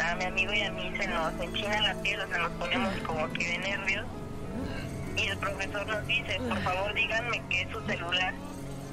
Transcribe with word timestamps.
a 0.00 0.16
mi 0.16 0.24
amigo 0.24 0.52
y 0.52 0.62
a 0.62 0.72
mí 0.72 0.92
se 0.96 1.06
nos 1.08 1.32
enchina 1.40 1.80
la 1.80 1.94
piel, 2.02 2.20
o 2.20 2.28
sea, 2.28 2.38
nos 2.38 2.52
ponemos 2.52 2.94
como 3.06 3.32
que 3.32 3.46
de 3.46 3.58
nervios. 3.58 4.06
Y 5.16 5.26
el 5.26 5.38
profesor 5.38 5.86
nos 5.86 6.06
dice, 6.06 6.38
por 6.48 6.58
favor 6.62 6.94
díganme 6.94 7.42
qué 7.48 7.62
es 7.62 7.70
su 7.70 7.80
celular. 7.86 8.34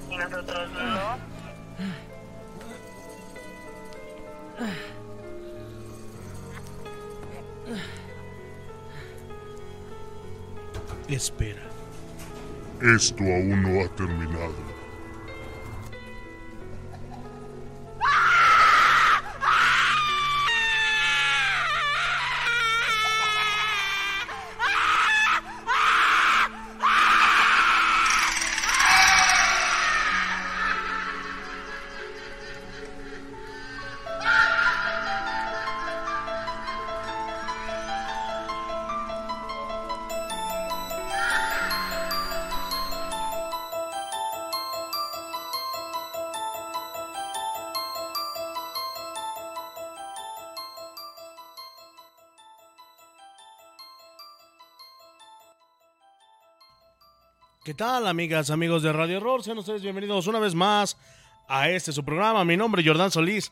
Y 0.10 0.18
nosotros 0.18 0.72
no. 0.72 1.18
Espera. 11.08 11.62
Esto 12.82 13.24
aún 13.24 13.64
no 13.64 13.84
ha 13.84 13.88
terminado. 13.96 14.77
Tal, 57.78 58.08
amigas, 58.08 58.50
amigos 58.50 58.82
de 58.82 58.92
Radio 58.92 59.20
Horror? 59.20 59.44
Sean 59.44 59.60
ustedes 59.60 59.84
bienvenidos 59.84 60.26
una 60.26 60.40
vez 60.40 60.56
más 60.56 60.98
a 61.48 61.70
este 61.70 61.92
su 61.92 62.04
programa. 62.04 62.44
Mi 62.44 62.58
nombre 62.58 62.82
es 62.82 62.88
Jordán 62.88 63.12
Solís, 63.12 63.52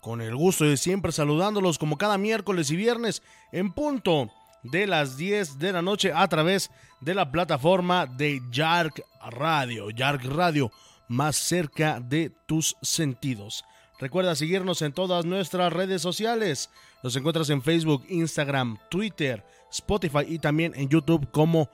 con 0.00 0.22
el 0.22 0.34
gusto 0.34 0.64
de 0.64 0.78
siempre 0.78 1.12
saludándolos 1.12 1.76
como 1.76 1.98
cada 1.98 2.16
miércoles 2.16 2.70
y 2.70 2.76
viernes 2.76 3.22
en 3.52 3.70
punto 3.70 4.30
de 4.62 4.86
las 4.86 5.18
10 5.18 5.58
de 5.58 5.72
la 5.74 5.82
noche 5.82 6.10
a 6.10 6.26
través 6.26 6.70
de 7.02 7.14
la 7.14 7.30
plataforma 7.30 8.06
de 8.06 8.40
Yark 8.50 9.04
Radio. 9.30 9.90
Yark 9.90 10.24
Radio, 10.24 10.72
más 11.08 11.36
cerca 11.36 12.00
de 12.00 12.30
tus 12.46 12.76
sentidos. 12.80 13.62
Recuerda 14.00 14.36
seguirnos 14.36 14.80
en 14.80 14.94
todas 14.94 15.26
nuestras 15.26 15.70
redes 15.70 16.00
sociales. 16.00 16.70
Nos 17.02 17.14
encuentras 17.14 17.50
en 17.50 17.60
Facebook, 17.60 18.06
Instagram, 18.08 18.78
Twitter, 18.88 19.44
Spotify 19.70 20.24
y 20.26 20.38
también 20.38 20.72
en 20.76 20.88
YouTube 20.88 21.30
como 21.30 21.68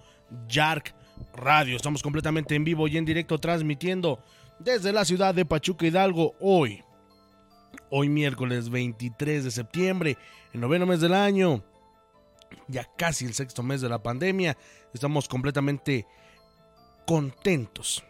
Yark 0.49 0.97
Radio. 1.35 1.77
Estamos 1.77 2.03
completamente 2.03 2.55
en 2.55 2.65
vivo 2.65 2.89
y 2.89 2.97
en 2.97 3.05
directo 3.05 3.39
transmitiendo 3.39 4.23
desde 4.59 4.93
la 4.93 5.05
ciudad 5.05 5.35
de 5.35 5.45
Pachuca 5.45 5.87
Hidalgo 5.87 6.35
hoy. 6.41 6.83
Hoy 7.91 8.09
miércoles 8.09 8.71
23 8.71 9.45
de 9.45 9.51
septiembre, 9.51 10.17
el 10.53 10.61
noveno 10.61 10.87
mes 10.87 11.01
del 11.01 11.15
año, 11.15 11.63
ya 12.69 12.89
casi 12.97 13.25
el 13.25 13.35
sexto 13.35 13.63
mes 13.63 13.81
de 13.81 13.89
la 13.89 14.03
pandemia. 14.03 14.57
Estamos 14.95 15.29
completamente 15.29 16.07
contentos 17.07 18.05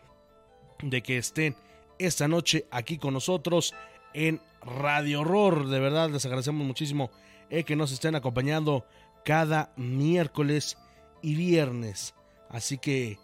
de 0.82 1.02
que 1.02 1.18
estén 1.18 1.56
esta 1.98 2.28
noche 2.28 2.66
aquí 2.70 2.98
con 2.98 3.14
nosotros 3.14 3.74
en 4.14 4.40
Radio 4.62 5.20
Horror. 5.20 5.68
De 5.68 5.80
verdad 5.80 6.10
les 6.10 6.24
agradecemos 6.24 6.66
muchísimo 6.66 7.10
eh, 7.50 7.64
que 7.64 7.76
nos 7.76 7.92
estén 7.92 8.14
acompañando 8.14 8.86
cada 9.24 9.72
miércoles 9.76 10.76
y 11.22 11.34
viernes. 11.34 12.14
Así 12.52 12.78
que 12.78 13.18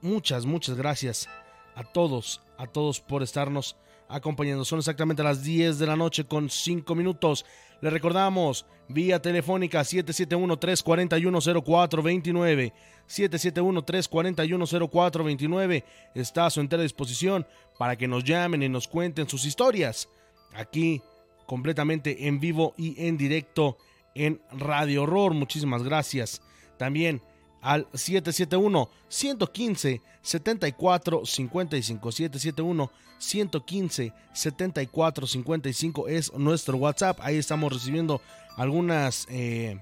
muchas, 0.00 0.46
muchas 0.46 0.76
gracias 0.76 1.28
a 1.74 1.84
todos, 1.84 2.40
a 2.56 2.66
todos 2.66 3.00
por 3.00 3.22
estarnos 3.22 3.76
acompañando. 4.08 4.64
Son 4.64 4.78
exactamente 4.78 5.22
las 5.22 5.42
10 5.42 5.78
de 5.78 5.86
la 5.86 5.96
noche 5.96 6.24
con 6.24 6.48
5 6.48 6.94
minutos. 6.94 7.44
Le 7.80 7.90
recordamos, 7.90 8.64
vía 8.88 9.20
telefónica 9.20 9.82
771-341-0429. 9.82 12.72
771-341-0429 13.08 15.84
está 16.14 16.46
a 16.46 16.50
su 16.50 16.60
entera 16.60 16.82
disposición 16.82 17.46
para 17.78 17.96
que 17.96 18.08
nos 18.08 18.24
llamen 18.24 18.62
y 18.62 18.68
nos 18.68 18.88
cuenten 18.88 19.28
sus 19.28 19.44
historias. 19.44 20.08
Aquí, 20.54 21.02
completamente 21.46 22.26
en 22.26 22.40
vivo 22.40 22.74
y 22.76 23.06
en 23.06 23.16
directo 23.16 23.78
en 24.14 24.42
Radio 24.52 25.04
Horror. 25.04 25.32
Muchísimas 25.34 25.82
gracias. 25.82 26.42
También 26.76 27.22
al 27.60 27.86
771 27.92 28.90
115 29.08 30.02
74 30.22 31.24
55 31.24 32.12
771 32.12 32.90
115 33.18 34.12
74 34.32 35.26
55 35.26 36.08
es 36.08 36.32
nuestro 36.34 36.76
WhatsApp. 36.76 37.18
Ahí 37.22 37.36
estamos 37.36 37.72
recibiendo 37.72 38.20
algunas 38.56 39.26
eh, 39.30 39.80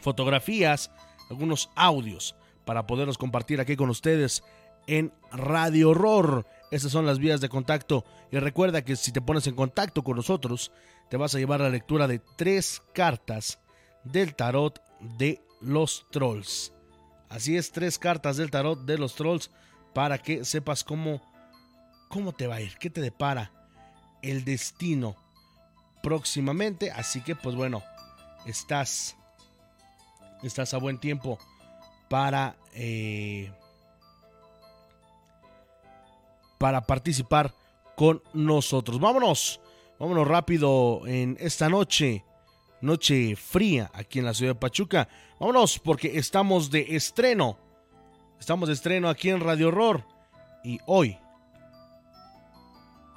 fotografías 0.00 0.90
algunos 1.30 1.70
audios 1.74 2.34
para 2.64 2.86
poderlos 2.86 3.18
compartir 3.18 3.60
aquí 3.60 3.76
con 3.76 3.90
ustedes 3.90 4.42
en 4.86 5.12
Radio 5.32 5.90
Horror. 5.90 6.46
Esas 6.70 6.92
son 6.92 7.06
las 7.06 7.18
vías 7.18 7.40
de 7.40 7.48
contacto. 7.48 8.04
Y 8.30 8.38
recuerda 8.38 8.84
que 8.84 8.96
si 8.96 9.12
te 9.12 9.20
pones 9.20 9.46
en 9.46 9.54
contacto 9.54 10.02
con 10.02 10.16
nosotros 10.16 10.72
te 11.08 11.16
vas 11.16 11.34
a 11.34 11.38
llevar 11.38 11.60
la 11.60 11.70
lectura 11.70 12.08
de 12.08 12.20
tres 12.36 12.82
cartas 12.92 13.60
del 14.04 14.34
tarot 14.34 14.80
de 15.18 15.40
los 15.60 16.06
trolls 16.10 16.75
Así 17.28 17.56
es, 17.56 17.72
tres 17.72 17.98
cartas 17.98 18.36
del 18.36 18.50
tarot 18.50 18.84
de 18.84 18.98
los 18.98 19.14
trolls 19.14 19.50
para 19.94 20.18
que 20.18 20.44
sepas 20.44 20.84
cómo, 20.84 21.20
cómo 22.08 22.32
te 22.32 22.46
va 22.46 22.56
a 22.56 22.60
ir, 22.60 22.76
qué 22.78 22.90
te 22.90 23.00
depara 23.00 23.52
el 24.22 24.44
destino 24.44 25.16
próximamente. 26.02 26.90
Así 26.90 27.20
que, 27.20 27.34
pues 27.34 27.56
bueno, 27.56 27.82
estás, 28.46 29.16
estás 30.42 30.72
a 30.74 30.78
buen 30.78 30.98
tiempo 30.98 31.38
para, 32.08 32.56
eh, 32.72 33.52
para 36.58 36.82
participar 36.82 37.52
con 37.96 38.22
nosotros. 38.32 39.00
Vámonos, 39.00 39.60
vámonos 39.98 40.28
rápido 40.28 41.06
en 41.06 41.36
esta 41.40 41.68
noche, 41.68 42.24
noche 42.86 43.36
fría 43.36 43.90
aquí 43.92 44.20
en 44.20 44.24
la 44.24 44.32
ciudad 44.32 44.54
de 44.54 44.60
Pachuca. 44.60 45.08
Vámonos 45.38 45.78
porque 45.78 46.18
estamos 46.18 46.70
de 46.70 46.96
estreno. 46.96 47.58
Estamos 48.40 48.68
de 48.68 48.74
estreno 48.74 49.08
aquí 49.08 49.28
en 49.28 49.40
Radio 49.40 49.68
Horror 49.68 50.06
y 50.62 50.78
hoy, 50.86 51.18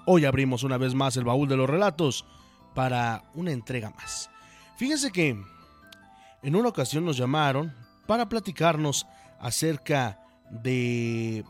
hoy 0.05 0.25
abrimos 0.25 0.63
una 0.63 0.77
vez 0.77 0.93
más 0.93 1.17
el 1.17 1.23
baúl 1.23 1.47
de 1.47 1.57
los 1.57 1.69
relatos 1.69 2.25
para 2.73 3.23
una 3.33 3.51
entrega 3.51 3.89
más. 3.91 4.29
Fíjense 4.77 5.11
que 5.11 5.37
en 6.41 6.55
una 6.55 6.69
ocasión 6.69 7.05
nos 7.05 7.17
llamaron 7.17 7.73
para 8.07 8.29
platicarnos 8.29 9.05
acerca 9.39 10.19
de 10.49 11.43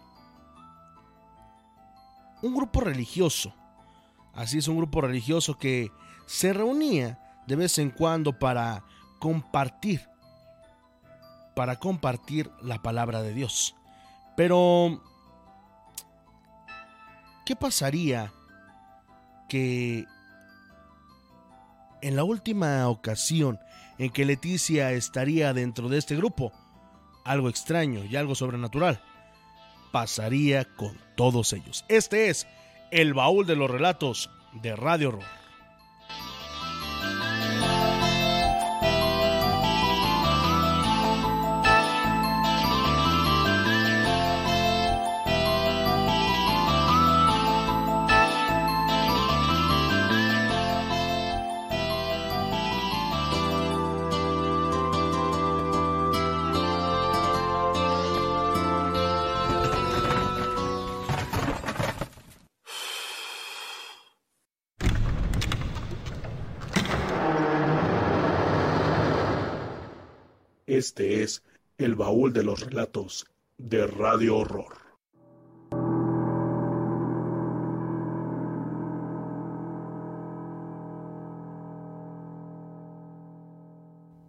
un 2.42 2.56
grupo 2.56 2.82
religioso. 2.82 3.54
Así 4.34 4.58
es, 4.58 4.68
un 4.68 4.78
grupo 4.78 5.02
religioso 5.02 5.58
que 5.58 5.92
se 6.26 6.54
reunía 6.54 7.20
de 7.50 7.56
vez 7.56 7.80
en 7.80 7.90
cuando 7.90 8.38
para 8.38 8.86
compartir, 9.18 10.08
para 11.56 11.78
compartir 11.78 12.52
la 12.62 12.82
palabra 12.82 13.24
de 13.24 13.34
Dios. 13.34 13.76
Pero, 14.38 15.02
¿qué 17.48 17.56
pasaría 17.56 18.32
que 19.50 20.06
en 22.04 22.16
la 22.16 22.24
última 22.24 22.88
ocasión 22.88 23.60
en 23.98 24.12
que 24.12 24.26
Leticia 24.26 24.92
estaría 24.92 25.52
dentro 25.52 25.90
de 25.90 25.98
este 25.98 26.16
grupo, 26.16 26.54
algo 27.26 27.50
extraño 27.50 28.06
y 28.06 28.16
algo 28.16 28.36
sobrenatural 28.36 29.02
pasaría 29.92 30.66
con 30.66 30.96
todos 31.16 31.52
ellos. 31.54 31.84
Este 31.88 32.30
es 32.30 32.46
el 32.92 33.16
baúl 33.16 33.48
de 33.48 33.56
los 33.56 33.72
relatos 33.72 34.30
de 34.54 34.76
Radio 34.76 35.10
Horror. 35.10 35.39
El 71.80 71.96
baúl 71.96 72.34
de 72.34 72.44
los 72.44 72.60
relatos 72.60 73.26
de 73.58 73.88
Radio 73.88 74.36
Horror. 74.40 74.76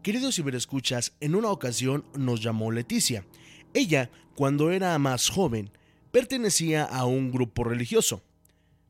Queridos 0.03 0.37
ciberescuchas, 0.37 1.13
en 1.19 1.35
una 1.35 1.51
ocasión 1.51 2.05
nos 2.17 2.41
llamó 2.41 2.71
Leticia. 2.71 3.25
Ella, 3.75 4.11
cuando 4.37 4.71
era 4.71 4.97
más 5.01 5.29
joven, 5.29 5.71
pertenecía 6.13 6.85
a 6.85 7.05
un 7.05 7.33
grupo 7.33 7.65
religioso. 7.65 8.23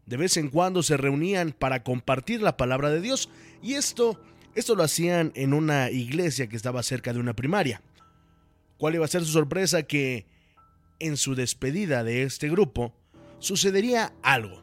De 0.05 0.19
vez 0.19 0.37
en 0.37 0.51
cuando 0.51 0.83
se 0.83 0.99
reunían 0.99 1.53
para 1.53 1.83
compartir 1.83 2.43
la 2.43 2.59
palabra 2.59 2.91
de 2.91 3.01
Dios 3.01 3.31
y 3.63 3.75
esto, 3.75 4.21
esto 4.55 4.75
lo 4.75 4.83
hacían 4.83 5.33
en 5.35 5.55
una 5.55 5.91
iglesia 5.91 6.47
que 6.47 6.57
estaba 6.57 6.83
cerca 6.83 7.15
de 7.15 7.21
una 7.21 7.35
primaria. 7.35 7.81
¿Cuál 8.81 8.95
iba 8.95 9.05
a 9.05 9.09
ser 9.09 9.21
su 9.21 9.33
sorpresa? 9.33 9.83
Que 9.83 10.25
en 10.99 11.19
su 11.19 11.35
despedida 11.35 12.03
de 12.03 12.23
este 12.23 12.49
grupo 12.49 12.95
sucedería 13.39 14.15
algo. 14.23 14.63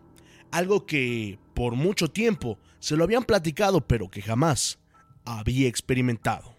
Algo 0.52 0.88
que 0.88 1.38
por 1.54 1.76
mucho 1.76 2.10
tiempo 2.10 2.58
se 2.80 2.98
lo 2.98 3.04
habían 3.04 3.24
platicado 3.24 3.82
pero 3.82 4.10
que 4.10 4.24
jamás 4.24 4.80
había 5.24 5.68
experimentado. 5.68 6.56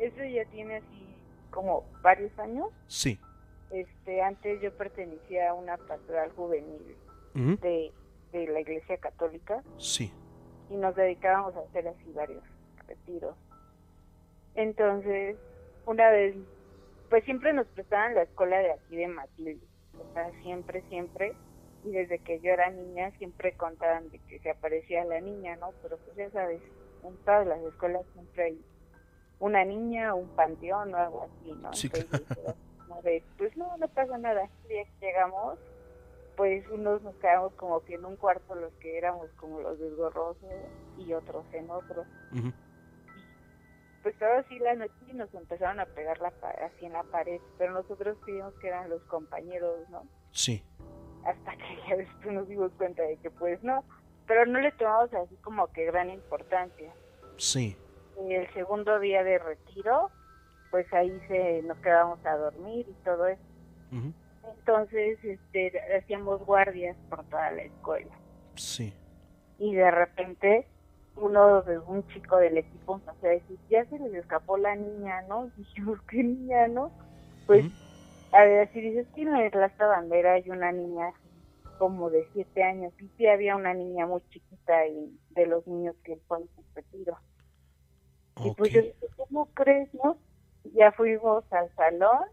Eso 0.00 0.24
ya 0.24 0.44
tiene 0.50 0.76
así 0.76 1.06
como 1.50 1.84
varios 2.02 2.36
años. 2.40 2.66
Sí. 2.88 3.18
Este, 3.70 4.22
antes 4.22 4.60
yo 4.60 4.76
pertenecía 4.76 5.50
a 5.50 5.54
una 5.54 5.76
pastoral 5.76 6.30
juvenil 6.32 6.96
de, 7.34 7.92
de 8.32 8.46
la 8.48 8.60
Iglesia 8.60 8.96
Católica 8.98 9.62
Sí. 9.78 10.12
y 10.70 10.74
nos 10.74 10.94
dedicábamos 10.96 11.54
a 11.56 11.60
hacer 11.60 11.86
así 11.88 12.12
varios 12.12 12.42
retiros. 12.88 13.36
Entonces, 14.54 15.36
una 15.86 16.10
vez, 16.10 16.36
pues 17.10 17.24
siempre 17.24 17.52
nos 17.52 17.66
prestaban 17.68 18.14
la 18.14 18.22
escuela 18.22 18.58
de 18.58 18.72
aquí 18.72 18.96
de 18.96 19.08
Matilde, 19.08 19.58
o 19.98 20.12
sea, 20.14 20.30
siempre, 20.42 20.82
siempre, 20.88 21.34
y 21.84 21.90
desde 21.90 22.18
que 22.18 22.40
yo 22.40 22.52
era 22.52 22.70
niña 22.70 23.10
siempre 23.18 23.52
contaban 23.56 24.08
de 24.10 24.18
que 24.20 24.38
se 24.38 24.50
aparecía 24.50 25.04
la 25.04 25.20
niña, 25.20 25.56
¿no? 25.56 25.72
Pero 25.82 25.98
pues 25.98 26.16
ya 26.16 26.30
sabes, 26.30 26.62
en 27.02 27.16
todas 27.24 27.46
las 27.46 27.60
escuelas 27.60 28.02
siempre 28.14 28.44
hay 28.44 28.64
una 29.40 29.64
niña, 29.64 30.14
un 30.14 30.28
panteón 30.28 30.94
o 30.94 30.96
algo 30.96 31.22
así, 31.24 31.52
¿no? 31.52 31.72
Sí, 31.74 31.90
Entonces, 31.92 32.56
de, 33.02 33.22
pues 33.36 33.56
no, 33.56 33.76
no 33.76 33.88
pasa 33.88 34.16
nada. 34.18 34.48
El 34.62 34.68
día 34.68 34.84
que 34.84 35.06
llegamos, 35.06 35.58
pues 36.36 36.66
unos 36.68 37.02
nos 37.02 37.14
quedamos 37.16 37.52
como 37.54 37.80
que 37.84 37.94
en 37.94 38.04
un 38.04 38.16
cuarto 38.16 38.54
los 38.54 38.72
que 38.74 38.96
éramos 38.96 39.30
como 39.32 39.60
los 39.60 39.78
desgorrosos 39.78 40.50
y 40.98 41.12
otros 41.12 41.44
en 41.52 41.70
otro. 41.70 42.04
Ujú. 42.32 42.52
Pues 44.04 44.18
todo 44.18 44.34
así 44.34 44.58
la 44.58 44.74
noche 44.74 44.92
y 45.08 45.14
nos 45.14 45.32
empezaron 45.32 45.80
a 45.80 45.86
pegar 45.86 46.20
la 46.20 46.30
así 46.62 46.84
en 46.84 46.92
la 46.92 47.04
pared, 47.04 47.40
pero 47.56 47.72
nosotros 47.72 48.18
creíamos 48.22 48.52
que 48.60 48.68
eran 48.68 48.90
los 48.90 49.02
compañeros, 49.04 49.88
¿no? 49.88 50.02
Sí. 50.30 50.62
Hasta 51.24 51.56
que 51.56 51.78
ya 51.88 51.96
después 51.96 52.34
nos 52.34 52.46
dimos 52.46 52.70
cuenta 52.72 53.02
de 53.02 53.16
que 53.16 53.30
pues 53.30 53.62
no, 53.64 53.82
pero 54.26 54.44
no 54.44 54.60
le 54.60 54.72
tomamos 54.72 55.12
así 55.14 55.34
como 55.36 55.68
que 55.68 55.86
gran 55.86 56.10
importancia. 56.10 56.92
Sí. 57.38 57.78
Y 58.22 58.34
el 58.34 58.52
segundo 58.52 59.00
día 59.00 59.24
de 59.24 59.38
retiro, 59.38 60.10
pues 60.70 60.86
ahí 60.92 61.18
se 61.26 61.62
nos 61.62 61.78
quedamos 61.78 62.22
a 62.26 62.36
dormir 62.36 62.86
y 62.86 63.04
todo 63.04 63.26
eso. 63.26 63.42
Ujú. 63.90 64.12
Entonces, 64.58 65.18
este, 65.24 65.72
hacíamos 65.96 66.44
guardias 66.44 66.94
por 67.08 67.24
toda 67.30 67.50
la 67.52 67.62
escuela. 67.62 68.14
Sí. 68.54 68.92
Y 69.58 69.74
de 69.74 69.90
repente, 69.90 70.68
uno 71.16 71.62
de 71.62 71.78
un 71.78 72.06
chico 72.08 72.36
del 72.38 72.58
equipo 72.58 72.94
empezó 72.94 73.26
a 73.26 73.30
decir, 73.30 73.58
ya 73.68 73.84
se 73.86 73.98
les 73.98 74.14
escapó 74.14 74.56
la 74.56 74.74
niña, 74.74 75.22
¿no? 75.22 75.46
Y 75.56 75.60
dijimos, 75.60 75.98
¿qué 76.08 76.22
niña, 76.22 76.68
no? 76.68 76.90
Pues, 77.46 77.64
Ujú. 77.64 78.36
a 78.36 78.44
ver, 78.44 78.72
si 78.72 78.80
dices 78.80 79.06
que 79.14 79.22
en 79.22 79.36
el 79.36 79.50
Plaza 79.50 79.86
Bandera 79.86 80.34
hay 80.34 80.50
una 80.50 80.72
niña 80.72 81.12
como 81.78 82.08
de 82.08 82.26
siete 82.32 82.62
años, 82.62 82.92
y 83.00 83.08
sí 83.16 83.26
había 83.26 83.56
una 83.56 83.74
niña 83.74 84.06
muy 84.06 84.22
chiquita 84.30 84.86
y 84.86 85.18
de 85.30 85.46
los 85.46 85.66
niños 85.66 85.96
que 86.04 86.16
fue 86.28 86.38
en 86.38 86.48
su 86.54 86.64
retiro. 86.74 87.18
Y 88.42 88.50
pues 88.54 88.72
yo 88.72 88.82
dije, 88.82 89.06
¿cómo 89.16 89.46
crees, 89.54 89.92
no? 89.94 90.18
Ya 90.64 90.92
fuimos 90.92 91.44
al 91.52 91.72
salón 91.74 92.24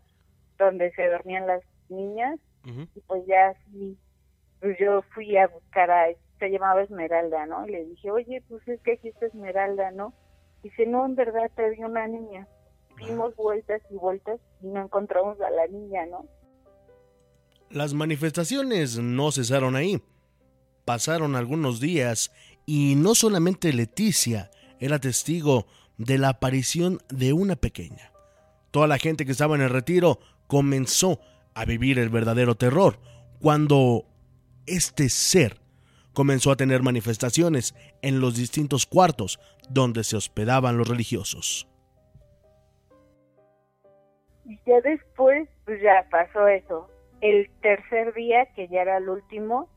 donde 0.57 0.91
se 0.91 1.07
dormían 1.07 1.47
las 1.47 1.63
niñas 1.89 2.39
y 2.95 3.01
pues 3.01 3.25
ya 3.25 3.49
así, 3.49 3.97
pues 4.59 4.77
yo 4.79 5.01
fui 5.13 5.37
a 5.37 5.47
buscar 5.47 5.89
a, 5.91 6.07
se 6.41 6.49
llamaba 6.49 6.81
Esmeralda, 6.81 7.45
¿no? 7.45 7.67
Y 7.67 7.71
le 7.71 7.85
dije, 7.85 8.09
oye, 8.09 8.43
pues 8.49 8.67
es 8.67 8.81
que 8.81 8.93
aquí 8.93 9.09
está 9.09 9.27
Esmeralda, 9.27 9.91
¿no? 9.91 10.11
Dice, 10.63 10.87
no, 10.87 11.05
en 11.05 11.15
verdad 11.15 11.51
te 11.55 11.69
vi 11.69 11.83
una 11.83 12.07
niña. 12.07 12.47
Dimos 12.97 13.35
vueltas 13.35 13.79
y 13.91 13.95
vueltas 13.95 14.39
y 14.63 14.67
no 14.67 14.81
encontramos 14.81 15.39
a 15.39 15.51
la 15.51 15.67
niña, 15.67 16.07
¿no? 16.07 16.25
Las 17.69 17.93
manifestaciones 17.93 18.97
no 18.97 19.31
cesaron 19.31 19.75
ahí. 19.75 20.01
Pasaron 20.83 21.35
algunos 21.35 21.79
días 21.79 22.31
y 22.65 22.95
no 22.95 23.13
solamente 23.13 23.71
Leticia 23.71 24.49
era 24.79 24.97
testigo 24.97 25.67
de 25.99 26.17
la 26.17 26.29
aparición 26.29 26.97
de 27.09 27.33
una 27.33 27.55
pequeña. 27.55 28.11
Toda 28.71 28.87
la 28.87 28.97
gente 28.97 29.27
que 29.27 29.31
estaba 29.31 29.55
en 29.55 29.61
el 29.61 29.69
retiro 29.69 30.19
comenzó 30.47 31.19
a 31.53 31.65
vivir 31.65 31.99
el 31.99 32.09
verdadero 32.09 32.55
terror 32.55 32.97
cuando 33.39 34.05
este 34.65 35.09
ser 35.09 35.60
comenzó 36.13 36.51
a 36.51 36.55
tener 36.55 36.81
manifestaciones 36.83 37.73
en 38.01 38.19
los 38.19 38.35
distintos 38.35 38.85
cuartos 38.85 39.39
donde 39.69 40.03
se 40.03 40.17
hospedaban 40.17 40.77
los 40.77 40.87
religiosos. 40.87 41.67
Y 44.45 44.59
ya 44.65 44.81
después, 44.81 45.47
pues 45.65 45.81
ya 45.81 46.05
pasó 46.09 46.47
eso. 46.47 46.89
El 47.21 47.49
tercer 47.61 48.13
día, 48.13 48.47
que 48.55 48.67
ya 48.67 48.81
era 48.81 48.97
el 48.97 49.07
último, 49.09 49.69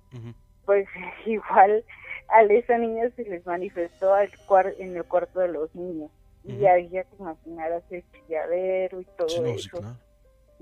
pues 0.65 0.87
igual 1.27 1.85
a 2.29 2.43
esa 2.45 2.79
niña 2.79 3.11
se 3.17 3.25
les 3.25 3.45
manifestó 3.45 4.15
al 4.15 4.31
cuar- 4.49 4.75
en 4.79 4.97
el 4.97 5.05
cuarto 5.05 5.41
de 5.41 5.49
los 5.49 5.75
niños. 5.75 6.11
Y 6.47 6.67
ahí 6.67 6.91
ya 6.91 7.05
te 7.05 7.17
imaginarás 7.17 7.83
el 7.91 8.05
chilladero 8.13 9.01
y 9.01 9.05
todo 9.17 9.29
Sí, 9.31 9.41
no, 9.41 9.49
sí, 9.49 9.55
eso. 9.67 9.79
claro. 9.79 9.97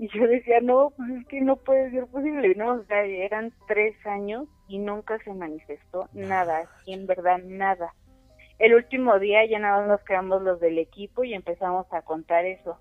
Y 0.03 0.09
yo 0.09 0.27
decía, 0.27 0.59
no, 0.61 0.93
pues 0.97 1.11
es 1.11 1.27
que 1.29 1.41
no 1.41 1.55
puede 1.55 1.93
ser 1.93 2.09
posible, 2.09 2.57
¿no? 2.57 2.73
O 2.73 2.85
sea, 2.87 3.05
eran 3.05 3.53
tres 3.69 3.95
años 4.05 4.49
y 4.67 4.81
nunca 4.81 5.17
se 5.23 5.33
manifestó 5.33 6.09
nada, 6.13 6.69
y 6.85 6.95
en 6.95 7.07
verdad 7.07 7.39
nada. 7.45 7.95
El 8.59 8.75
último 8.75 9.21
día 9.21 9.47
ya 9.47 9.61
nada 9.61 9.79
más 9.79 9.87
nos 9.87 10.01
quedamos 10.01 10.43
los 10.43 10.59
del 10.59 10.79
equipo 10.79 11.23
y 11.23 11.35
empezamos 11.35 11.87
a 11.93 12.03
contar 12.03 12.47
eso. 12.47 12.81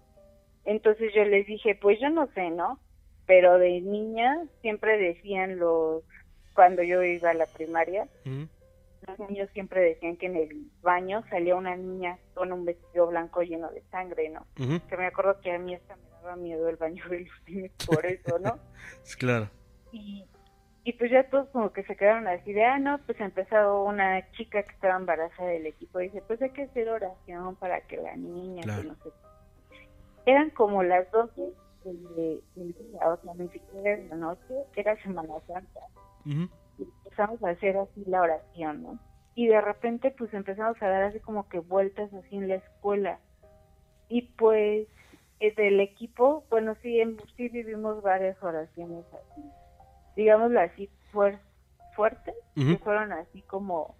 Entonces 0.65 1.13
yo 1.13 1.23
les 1.23 1.45
dije, 1.45 1.75
pues 1.75 1.99
yo 1.99 2.09
no 2.09 2.25
sé, 2.33 2.49
¿no? 2.49 2.79
Pero 3.27 3.59
de 3.59 3.81
niña 3.81 4.41
siempre 4.61 4.97
decían 4.97 5.59
los, 5.59 6.01
cuando 6.55 6.81
yo 6.81 7.03
iba 7.03 7.29
a 7.29 7.35
la 7.35 7.45
primaria, 7.45 8.07
los 8.25 9.29
niños 9.29 9.47
siempre 9.53 9.81
decían 9.81 10.17
que 10.17 10.25
en 10.25 10.37
el 10.37 10.71
baño 10.81 11.23
salía 11.29 11.53
una 11.53 11.75
niña 11.75 12.17
con 12.33 12.51
un 12.51 12.65
vestido 12.65 13.05
blanco 13.05 13.43
lleno 13.43 13.69
de 13.69 13.83
sangre, 13.91 14.29
¿no? 14.29 14.47
Que 14.55 14.97
me 14.97 15.05
acuerdo 15.05 15.39
que 15.39 15.51
a 15.51 15.59
mí 15.59 15.75
hasta 15.75 15.95
me 15.97 16.10
daba 16.21 16.35
miedo 16.35 16.67
el 16.69 16.77
baño 16.77 17.03
de 17.09 17.71
por 17.85 18.05
eso, 18.05 18.39
¿no? 18.39 18.59
claro. 19.17 19.49
Y, 19.91 20.25
y 20.83 20.93
pues 20.93 21.11
ya 21.11 21.29
todos 21.29 21.49
como 21.49 21.73
que 21.73 21.83
se 21.83 21.95
quedaron 21.95 22.27
así 22.27 22.53
de, 22.53 22.63
ah, 22.63 22.79
no, 22.79 22.99
pues 23.05 23.19
ha 23.21 23.25
empezado 23.25 23.83
una 23.83 24.29
chica 24.31 24.63
que 24.63 24.73
estaba 24.73 24.95
embarazada 24.95 25.49
del 25.49 25.65
equipo 25.65 25.99
y 25.99 26.05
dice, 26.05 26.21
pues 26.27 26.41
hay 26.41 26.51
que 26.51 26.63
hacer 26.63 26.89
oración 26.89 27.55
para 27.57 27.81
que 27.81 27.97
la 27.97 28.15
niña, 28.15 28.61
que 28.63 28.87
no 28.87 28.95
sé. 28.95 29.09
Eran 30.25 30.51
como 30.51 30.83
las 30.83 31.09
12 31.11 31.53
del 31.83 32.41
día, 32.55 33.09
o 33.09 33.17
sea, 33.21 33.33
ni 33.35 33.49
siquiera 33.49 33.97
de 33.97 34.07
la 34.07 34.15
noche, 34.15 34.53
era 34.75 35.01
Semana 35.01 35.33
Santa 35.47 35.81
y 36.25 36.83
empezamos 36.83 37.43
a 37.43 37.49
hacer 37.49 37.77
así 37.77 38.03
la 38.05 38.21
oración, 38.21 38.83
¿no? 38.83 38.99
Y 39.35 39.47
de 39.47 39.61
repente 39.61 40.13
pues 40.17 40.33
empezamos 40.33 40.81
a 40.81 40.87
dar 40.87 41.03
así 41.03 41.19
como 41.19 41.47
que 41.47 41.59
vueltas 41.59 42.13
así 42.13 42.35
en 42.35 42.47
la 42.47 42.55
escuela. 42.55 43.19
Y 44.09 44.23
pues 44.37 44.87
del 45.49 45.79
equipo, 45.79 46.45
bueno, 46.49 46.75
sí, 46.81 47.01
sí 47.35 47.49
vivimos 47.49 48.01
varias 48.01 48.41
oraciones 48.43 49.05
así, 49.07 49.41
digámoslo 50.15 50.59
así, 50.59 50.89
fuertes, 51.11 52.35
que 52.55 52.77
fueron 52.77 53.11
así 53.11 53.41
como 53.41 53.95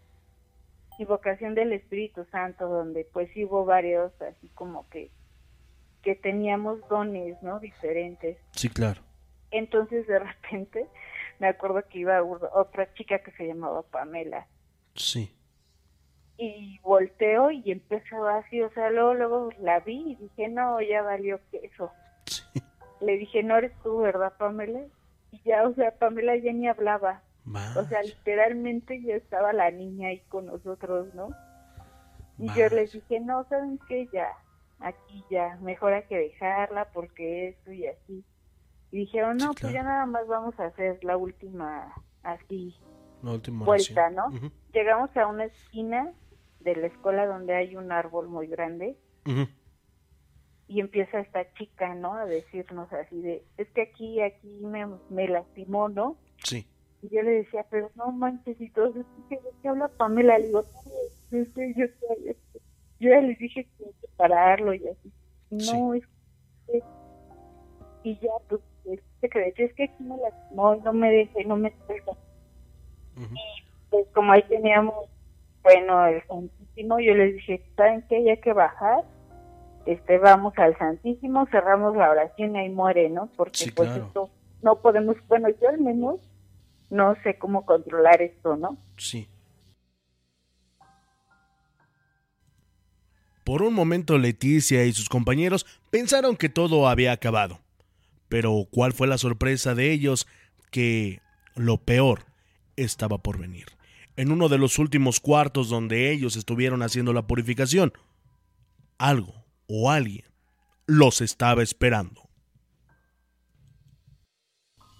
invocación 1.01 1.55
del 1.55 1.74
Espíritu 1.74 2.25
Santo, 2.31 2.67
donde 2.67 3.07
pues 3.12 3.29
hubo 3.36 3.65
varios 3.65 4.12
así 4.21 4.50
como 4.50 4.88
que 4.89 5.10
que 6.03 6.15
teníamos 6.15 6.79
dones, 6.89 7.41
¿no? 7.43 7.60
Diferentes. 7.60 8.38
Sí, 8.51 8.69
claro. 8.69 9.01
Entonces 9.51 10.07
de 10.07 10.19
repente 10.19 10.88
me 11.39 11.48
acuerdo 11.48 11.83
que 11.88 12.00
iba 12.00 12.24
otra 12.24 12.91
chica 12.93 13.19
que 13.19 13.31
se 13.31 13.45
llamaba 13.48 13.83
Pamela. 13.83 14.48
Sí. 14.95 15.31
Y 16.43 16.79
volteo 16.79 17.51
y 17.51 17.71
empezó 17.71 18.27
así, 18.27 18.63
o 18.63 18.71
sea, 18.71 18.89
luego, 18.89 19.13
luego 19.13 19.50
la 19.60 19.79
vi 19.79 20.13
y 20.13 20.15
dije, 20.15 20.48
no, 20.50 20.81
ya 20.81 21.03
valió 21.03 21.39
queso. 21.51 21.91
Sí. 22.25 22.41
Le 23.00 23.17
dije, 23.17 23.43
no 23.43 23.57
eres 23.57 23.71
tú, 23.83 24.00
¿verdad, 24.00 24.33
Pamela? 24.39 24.81
Y 25.29 25.39
ya, 25.45 25.67
o 25.67 25.74
sea, 25.75 25.91
Pamela 25.91 26.36
ya 26.38 26.51
ni 26.51 26.67
hablaba. 26.67 27.21
O 27.77 27.83
sea, 27.83 28.01
literalmente 28.01 29.03
ya 29.03 29.17
estaba 29.17 29.53
la 29.53 29.69
niña 29.69 30.07
ahí 30.07 30.24
con 30.29 30.48
nosotros, 30.48 31.13
¿no? 31.13 31.29
Y 32.39 32.51
yo 32.55 32.69
les 32.69 32.93
dije, 32.93 33.19
no, 33.19 33.43
¿saben 33.43 33.79
qué? 33.88 34.10
Ya, 34.12 34.29
aquí 34.79 35.24
ya, 35.29 35.60
mejor 35.62 35.93
hay 35.93 36.03
que 36.05 36.17
dejarla 36.17 36.86
porque 36.86 37.50
esto 37.50 37.71
y 37.71 37.86
así. 37.86 38.24
Y 38.89 38.98
dijeron, 38.98 39.38
no, 39.38 39.53
pues 39.53 39.71
ya 39.74 39.83
nada 39.83 40.07
más 40.07 40.25
vamos 40.25 40.60
a 40.60 40.65
hacer 40.65 41.03
la 41.03 41.17
última, 41.17 41.93
así, 42.24 42.75
vuelta, 43.21 44.10
¿no? 44.10 44.31
Llegamos 44.74 45.15
a 45.15 45.27
una 45.27 45.43
esquina 45.45 46.12
de 46.63 46.75
la 46.75 46.87
escuela 46.87 47.25
donde 47.25 47.55
hay 47.55 47.75
un 47.75 47.91
árbol 47.91 48.27
muy 48.27 48.47
grande. 48.47 48.97
Y 50.67 50.79
empieza 50.79 51.19
esta 51.19 51.51
chica, 51.53 51.93
¿no? 51.95 52.13
A 52.13 52.25
decirnos 52.25 52.91
así 52.93 53.21
de, 53.21 53.43
es 53.57 53.67
que 53.71 53.81
aquí, 53.81 54.21
aquí 54.21 54.47
me, 54.61 54.87
me 55.09 55.27
lastimó, 55.27 55.89
¿no? 55.89 56.15
Sí. 56.43 56.65
Y 57.01 57.09
yo 57.09 57.21
le 57.23 57.31
decía, 57.31 57.65
pero 57.69 57.91
no 57.95 58.11
manches, 58.11 58.59
y 58.61 58.69
todo 58.69 58.93
¿qué, 59.27 59.67
habla 59.67 59.89
Pamela? 59.89 60.37
Le 60.37 60.47
digo, 60.47 60.63
yo, 61.31 61.39
yo, 61.75 61.85
yo 62.99 63.09
ya 63.09 63.21
les 63.21 63.37
dije 63.37 63.67
que 63.77 63.85
hay 63.85 63.91
que 64.01 64.07
pararlo 64.15 64.73
y 64.73 64.87
así. 64.87 65.11
No, 65.49 65.93
es 65.93 66.03
que... 66.67 66.81
Y 68.03 68.15
ya, 68.19 68.31
pues, 68.47 68.61
que 69.29 69.63
es 69.65 69.73
que 69.73 69.83
aquí 69.83 70.03
me 70.03 70.17
lastimó 70.17 70.75
y 70.75 70.81
no 70.81 70.93
me 70.93 71.11
deja 71.11 71.41
y 71.41 71.45
no 71.45 71.57
me 71.57 71.73
suelta. 71.85 72.11
Y 73.17 73.63
pues 73.89 74.07
como 74.13 74.31
ahí 74.31 74.43
teníamos, 74.43 74.95
bueno, 75.63 76.05
el 76.05 76.25
Santísimo, 76.27 76.99
yo 76.99 77.13
les 77.13 77.35
dije, 77.35 77.63
¿saben 77.75 78.03
qué? 78.09 78.29
Hay 78.29 78.39
que 78.39 78.53
bajar, 78.53 79.03
este, 79.85 80.17
vamos 80.17 80.53
al 80.57 80.77
Santísimo, 80.77 81.45
cerramos 81.51 81.95
la 81.95 82.09
oración 82.09 82.55
y 82.55 82.59
ahí 82.59 82.69
muere, 82.69 83.09
¿no? 83.09 83.29
Porque 83.35 83.71
pues 83.75 83.89
esto 83.89 84.29
no 84.61 84.81
podemos, 84.81 85.15
bueno, 85.27 85.49
yo 85.61 85.69
al 85.69 85.79
menos 85.79 86.19
no 86.89 87.15
sé 87.23 87.37
cómo 87.37 87.65
controlar 87.65 88.21
esto, 88.21 88.55
¿no? 88.55 88.77
Sí. 88.97 89.27
Por 93.43 93.63
un 93.63 93.73
momento 93.73 94.17
Leticia 94.17 94.85
y 94.85 94.93
sus 94.93 95.09
compañeros 95.09 95.65
pensaron 95.89 96.37
que 96.37 96.49
todo 96.49 96.87
había 96.87 97.11
acabado. 97.11 97.59
Pero 98.29 98.67
¿cuál 98.71 98.93
fue 98.93 99.07
la 99.07 99.17
sorpresa 99.17 99.75
de 99.75 99.91
ellos? 99.91 100.27
Que 100.69 101.19
lo 101.55 101.77
peor 101.77 102.25
estaba 102.77 103.17
por 103.17 103.37
venir. 103.39 103.65
En 104.15 104.31
uno 104.31 104.49
de 104.49 104.57
los 104.57 104.77
últimos 104.79 105.19
cuartos 105.19 105.69
donde 105.69 106.11
ellos 106.11 106.35
estuvieron 106.35 106.83
haciendo 106.83 107.13
la 107.13 107.27
purificación, 107.27 107.93
algo 108.97 109.45
o 109.67 109.89
alguien 109.89 110.25
los 110.85 111.21
estaba 111.21 111.63
esperando. 111.63 112.29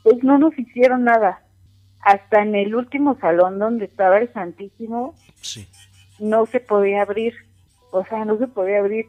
Pues 0.04 0.24
no 0.24 0.38
nos 0.38 0.58
hicieron 0.58 1.04
nada. 1.04 1.46
Hasta 2.00 2.42
en 2.42 2.56
el 2.56 2.74
último 2.74 3.18
salón 3.20 3.60
donde 3.60 3.86
estaba 3.86 4.18
el 4.18 4.34
Santísimo, 4.34 5.14
sí. 5.42 5.68
no 6.20 6.46
se 6.48 6.60
podía 6.60 7.04
abrir. 7.04 7.36
O 7.92 8.04
sea, 8.06 8.26
no 8.26 8.38
se 8.38 8.48
podía 8.48 8.80
abrir. 8.80 9.06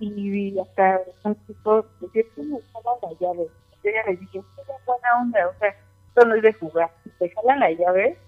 Y 0.00 0.58
hasta 0.58 1.00
un 1.22 1.36
tipo, 1.46 1.86
decía 2.00 2.24
estaba 2.58 2.90
la 3.02 3.18
llave 3.18 3.48
yo 3.84 3.90
ya 3.90 4.10
les 4.10 4.20
dije, 4.20 4.38
es 4.38 4.86
buena 4.86 5.08
onda, 5.20 5.48
o 5.48 5.58
sea, 5.58 5.68
esto 5.68 6.24
no 6.26 6.34
es 6.34 6.42
de 6.42 6.52
jugar. 6.54 6.90
Te 7.18 7.30
jalan 7.30 7.60
la 7.60 7.70
llave, 7.70 8.18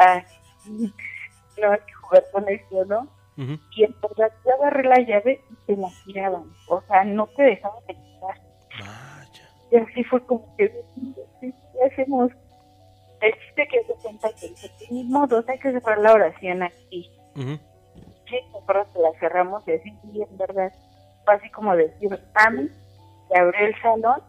ah, 0.00 0.24
no 0.66 1.72
hay 1.72 1.78
que 1.78 1.92
jugar 2.00 2.24
con 2.32 2.48
esto, 2.48 2.84
¿no? 2.86 3.08
Y 3.36 3.84
en 3.84 3.94
verdad 4.00 4.32
yo 4.44 4.54
agarré 4.54 4.84
la 4.84 5.00
llave 5.00 5.40
y 5.50 5.54
te 5.66 5.76
la 5.76 5.90
giraban, 5.90 6.44
o 6.68 6.80
sea, 6.82 7.04
no 7.04 7.26
te 7.28 7.42
dejaban 7.42 7.84
de 7.86 7.94
quitar. 7.94 8.40
Y 9.72 9.76
así 9.76 10.04
fue 10.04 10.24
como 10.24 10.56
que, 10.56 10.70
¿qué 11.40 11.52
hacemos? 11.90 12.30
El 13.20 13.32
chiste 13.32 13.68
que 13.68 13.84
se 13.84 13.94
cuenta 14.02 14.28
que 14.38 14.48
dice, 14.48 14.70
ni 14.90 15.04
modo, 15.04 15.42
hay 15.48 15.58
que 15.58 15.72
cerrar 15.72 15.98
la 15.98 16.12
oración 16.12 16.62
aquí. 16.62 17.10
Sí, 17.34 18.36
nosotros 18.52 18.86
la 18.96 19.18
cerramos 19.18 19.66
y 19.66 19.72
así, 19.72 19.92
y 20.12 20.22
en 20.22 20.36
verdad, 20.36 20.72
fue 21.24 21.34
así 21.34 21.50
como 21.50 21.74
decir, 21.74 22.16
a 22.34 22.50
mí 22.50 22.68
se 23.28 23.38
abrió 23.38 23.66
el 23.66 23.82
salón, 23.82 24.22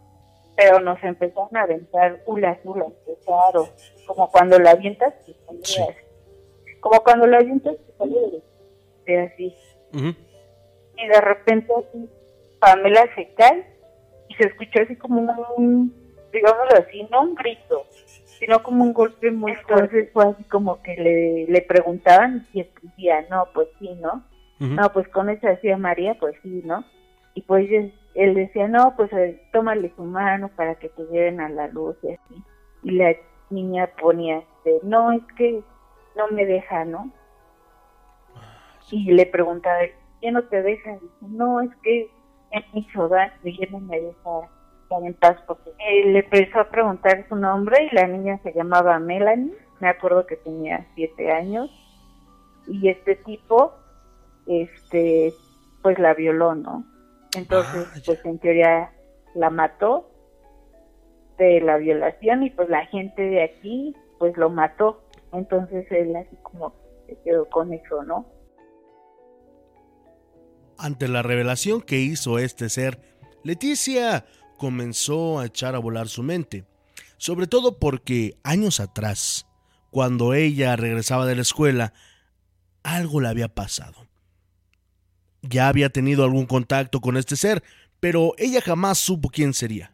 pero 0.55 0.79
nos 0.79 1.01
empezaron 1.03 1.55
a 1.55 1.63
aventar 1.63 2.21
ulas, 2.25 2.57
ulas, 2.63 2.91
claro, 3.25 3.67
como 4.05 4.29
cuando 4.31 4.57
la 4.59 4.71
avientas, 4.71 5.13
como 6.79 6.99
cuando 7.03 7.27
la 7.27 7.37
avientas, 7.37 7.75
de 9.05 9.19
así. 9.19 9.55
Y 10.97 11.07
de 11.07 11.21
repente 11.21 11.73
así, 11.77 12.09
Pamela 12.59 13.05
se 13.15 13.33
cae 13.33 13.65
y 14.29 14.35
se 14.35 14.47
escuchó 14.47 14.81
así 14.81 14.95
como 14.95 15.21
un, 15.57 15.93
digámoslo 16.31 16.77
así, 16.79 17.07
no 17.11 17.21
un 17.21 17.35
grito, 17.35 17.85
sino 18.39 18.63
como 18.63 18.83
un 18.83 18.93
golpe 18.93 19.31
muy 19.31 19.55
fuerte. 19.55 20.09
Fue 20.13 20.25
así 20.25 20.43
como 20.45 20.81
que 20.81 20.95
le, 20.95 21.45
le 21.47 21.61
preguntaban 21.61 22.47
y 22.53 22.63
decía, 22.63 23.25
no, 23.29 23.47
pues 23.53 23.67
sí, 23.79 23.89
¿no? 24.01 24.23
No, 24.59 24.91
pues 24.93 25.07
con 25.09 25.29
esa 25.29 25.49
decía 25.49 25.77
María, 25.77 26.17
pues 26.17 26.35
sí, 26.41 26.61
¿no? 26.63 26.85
Y 27.33 27.41
pues 27.41 27.69
él 28.15 28.33
decía, 28.33 28.67
no, 28.67 28.95
pues 28.95 29.11
eh, 29.13 29.41
tómale 29.51 29.93
su 29.95 30.03
mano 30.03 30.49
para 30.55 30.75
que 30.75 30.89
te 30.89 31.03
lleven 31.07 31.41
a 31.41 31.49
la 31.49 31.67
luz 31.67 31.97
y 32.01 32.13
así. 32.13 32.43
Y 32.83 32.91
la 32.91 33.13
niña 33.49 33.89
ponía, 34.01 34.39
este, 34.39 34.79
no, 34.83 35.11
es 35.11 35.23
que 35.37 35.61
no 36.15 36.27
me 36.29 36.45
deja, 36.45 36.85
¿no? 36.85 37.11
Y 38.89 39.11
le 39.11 39.25
preguntaba, 39.25 39.79
¿quién 40.21 40.35
no 40.35 40.43
te 40.43 40.61
deja? 40.61 40.91
dice, 40.93 41.05
no, 41.21 41.59
es 41.59 41.75
que 41.83 42.09
es 42.51 42.73
mi 42.73 42.83
ciudad 42.85 43.33
y 43.43 43.59
no 43.69 43.79
me 43.79 43.99
deja 43.99 44.49
estar 44.83 45.03
en 45.03 45.13
paz. 45.15 45.37
Porque 45.45 45.71
él 45.79 46.13
le 46.13 46.19
empezó 46.19 46.61
a 46.61 46.69
preguntar 46.69 47.25
su 47.27 47.35
nombre 47.35 47.89
y 47.91 47.95
la 47.95 48.07
niña 48.07 48.39
se 48.43 48.53
llamaba 48.53 48.97
Melanie, 48.99 49.53
me 49.81 49.89
acuerdo 49.89 50.25
que 50.25 50.37
tenía 50.37 50.87
siete 50.95 51.31
años. 51.31 51.69
Y 52.67 52.87
este 52.87 53.15
tipo, 53.17 53.73
este, 54.47 55.33
pues 55.81 55.99
la 55.99 56.13
violó, 56.13 56.55
¿no? 56.55 56.85
Entonces, 57.35 57.87
ah, 57.93 57.99
pues 58.05 58.25
en 58.25 58.39
teoría 58.39 58.91
la 59.33 59.49
mató 59.49 60.09
de 61.37 61.59
la 61.61 61.77
violación 61.77 62.43
y 62.43 62.49
pues 62.49 62.69
la 62.69 62.85
gente 62.87 63.21
de 63.21 63.43
aquí 63.43 63.95
pues 64.19 64.35
lo 64.37 64.49
mató. 64.49 65.03
Entonces 65.33 65.85
él 65.91 66.15
así 66.15 66.35
como 66.43 66.73
se 67.07 67.17
quedó 67.23 67.49
con 67.49 67.73
eso, 67.73 68.03
¿no? 68.03 68.25
Ante 70.77 71.07
la 71.07 71.21
revelación 71.21 71.81
que 71.81 71.97
hizo 71.99 72.39
este 72.39 72.69
ser, 72.69 72.99
Leticia 73.43 74.25
comenzó 74.57 75.39
a 75.39 75.45
echar 75.45 75.75
a 75.75 75.79
volar 75.79 76.07
su 76.07 76.23
mente, 76.23 76.65
sobre 77.17 77.47
todo 77.47 77.79
porque 77.79 78.37
años 78.43 78.79
atrás, 78.79 79.47
cuando 79.89 80.33
ella 80.33 80.75
regresaba 80.75 81.25
de 81.25 81.35
la 81.35 81.41
escuela, 81.41 81.93
algo 82.83 83.21
le 83.21 83.29
había 83.29 83.47
pasado. 83.47 84.07
Ya 85.47 85.67
había 85.67 85.89
tenido 85.89 86.23
algún 86.23 86.45
contacto 86.45 87.01
con 87.01 87.17
este 87.17 87.35
ser, 87.35 87.63
pero 87.99 88.33
ella 88.37 88.61
jamás 88.61 88.97
supo 88.97 89.29
quién 89.29 89.53
sería. 89.53 89.91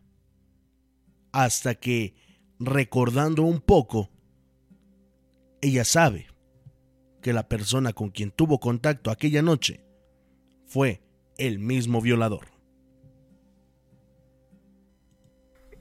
Hasta 1.31 1.75
que, 1.75 2.13
recordando 2.59 3.43
un 3.43 3.61
poco, 3.61 4.09
ella 5.61 5.85
sabe 5.85 6.27
que 7.21 7.33
la 7.33 7.47
persona 7.47 7.93
con 7.93 8.09
quien 8.09 8.31
tuvo 8.31 8.59
contacto 8.59 9.11
aquella 9.11 9.41
noche 9.41 9.83
fue 10.65 11.01
el 11.37 11.59
mismo 11.59 12.01
violador. 12.01 12.47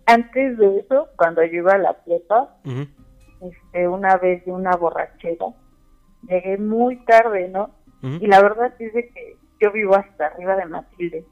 Antes 0.06 0.58
de 0.58 0.78
eso, 0.80 1.08
cuando 1.16 1.44
yo 1.44 1.58
iba 1.58 1.72
a 1.72 1.78
la 1.78 2.02
prepa, 2.02 2.56
este, 3.40 3.88
una 3.88 4.16
vez 4.16 4.44
de 4.44 4.52
una 4.52 4.76
borrachera, 4.76 5.46
llegué 6.28 6.58
muy 6.58 7.04
tarde, 7.04 7.48
¿no? 7.48 7.70
Y 8.02 8.26
la 8.26 8.40
verdad 8.42 8.74
es 8.78 8.92
que 8.92 9.36
yo 9.60 9.72
vivo 9.72 9.94
hasta 9.94 10.26
arriba 10.26 10.56
de 10.56 10.66
Matilde. 10.66 11.24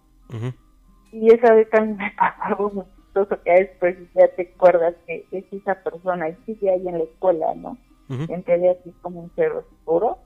Y 1.12 1.32
esa 1.32 1.54
vez 1.54 1.68
también 1.70 1.96
me 1.96 2.10
pasó 2.12 2.42
algo 2.42 2.70
muy 2.70 2.84
chistoso 2.96 3.42
que 3.42 3.52
después 3.52 3.96
ya 4.14 4.28
te 4.36 4.52
acuerdas 4.54 4.94
que 5.06 5.26
es 5.32 5.44
esa 5.52 5.74
persona 5.82 6.28
y 6.28 6.36
sigue 6.44 6.70
ahí 6.70 6.86
en 6.86 6.98
la 6.98 7.04
escuela, 7.04 7.54
¿no? 7.54 7.78
Uh 8.10 8.22
así 8.22 8.92
como 9.02 9.20
un 9.20 9.30
cerro 9.34 9.60
oscuro. 9.60 10.18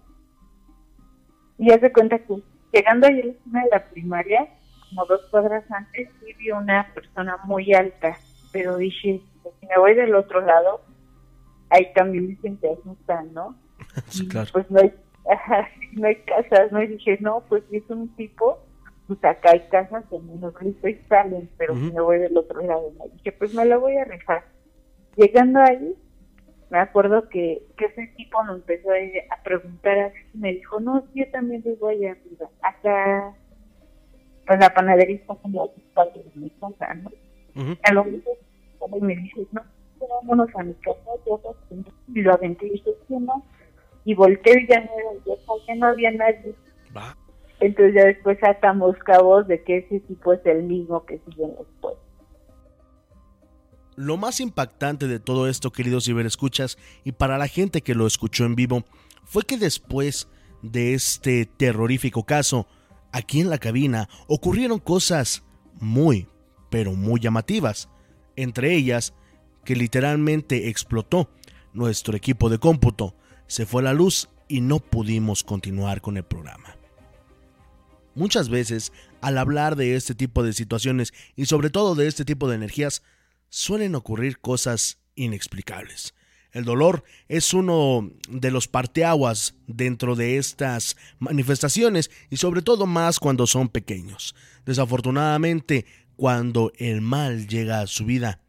Y 1.58 1.73
hace 1.73 1.93
cuenta 1.93 2.19
que 2.19 2.43
llegando 2.73 3.06
ahí 3.06 3.21
a 3.21 3.25
la 3.25 3.32
esquina 3.32 3.62
de 3.62 3.71
la 3.71 3.84
primaria, 3.91 4.49
como 4.88 5.06
dos 5.06 5.21
cuadras 5.30 5.65
antes, 5.71 6.08
sí 6.21 6.32
vi 6.38 6.50
una 6.50 6.93
persona 6.95 7.38
muy 7.45 7.73
alta, 7.73 8.17
pero 8.52 8.76
dije, 8.76 9.21
si 9.60 9.67
me 9.67 9.78
voy 9.78 9.95
del 9.95 10.15
otro 10.15 10.41
lado, 10.41 10.80
ahí 11.71 11.93
también 11.95 12.28
dicen 12.28 12.56
que 12.58 12.71
asustan, 12.71 13.32
¿no? 13.32 13.56
Sí, 14.08 14.26
claro. 14.28 14.49
Pues 14.52 14.71
no 14.71 14.80
hay, 14.80 14.93
no 15.93 16.06
hay 16.06 16.17
casas, 16.17 16.73
¿no? 16.73 16.82
Y 16.82 16.89
dije, 16.89 17.19
no, 17.21 17.43
pues 17.49 17.63
si 17.71 17.76
es 17.76 17.91
un 17.91 18.15
tipo, 18.17 18.58
pues 19.06 19.23
acá 19.25 19.50
hay 19.52 19.61
casas 19.71 20.04
que 20.11 20.19
menos 20.19 20.54
grito 20.54 20.89
y 20.89 20.95
salen, 21.08 21.49
pero 21.58 21.75
si 21.75 21.93
me 21.93 22.00
voy 22.00 22.19
del 22.19 22.37
otro 22.37 22.61
lado, 22.63 22.93
¿no? 22.99 23.06
dije, 23.08 23.32
pues 23.32 23.54
me 23.54 23.65
la 23.65 23.76
voy 23.76 23.97
a 23.97 24.04
rifar. 24.04 24.45
Llegando 25.17 25.61
ahí, 25.61 25.95
me 26.71 26.78
acuerdo 26.78 27.28
que, 27.28 27.63
que 27.76 27.87
ese 27.87 28.06
tipo 28.17 28.43
me 28.45 28.54
empezó 28.54 28.91
a, 28.91 29.43
preguntar 29.43 29.99
así, 29.99 30.19
me 30.35 30.52
dijo, 30.52 30.80
no, 30.80 31.04
yo 31.15 31.30
también 31.30 31.63
vivo 31.63 31.89
allá 31.89 32.13
arriba, 32.13 32.49
acá, 32.63 33.35
pues 34.47 34.58
la 34.58 34.73
panadería 34.73 35.17
está 35.17 35.35
como 35.37 35.65
a 35.65 36.04
de 36.06 36.25
mi 36.35 36.50
casa, 36.50 36.95
¿no? 36.95 37.11
A 37.82 37.93
lo 37.93 38.04
mejor, 38.04 38.39
y 38.97 39.00
me 39.00 39.17
dice, 39.17 39.47
no, 39.52 39.63
vámonos 40.00 40.49
a 40.56 40.63
mi 40.63 40.75
casa, 40.75 41.11
yo 41.26 41.41
y 42.15 42.23
lo 42.23 42.32
aventé 42.32 42.67
y 42.67 42.71
dije, 42.71 42.91
sí, 43.06 43.15
no, 43.19 43.45
y 44.04 44.15
volteé 44.15 44.62
y 44.62 44.67
ya 44.69 44.80
no 44.80 45.36
ya 45.67 45.75
no 45.75 45.86
había 45.86 46.10
nadie. 46.10 46.54
Entonces 47.60 47.95
ya 47.95 48.04
después 48.06 48.38
sacamos 48.41 48.97
cabos 48.99 49.47
de 49.47 49.62
que 49.62 49.78
ese 49.78 50.00
tipo 50.00 50.32
es 50.32 50.41
el 50.45 50.65
mismo 50.65 51.04
que 51.04 51.21
sigue 51.26 51.45
en 51.45 51.54
la 51.54 51.60
escuela. 51.60 51.99
Lo 53.95 54.17
más 54.17 54.41
impactante 54.41 55.06
de 55.06 55.21
todo 55.21 55.49
esto, 55.49 55.71
queridos 55.71 56.06
ciberescuchas, 56.06 56.78
y 57.04 57.12
para 57.12 57.38
la 57.38 57.47
gente 57.47 57.82
que 57.82 57.95
lo 57.95 58.06
escuchó 58.06 58.47
en 58.47 58.56
vivo, 58.56 58.84
fue 59.25 59.45
que 59.45 59.58
después 59.58 60.28
de 60.62 60.95
este 60.95 61.45
terrorífico 61.45 62.25
caso, 62.25 62.67
aquí 63.12 63.41
en 63.41 63.50
la 63.50 63.58
cabina 63.58 64.08
ocurrieron 64.28 64.78
cosas 64.78 65.45
muy, 65.78 66.26
pero 66.71 66.93
muy 66.95 67.21
llamativas. 67.21 67.91
Entre 68.34 68.75
ellas, 68.75 69.15
que 69.65 69.76
literalmente 69.76 70.69
explotó 70.69 71.28
nuestro 71.73 72.17
equipo 72.17 72.49
de 72.49 72.58
cómputo, 72.58 73.15
se 73.52 73.67
fue 73.67 73.82
la 73.82 73.93
luz 73.93 74.30
y 74.49 74.62
no 74.62 74.78
pudimos 74.78 75.45
continuar 75.45 76.00
con 76.00 76.17
el 76.17 76.25
programa. 76.25 76.75
Muchas 78.15 78.49
veces, 78.49 78.95
al 79.21 79.36
hablar 79.36 79.76
de 79.76 79.95
este 79.95 80.15
tipo 80.15 80.43
de 80.43 80.54
situaciones 80.54 81.12
y 81.36 81.45
sobre 81.45 81.69
todo 81.69 81.95
de 81.95 82.06
este 82.06 82.25
tipo 82.25 82.49
de 82.49 82.54
energías, 82.54 83.02
suelen 83.50 83.95
ocurrir 83.95 84.38
cosas 84.38 85.00
inexplicables. 85.17 86.15
El 86.52 86.65
dolor 86.65 87.04
es 87.28 87.52
uno 87.52 88.10
de 88.26 88.50
los 88.50 88.69
parteaguas 88.69 89.54
dentro 89.67 90.17
de 90.17 90.38
estas 90.38 90.97
manifestaciones 91.19 92.10
y 92.30 92.38
sobre 92.38 92.62
todo 92.62 92.86
más 92.86 93.21
cuando 93.21 93.47
son 93.47 93.69
pequeños. 93.69 94.34
Desafortunadamente, 94.65 95.84
cuando 96.17 96.73
el 96.78 97.02
mal 97.02 97.49
llega 97.49 97.82
a 97.82 97.86
su 97.86 98.06
vida, 98.06 98.41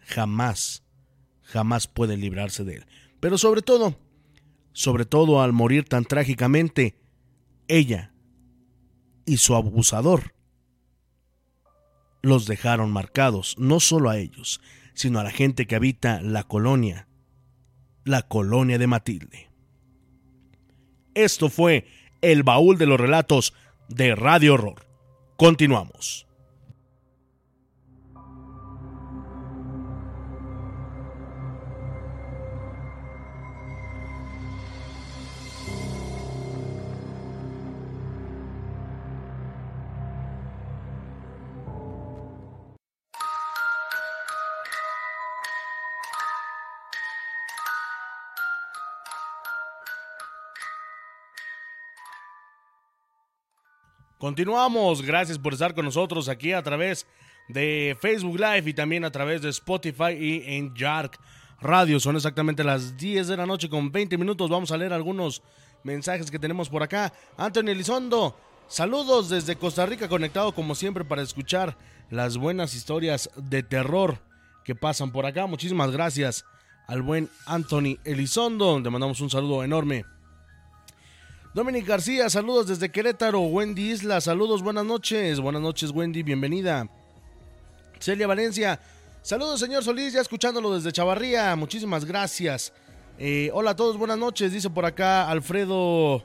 jamás, 0.00 0.82
jamás 1.44 1.86
pueden 1.86 2.20
librarse 2.20 2.62
de 2.62 2.74
él. 2.74 2.86
Pero 3.20 3.38
sobre 3.38 3.62
todo, 3.62 4.03
sobre 4.74 5.06
todo 5.06 5.40
al 5.40 5.54
morir 5.54 5.88
tan 5.88 6.04
trágicamente, 6.04 6.98
ella 7.68 8.12
y 9.24 9.38
su 9.38 9.54
abusador 9.54 10.34
los 12.20 12.46
dejaron 12.46 12.90
marcados, 12.90 13.54
no 13.58 13.80
solo 13.80 14.10
a 14.10 14.18
ellos, 14.18 14.60
sino 14.92 15.20
a 15.20 15.24
la 15.24 15.30
gente 15.30 15.66
que 15.66 15.76
habita 15.76 16.20
la 16.20 16.42
colonia, 16.42 17.08
la 18.04 18.22
colonia 18.22 18.76
de 18.78 18.86
Matilde. 18.86 19.50
Esto 21.14 21.48
fue 21.48 21.86
el 22.20 22.42
baúl 22.42 22.76
de 22.76 22.86
los 22.86 22.98
relatos 22.98 23.54
de 23.88 24.14
Radio 24.16 24.54
Horror. 24.54 24.86
Continuamos. 25.36 26.26
Continuamos, 54.24 55.02
gracias 55.02 55.38
por 55.38 55.52
estar 55.52 55.74
con 55.74 55.84
nosotros 55.84 56.30
aquí 56.30 56.54
a 56.54 56.62
través 56.62 57.06
de 57.46 57.94
Facebook 58.00 58.40
Live 58.40 58.70
y 58.70 58.72
también 58.72 59.04
a 59.04 59.10
través 59.10 59.42
de 59.42 59.50
Spotify 59.50 60.12
y 60.18 60.42
en 60.46 60.74
Jark 60.74 61.20
Radio. 61.60 62.00
Son 62.00 62.16
exactamente 62.16 62.64
las 62.64 62.96
10 62.96 63.28
de 63.28 63.36
la 63.36 63.44
noche 63.44 63.68
con 63.68 63.92
20 63.92 64.16
minutos. 64.16 64.48
Vamos 64.48 64.70
a 64.70 64.78
leer 64.78 64.94
algunos 64.94 65.42
mensajes 65.82 66.30
que 66.30 66.38
tenemos 66.38 66.70
por 66.70 66.82
acá. 66.82 67.12
Anthony 67.36 67.72
Elizondo, 67.72 68.34
saludos 68.66 69.28
desde 69.28 69.56
Costa 69.56 69.84
Rica, 69.84 70.08
conectado 70.08 70.54
como 70.54 70.74
siempre 70.74 71.04
para 71.04 71.20
escuchar 71.20 71.76
las 72.08 72.38
buenas 72.38 72.74
historias 72.74 73.28
de 73.36 73.62
terror 73.62 74.20
que 74.64 74.74
pasan 74.74 75.12
por 75.12 75.26
acá. 75.26 75.46
Muchísimas 75.46 75.90
gracias 75.90 76.46
al 76.86 77.02
buen 77.02 77.28
Anthony 77.44 77.98
Elizondo. 78.04 78.80
Le 78.80 78.88
mandamos 78.88 79.20
un 79.20 79.28
saludo 79.28 79.62
enorme. 79.62 80.06
Dominic 81.54 81.86
García, 81.86 82.28
saludos 82.28 82.66
desde 82.66 82.90
Querétaro. 82.90 83.40
Wendy 83.42 83.92
Isla, 83.92 84.20
saludos, 84.20 84.60
buenas 84.60 84.84
noches. 84.84 85.38
Buenas 85.38 85.62
noches, 85.62 85.92
Wendy, 85.92 86.24
bienvenida. 86.24 86.88
Celia 88.00 88.26
Valencia, 88.26 88.80
saludos, 89.22 89.60
señor 89.60 89.84
Solís, 89.84 90.14
ya 90.14 90.20
escuchándolo 90.20 90.74
desde 90.74 90.90
Chavarría. 90.90 91.54
Muchísimas 91.54 92.04
gracias. 92.04 92.72
Eh, 93.20 93.52
hola 93.54 93.70
a 93.70 93.76
todos, 93.76 93.96
buenas 93.96 94.18
noches. 94.18 94.52
Dice 94.52 94.68
por 94.68 94.84
acá 94.84 95.30
Alfredo 95.30 96.24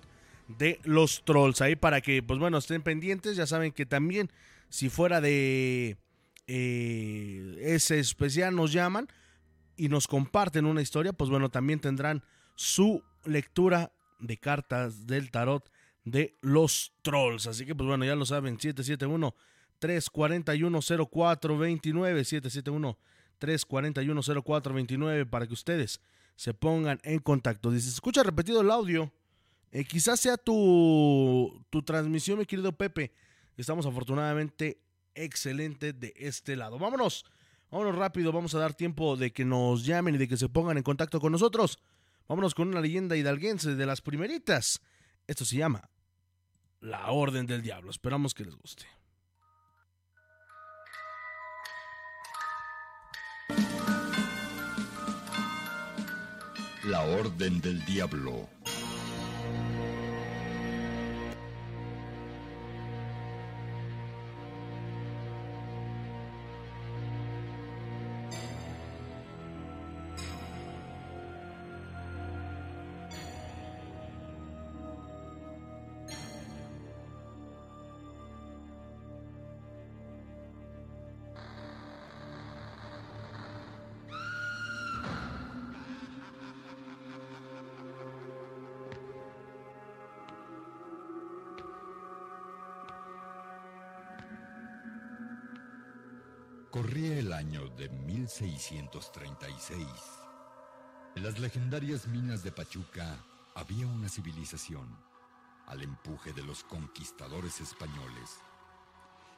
de 0.48 0.80
los 0.84 1.24
trolls. 1.24 1.60
Ahí 1.60 1.76
para 1.76 2.00
que, 2.00 2.22
pues 2.22 2.38
bueno, 2.38 2.58
estén 2.58 2.82
pendientes. 2.82 3.36
Ya 3.36 3.46
saben 3.46 3.72
que 3.72 3.86
también, 3.86 4.30
si 4.68 4.88
fuera 4.88 5.20
de 5.20 5.96
eh, 6.46 7.56
ese 7.60 7.98
especial, 7.98 8.54
nos 8.54 8.72
llaman 8.72 9.08
y 9.76 9.88
nos 9.88 10.06
comparten 10.06 10.66
una 10.66 10.82
historia, 10.82 11.12
pues 11.12 11.30
bueno, 11.30 11.50
también 11.50 11.80
tendrán 11.80 12.22
su 12.54 13.02
lectura 13.24 13.92
de 14.20 14.36
cartas 14.36 15.06
del 15.06 15.30
tarot 15.30 15.70
de 16.04 16.36
los 16.40 16.92
trolls. 17.02 17.46
Así 17.46 17.66
que, 17.66 17.74
pues 17.74 17.86
bueno, 17.86 18.04
ya 18.04 18.14
lo 18.14 18.26
saben, 18.26 18.58
771 18.60 19.34
341 19.78 20.80
0429 20.80 22.24
771 22.24 22.98
341 23.38 24.22
0429 24.22 25.26
para 25.26 25.46
que 25.46 25.52
ustedes 25.52 26.00
se 26.36 26.54
pongan 26.54 27.00
en 27.02 27.18
contacto. 27.18 27.70
Dice, 27.70 27.88
escucha 27.88 28.22
repetido 28.22 28.60
el 28.60 28.70
audio. 28.70 29.12
Eh, 29.74 29.84
quizás 29.84 30.20
sea 30.20 30.36
tu, 30.36 31.66
tu 31.68 31.82
transmisión, 31.82 32.38
mi 32.38 32.46
querido 32.46 32.70
Pepe. 32.76 33.12
Estamos 33.56 33.84
afortunadamente 33.86 34.80
excelente 35.16 35.92
de 35.92 36.14
este 36.16 36.54
lado. 36.54 36.78
Vámonos, 36.78 37.24
vámonos 37.72 37.96
rápido. 37.96 38.30
Vamos 38.30 38.54
a 38.54 38.60
dar 38.60 38.74
tiempo 38.74 39.16
de 39.16 39.32
que 39.32 39.44
nos 39.44 39.84
llamen 39.84 40.14
y 40.14 40.18
de 40.18 40.28
que 40.28 40.36
se 40.36 40.48
pongan 40.48 40.76
en 40.76 40.84
contacto 40.84 41.20
con 41.20 41.32
nosotros. 41.32 41.80
Vámonos 42.28 42.54
con 42.54 42.68
una 42.68 42.80
leyenda 42.80 43.16
hidalguense 43.16 43.74
de 43.74 43.84
las 43.84 44.00
primeritas. 44.00 44.80
Esto 45.26 45.44
se 45.44 45.56
llama 45.56 45.90
La 46.80 47.10
Orden 47.10 47.44
del 47.46 47.60
Diablo. 47.60 47.90
Esperamos 47.90 48.32
que 48.32 48.44
les 48.44 48.54
guste. 48.54 48.86
La 56.84 57.00
Orden 57.00 57.60
del 57.60 57.84
Diablo. 57.86 58.48
Corría 96.74 97.16
el 97.20 97.32
año 97.32 97.68
de 97.78 97.88
1636. 97.88 99.86
En 101.14 101.22
las 101.22 101.38
legendarias 101.38 102.08
minas 102.08 102.42
de 102.42 102.50
Pachuca 102.50 103.24
había 103.54 103.86
una 103.86 104.08
civilización 104.08 104.98
al 105.68 105.82
empuje 105.82 106.32
de 106.32 106.42
los 106.42 106.64
conquistadores 106.64 107.60
españoles. 107.60 108.40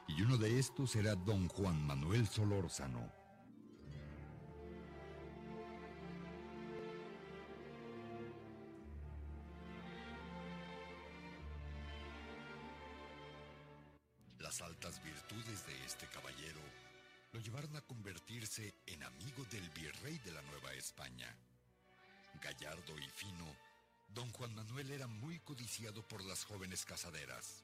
Y 0.07 0.23
uno 0.23 0.37
de 0.37 0.57
estos 0.57 0.95
era 0.95 1.13
don 1.13 1.47
Juan 1.47 1.85
Manuel 1.85 2.27
Solórzano. 2.27 3.07
Jóvenes 26.45 26.85
casaderas. 26.85 27.63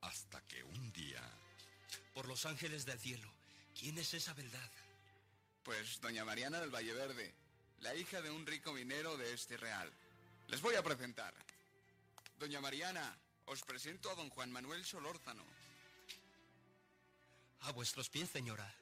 Hasta 0.00 0.40
que 0.42 0.62
un 0.64 0.92
día... 0.92 1.22
Por 2.14 2.26
los 2.26 2.44
ángeles 2.46 2.84
del 2.84 2.98
cielo, 2.98 3.32
¿quién 3.78 3.96
es 3.98 4.12
esa 4.14 4.34
verdad? 4.34 4.70
Pues 5.62 6.00
doña 6.00 6.24
Mariana 6.24 6.60
del 6.60 6.74
Valle 6.74 6.92
Verde, 6.92 7.34
la 7.80 7.94
hija 7.94 8.20
de 8.20 8.30
un 8.30 8.46
rico 8.46 8.72
minero 8.72 9.16
de 9.16 9.32
este 9.32 9.56
real. 9.56 9.90
Les 10.48 10.60
voy 10.60 10.74
a 10.74 10.82
presentar. 10.82 11.34
Doña 12.38 12.60
Mariana, 12.60 13.16
os 13.46 13.62
presento 13.62 14.10
a 14.10 14.14
don 14.14 14.28
Juan 14.30 14.50
Manuel 14.50 14.84
Solórzano. 14.84 15.44
A 17.60 17.72
vuestros 17.72 18.08
pies, 18.08 18.28
señora. 18.28 18.81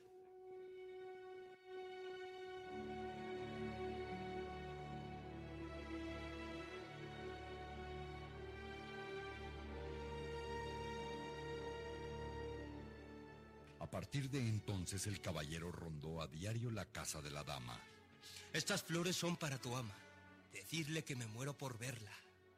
Partir 14.11 14.29
de 14.29 14.41
entonces 14.41 15.07
el 15.07 15.21
caballero 15.21 15.71
rondó 15.71 16.21
a 16.21 16.27
diario 16.27 16.73
la 16.73 16.85
casa 16.85 17.23
de 17.23 17.31
la 17.31 17.45
dama. 17.45 17.81
Estas 18.53 18.83
flores 18.83 19.15
son 19.15 19.37
para 19.37 19.57
tu 19.57 19.77
ama. 19.77 19.95
Decirle 20.53 21.05
que 21.05 21.15
me 21.15 21.29
muero 21.29 21.57
por 21.57 21.79
verla. 21.79 22.11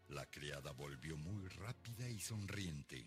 La 0.08 0.24
criada 0.30 0.70
volvió 0.72 1.14
muy 1.18 1.46
rápida 1.48 2.08
y 2.08 2.18
sonriente. 2.20 3.06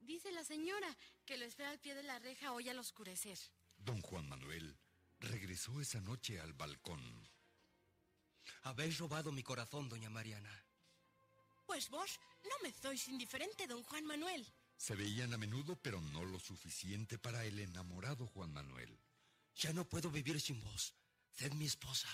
Dice 0.00 0.32
la 0.32 0.44
señora 0.44 0.94
que 1.24 1.38
lo 1.38 1.46
espera 1.46 1.70
al 1.70 1.78
pie 1.78 1.94
de 1.94 2.02
la 2.02 2.18
reja 2.18 2.52
hoy 2.52 2.68
al 2.68 2.78
oscurecer. 2.78 3.38
Don 3.78 4.02
Juan 4.02 4.28
Manuel 4.28 4.76
regresó 5.18 5.80
esa 5.80 6.02
noche 6.02 6.38
al 6.40 6.52
balcón. 6.52 7.00
Habéis 8.64 8.98
robado 8.98 9.32
mi 9.32 9.42
corazón, 9.42 9.88
doña 9.88 10.10
Mariana. 10.10 10.52
Pues 11.64 11.88
vos 11.88 12.20
no 12.42 12.54
me 12.62 12.70
sois 12.70 13.08
indiferente, 13.08 13.66
don 13.66 13.82
Juan 13.82 14.04
Manuel. 14.04 14.46
Se 14.76 14.94
veían 14.94 15.32
a 15.32 15.38
menudo, 15.38 15.76
pero 15.76 16.00
no 16.00 16.24
lo 16.24 16.38
suficiente 16.38 17.18
para 17.18 17.44
el 17.44 17.58
enamorado 17.58 18.26
Juan 18.26 18.52
Manuel. 18.52 18.98
Ya 19.56 19.72
no 19.72 19.88
puedo 19.88 20.10
vivir 20.10 20.40
sin 20.40 20.60
vos. 20.62 20.94
Sed 21.30 21.52
mi 21.52 21.66
esposa. 21.66 22.08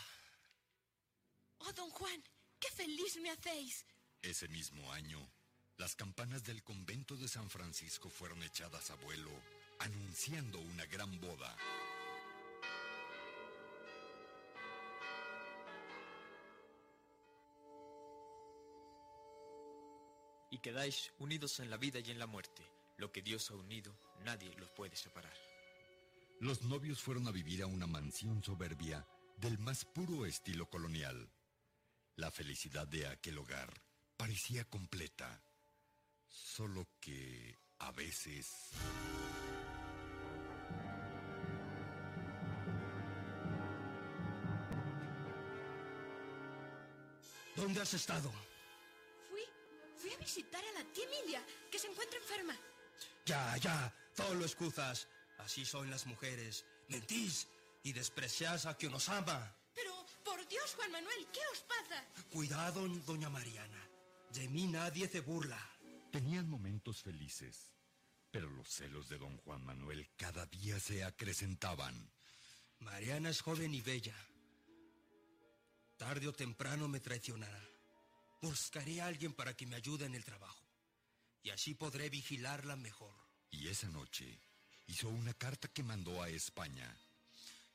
Oh, 1.59 1.73
don 1.73 1.91
Juan, 1.91 2.23
qué 2.59 2.71
feliz 2.71 3.17
me 3.17 3.31
hacéis. 3.31 3.85
Ese 4.23 4.49
mismo 4.49 4.93
año, 4.93 5.19
las 5.77 5.95
campanas 5.95 6.45
del 6.45 6.63
convento 6.63 7.17
de 7.17 7.29
San 7.29 7.49
Francisco 7.51 8.11
fueron 8.11 8.43
echadas 8.43 8.91
a 8.91 8.95
vuelo, 8.97 9.31
anunciando 9.79 10.59
una 10.61 10.85
gran 10.87 11.21
boda. 11.21 11.57
quedáis 20.61 21.13
unidos 21.19 21.61
en 21.61 21.71
la 21.71 21.77
vida 21.77 22.01
y 22.01 22.11
en 22.11 22.19
la 22.19 22.27
muerte. 22.27 22.63
Lo 22.99 23.11
que 23.11 23.23
Dios 23.23 23.51
ha 23.51 23.55
unido, 23.55 23.97
nadie 24.25 24.55
los 24.59 24.71
puede 24.71 24.97
separar. 24.97 25.35
Los 26.41 26.63
novios 26.63 27.01
fueron 27.01 27.27
a 27.29 27.31
vivir 27.31 27.63
a 27.63 27.67
una 27.67 27.87
mansión 27.87 28.43
soberbia 28.43 29.07
del 29.37 29.59
más 29.59 29.85
puro 29.85 30.27
estilo 30.27 30.69
colonial. 30.69 31.31
La 32.17 32.31
felicidad 32.31 32.87
de 32.87 33.07
aquel 33.07 33.39
hogar 33.39 33.73
parecía 34.17 34.65
completa, 34.65 35.43
solo 36.29 36.87
que 37.01 37.57
a 37.79 37.93
veces... 37.93 38.71
¿Dónde 47.57 47.81
has 47.81 47.93
estado? 47.93 48.33
Visitar 50.21 50.63
a 50.65 50.73
la 50.73 50.85
tía 50.93 51.05
Emilia, 51.05 51.45
que 51.71 51.79
se 51.79 51.89
encuentra 51.89 52.19
enferma. 52.19 52.57
Ya, 53.25 53.57
ya, 53.57 53.95
todo 54.15 54.35
lo 54.35 54.45
excusas. 54.45 55.09
Así 55.39 55.65
son 55.65 55.91
las 55.91 56.07
mujeres. 56.07 56.65
Mentís 56.89 57.49
y 57.83 57.93
despreciás 57.93 58.67
a 58.67 58.77
quien 58.77 58.93
os 58.95 59.09
ama. 59.09 59.57
Pero, 59.75 60.07
por 60.25 60.47
Dios, 60.47 60.75
Juan 60.77 60.93
Manuel, 60.93 61.27
¿qué 61.33 61.41
os 61.53 61.61
pasa? 61.61 62.05
Cuidado, 62.31 62.87
doña 63.07 63.31
Mariana. 63.31 63.89
De 64.33 64.49
mí 64.49 64.67
nadie 64.67 65.09
se 65.09 65.21
burla. 65.21 65.59
Tenían 66.13 66.49
momentos 66.49 67.03
felices, 67.03 67.73
pero 68.31 68.51
los 68.51 68.69
celos 68.69 69.09
de 69.09 69.19
don 69.19 69.37
Juan 69.39 69.65
Manuel 69.65 70.11
cada 70.17 70.45
día 70.47 70.79
se 70.79 71.05
acrecentaban. 71.05 72.13
Mariana 72.81 73.31
es 73.31 73.41
joven 73.41 73.75
y 73.75 73.81
bella. 73.81 74.17
Tarde 75.97 76.29
o 76.29 76.33
temprano 76.33 76.89
me 76.89 77.01
traicionará. 77.01 77.61
Buscaré 78.41 79.01
a 79.01 79.07
alguien 79.07 79.35
para 79.35 79.55
que 79.55 79.67
me 79.67 79.77
ayude 79.77 80.07
en 80.07 80.15
el 80.15 80.25
trabajo. 80.25 80.65
Y 81.43 81.51
así 81.51 81.75
podré 81.75 82.09
vigilarla 82.09 82.77
mejor. 82.77 83.15
Y 83.51 83.69
esa 83.69 83.89
noche 83.89 84.41
hizo 84.87 85.09
una 85.09 85.35
carta 85.35 85.69
que 85.69 85.83
mandó 85.83 86.23
a 86.23 86.29
España. 86.29 86.97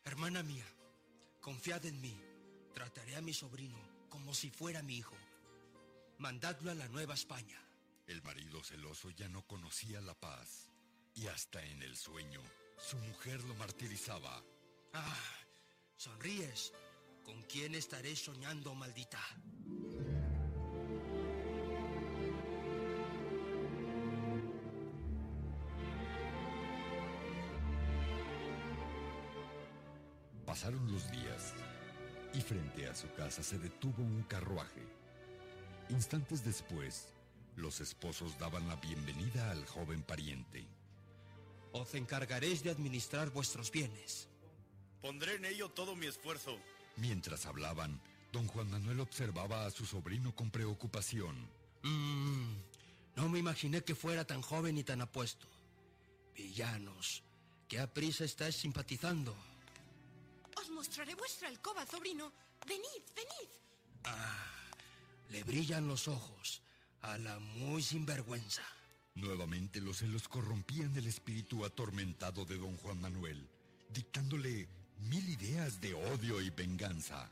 Hermana 0.04 0.44
mía, 0.44 0.66
confiad 1.42 1.86
en 1.86 2.02
mí. 2.02 2.20
Trataré 2.74 3.16
a 3.16 3.22
mi 3.22 3.34
sobrino 3.34 3.78
como 4.10 4.34
si 4.34 4.50
fuera 4.50 4.82
mi 4.82 4.98
hijo. 4.98 5.16
Mandadlo 6.18 6.72
a 6.72 6.76
la 6.76 6.88
Nueva 6.88 7.14
España. 7.14 7.60
El 8.08 8.22
marido 8.24 8.64
celoso 8.64 9.10
ya 9.12 9.28
no 9.30 9.46
conocía 9.46 10.02
la 10.02 10.14
paz. 10.14 10.72
Y 11.14 11.28
hasta 11.28 11.64
en 11.64 11.84
el 11.84 11.96
sueño, 11.96 12.42
su 12.78 12.98
mujer 12.98 13.44
lo 13.44 13.54
martirizaba. 13.56 14.44
Ah, 14.94 15.24
sonríes. 15.96 16.74
¿Con 17.24 17.42
quién 17.44 17.76
estaré 17.76 18.16
soñando, 18.16 18.76
maldita? 18.76 19.20
Pasaron 30.56 30.90
los 30.90 31.12
días 31.12 31.54
y 32.34 32.40
frente 32.40 32.88
a 32.88 32.96
su 32.96 33.12
casa 33.12 33.44
se 33.44 33.60
detuvo 33.60 34.02
un 34.02 34.24
carruaje. 34.24 34.88
Instantes 35.90 36.46
después, 36.46 37.10
los 37.58 37.82
esposos 37.82 38.40
daban 38.40 38.66
la 38.70 38.78
bienvenida 38.78 39.52
al 39.52 39.66
joven 39.66 40.02
pariente. 40.02 40.66
Os 41.74 41.94
encargaréis 41.94 42.64
de 42.64 42.70
administrar 42.70 43.32
vuestros 43.32 43.70
bienes. 43.70 44.30
Pondré 45.02 45.36
en 45.36 45.44
ello 45.44 45.68
todo 45.68 45.94
mi 45.98 46.06
esfuerzo. 46.06 46.58
Mientras 46.96 47.46
hablaban, 47.48 48.00
don 48.32 48.48
Juan 48.48 48.72
Manuel 48.72 49.02
observaba 49.02 49.66
a 49.66 49.72
su 49.72 49.86
sobrino 49.86 50.34
con 50.34 50.52
preocupación. 50.52 51.36
Mm, 51.84 52.56
no 53.18 53.28
me 53.28 53.40
imaginé 53.40 53.84
que 53.84 53.94
fuera 53.94 54.24
tan 54.24 54.42
joven 54.42 54.78
y 54.78 54.86
tan 54.86 55.02
apuesto. 55.02 55.48
Villanos, 56.34 57.24
¿qué 57.68 57.82
aprisa 57.82 58.24
estáis 58.24 58.56
simpatizando? 58.56 59.36
Os 60.56 60.70
mostraré 60.70 61.16
vuestra 61.16 61.48
alcoba, 61.48 61.86
sobrino. 61.86 62.32
Venid, 62.68 63.04
venid. 63.16 63.50
Ah, 64.06 64.72
le 65.30 65.44
brillan 65.44 65.88
los 65.88 66.08
ojos 66.08 66.62
a 67.02 67.18
la 67.18 67.40
muy 67.40 67.82
sinvergüenza. 67.84 68.64
Nuevamente 69.16 69.80
los 69.80 69.98
celos 69.98 70.28
corrompían 70.28 70.96
el 70.98 71.08
espíritu 71.08 71.64
atormentado 71.66 72.46
de 72.46 72.58
don 72.58 72.76
Juan 72.78 73.00
Manuel, 73.00 73.48
dictándole 73.90 74.68
mil 75.00 75.30
ideas 75.30 75.80
de 75.80 75.94
odio 75.94 76.42
y 76.42 76.50
venganza. 76.50 77.32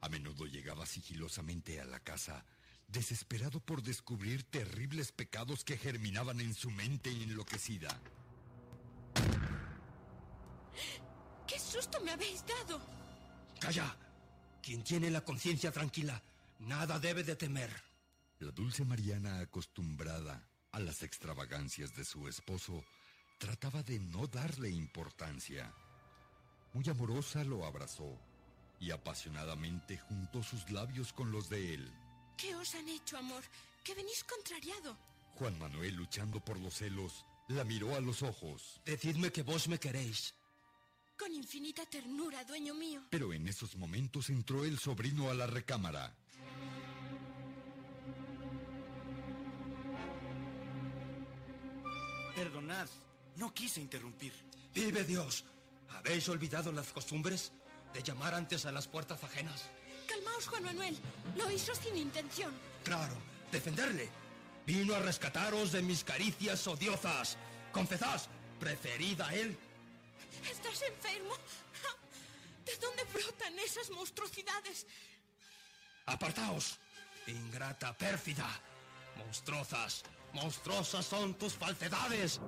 A 0.00 0.08
menudo 0.08 0.46
llegaba 0.46 0.86
sigilosamente 0.86 1.80
a 1.80 1.84
la 1.84 2.00
casa, 2.00 2.44
desesperado 2.88 3.60
por 3.60 3.82
descubrir 3.82 4.42
terribles 4.44 5.12
pecados 5.12 5.62
que 5.64 5.76
germinaban 5.76 6.40
en 6.40 6.54
su 6.54 6.70
mente 6.70 7.10
enloquecida. 7.10 8.00
¡Qué 11.70 11.76
susto 11.76 12.00
me 12.00 12.10
habéis 12.10 12.44
dado! 12.44 12.80
¡Calla! 13.60 13.96
Quien 14.60 14.82
tiene 14.82 15.08
la 15.08 15.20
conciencia 15.20 15.70
tranquila, 15.70 16.20
nada 16.58 16.98
debe 16.98 17.22
de 17.22 17.36
temer. 17.36 17.70
La 18.40 18.50
dulce 18.50 18.84
Mariana, 18.84 19.38
acostumbrada 19.38 20.48
a 20.72 20.80
las 20.80 21.04
extravagancias 21.04 21.94
de 21.94 22.04
su 22.04 22.26
esposo, 22.26 22.84
trataba 23.38 23.84
de 23.84 24.00
no 24.00 24.26
darle 24.26 24.68
importancia. 24.68 25.72
Muy 26.72 26.88
amorosa 26.88 27.44
lo 27.44 27.64
abrazó 27.64 28.18
y 28.80 28.90
apasionadamente 28.90 29.96
juntó 29.96 30.42
sus 30.42 30.68
labios 30.72 31.12
con 31.12 31.30
los 31.30 31.48
de 31.48 31.74
él. 31.74 31.92
¿Qué 32.36 32.52
os 32.56 32.74
han 32.74 32.88
hecho, 32.88 33.16
amor? 33.16 33.44
Que 33.84 33.94
venís 33.94 34.24
contrariado. 34.24 34.98
Juan 35.36 35.56
Manuel, 35.60 35.94
luchando 35.94 36.44
por 36.44 36.58
los 36.58 36.74
celos, 36.74 37.24
la 37.46 37.62
miró 37.62 37.94
a 37.94 38.00
los 38.00 38.24
ojos. 38.24 38.80
Decidme 38.84 39.30
que 39.30 39.44
vos 39.44 39.68
me 39.68 39.78
queréis. 39.78 40.34
Con 41.20 41.34
infinita 41.34 41.84
ternura, 41.84 42.42
dueño 42.44 42.72
mío. 42.72 43.02
Pero 43.10 43.34
en 43.34 43.46
esos 43.46 43.76
momentos 43.76 44.30
entró 44.30 44.64
el 44.64 44.78
sobrino 44.78 45.28
a 45.28 45.34
la 45.34 45.46
recámara. 45.46 46.16
Perdonad, 52.34 52.88
no 53.36 53.52
quise 53.52 53.82
interrumpir. 53.82 54.32
Vive 54.74 55.04
Dios. 55.04 55.44
¿Habéis 55.90 56.26
olvidado 56.30 56.72
las 56.72 56.90
costumbres 56.90 57.52
de 57.92 58.02
llamar 58.02 58.34
antes 58.34 58.64
a 58.64 58.72
las 58.72 58.88
puertas 58.88 59.22
ajenas? 59.22 59.68
Calmaos, 60.08 60.46
Juan 60.46 60.64
Manuel. 60.64 60.96
Lo 61.36 61.50
hizo 61.50 61.74
sin 61.74 61.98
intención. 61.98 62.50
Claro, 62.82 63.14
defenderle. 63.52 64.08
Vino 64.66 64.94
a 64.94 65.00
rescataros 65.00 65.72
de 65.72 65.82
mis 65.82 66.02
caricias 66.02 66.66
odiosas. 66.66 67.36
Confesad, 67.72 68.22
preferida 68.58 69.28
a 69.28 69.34
él. 69.34 69.58
¿Estás 70.48 70.82
enfermo? 70.82 71.34
¿De 72.64 72.76
dónde 72.76 73.04
brotan 73.12 73.58
esas 73.58 73.90
monstruosidades? 73.90 74.86
Apartaos, 76.06 76.78
ingrata 77.26 77.96
pérfida. 77.96 78.48
Monstruosas, 79.16 80.04
monstruosas 80.32 81.04
son 81.04 81.34
tus 81.34 81.54
falsedades. 81.54 82.40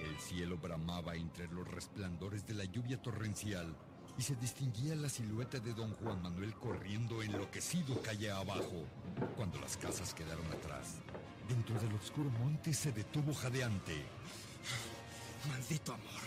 El 0.00 0.18
cielo 0.20 0.56
bramaba 0.58 1.14
entre 1.14 1.48
los 1.48 1.68
resplandores 1.68 2.46
de 2.46 2.54
la 2.54 2.64
lluvia 2.64 3.00
torrencial 3.00 3.76
y 4.16 4.22
se 4.22 4.36
distinguía 4.36 4.94
la 4.94 5.08
silueta 5.08 5.58
de 5.58 5.74
don 5.74 5.92
Juan 5.94 6.22
Manuel 6.22 6.54
corriendo 6.54 7.22
enloquecido 7.22 8.00
calle 8.00 8.30
abajo. 8.30 8.86
Cuando 9.36 9.60
las 9.60 9.76
casas 9.76 10.14
quedaron 10.14 10.46
atrás, 10.52 10.96
dentro 11.48 11.78
del 11.80 11.92
oscuro 11.94 12.30
monte 12.30 12.72
se 12.72 12.92
detuvo 12.92 13.34
jadeante. 13.34 14.04
Maldito 15.48 15.92
amor. 15.92 16.22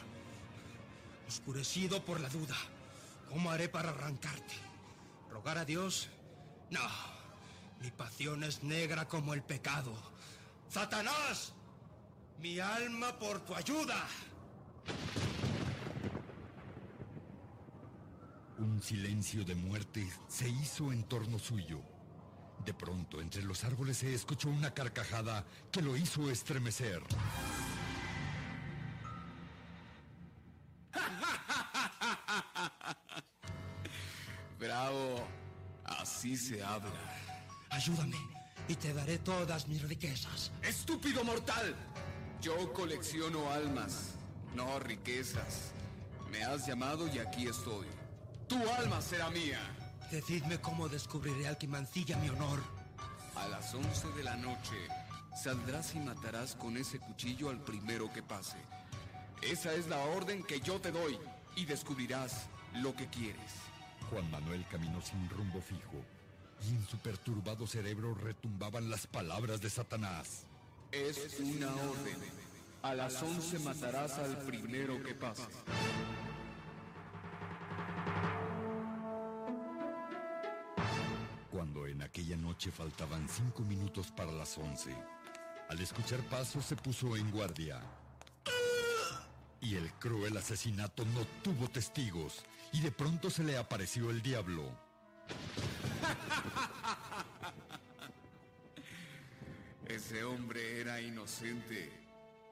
Oscurecido 1.27 2.03
por 2.03 2.19
la 2.19 2.29
duda. 2.29 2.55
¿Cómo 3.29 3.51
haré 3.51 3.69
para 3.69 3.89
arrancarte? 3.89 4.55
¿Rogar 5.29 5.57
a 5.57 5.65
Dios? 5.65 6.09
No. 6.69 6.79
Mi 7.81 7.91
pasión 7.91 8.43
es 8.43 8.63
negra 8.63 9.07
como 9.07 9.33
el 9.33 9.43
pecado. 9.43 9.93
¡Satanás! 10.69 11.53
Mi 12.39 12.59
alma 12.59 13.17
por 13.17 13.39
tu 13.41 13.55
ayuda. 13.55 14.07
Un 18.77 18.83
silencio 18.83 19.43
de 19.43 19.55
muerte 19.55 20.07
se 20.27 20.47
hizo 20.47 20.93
en 20.93 21.01
torno 21.05 21.39
suyo. 21.39 21.81
De 22.63 22.75
pronto, 22.75 23.19
entre 23.19 23.41
los 23.41 23.63
árboles 23.63 23.97
se 23.97 24.13
escuchó 24.13 24.49
una 24.49 24.71
carcajada 24.71 25.43
que 25.71 25.81
lo 25.81 25.97
hizo 25.97 26.29
estremecer. 26.29 27.01
Bravo. 34.59 35.27
Así 35.83 36.37
se 36.37 36.63
habla. 36.63 36.91
Ayúdame 37.71 38.19
y 38.67 38.75
te 38.75 38.93
daré 38.93 39.17
todas 39.17 39.67
mis 39.67 39.81
riquezas. 39.81 40.51
¡Estúpido 40.61 41.23
mortal! 41.23 41.75
Yo 42.43 42.71
colecciono 42.73 43.51
almas, 43.51 44.11
no 44.53 44.77
riquezas. 44.77 45.71
Me 46.29 46.43
has 46.43 46.67
llamado 46.67 47.07
y 47.07 47.17
aquí 47.17 47.47
estoy. 47.47 47.96
Tu 48.47 48.55
alma 48.55 49.01
será 49.01 49.29
mía. 49.29 49.59
Decidme 50.11 50.59
cómo 50.59 50.87
descubriré 50.87 51.47
al 51.47 51.57
que 51.57 51.67
mancilla 51.67 52.17
mi 52.17 52.29
honor. 52.29 52.61
A 53.35 53.47
las 53.49 53.73
11 53.73 54.09
de 54.15 54.23
la 54.23 54.35
noche 54.37 54.75
saldrás 55.35 55.93
y 55.95 55.99
matarás 55.99 56.55
con 56.55 56.77
ese 56.77 56.99
cuchillo 56.99 57.49
al 57.49 57.59
primero 57.59 58.11
que 58.11 58.23
pase. 58.23 58.57
Esa 59.41 59.73
es 59.73 59.87
la 59.87 59.99
orden 59.99 60.43
que 60.43 60.61
yo 60.61 60.79
te 60.79 60.91
doy 60.91 61.17
y 61.55 61.65
descubrirás 61.65 62.47
lo 62.75 62.95
que 62.95 63.07
quieres. 63.07 63.51
Juan 64.09 64.29
Manuel 64.31 64.65
caminó 64.71 65.01
sin 65.01 65.29
rumbo 65.29 65.61
fijo 65.61 66.03
y 66.65 66.69
en 66.69 66.87
su 66.87 66.97
perturbado 66.97 67.67
cerebro 67.67 68.15
retumbaban 68.15 68.89
las 68.89 69.07
palabras 69.07 69.61
de 69.61 69.69
Satanás. 69.69 70.45
Es 70.91 71.39
una 71.39 71.67
orden. 71.67 72.17
A 72.81 72.93
las 72.95 73.21
once 73.21 73.59
matarás 73.59 74.13
al 74.13 74.37
primero 74.37 75.03
que 75.03 75.13
pase. 75.13 75.43
Aquella 82.07 82.37
noche 82.37 82.71
faltaban 82.71 83.27
cinco 83.27 83.63
minutos 83.63 84.11
para 84.11 84.31
las 84.31 84.57
once, 84.57 84.95
al 85.69 85.81
escuchar 85.81 86.21
pasos 86.29 86.65
se 86.65 86.75
puso 86.75 87.17
en 87.17 87.29
guardia. 87.31 87.81
Y 89.59 89.75
el 89.75 89.91
cruel 89.93 90.37
asesinato 90.37 91.03
no 91.05 91.25
tuvo 91.43 91.67
testigos, 91.69 92.43
y 92.71 92.79
de 92.79 92.91
pronto 92.91 93.29
se 93.29 93.43
le 93.43 93.57
apareció 93.57 94.09
el 94.09 94.21
diablo. 94.21 94.63
Ese 99.85 100.23
hombre 100.23 100.79
era 100.79 101.01
inocente. 101.01 101.91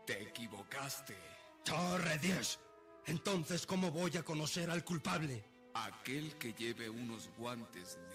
Te 0.05 0.21
equivocaste. 0.21 1.15
¡Torre 1.63 2.19
10! 2.19 2.59
Entonces, 3.07 3.65
¿cómo 3.65 3.89
voy 3.91 4.17
a 4.17 4.23
conocer 4.23 4.69
al 4.69 4.83
culpable? 4.83 5.45
Aquel 5.73 6.35
que 6.37 6.51
lleve 6.53 6.89
unos 6.89 7.29
guantes 7.37 7.97
negros. 8.09 8.14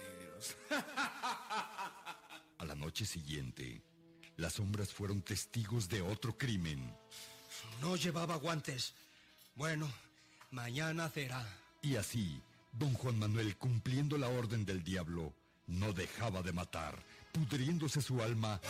A 2.58 2.64
la 2.64 2.74
noche 2.74 3.06
siguiente, 3.06 3.82
las 4.36 4.54
sombras 4.54 4.92
fueron 4.92 5.22
testigos 5.22 5.88
de 5.88 6.02
otro 6.02 6.36
crimen. 6.36 6.94
No 7.80 7.96
llevaba 7.96 8.36
guantes. 8.36 8.94
Bueno, 9.54 9.90
mañana 10.50 11.08
será. 11.10 11.46
Y 11.82 11.96
así, 11.96 12.40
don 12.72 12.92
Juan 12.94 13.18
Manuel, 13.18 13.56
cumpliendo 13.56 14.18
la 14.18 14.28
orden 14.28 14.64
del 14.64 14.84
diablo, 14.84 15.32
no 15.66 15.92
dejaba 15.92 16.42
de 16.42 16.52
matar, 16.52 17.02
pudriéndose 17.32 18.02
su 18.02 18.22
alma. 18.22 18.60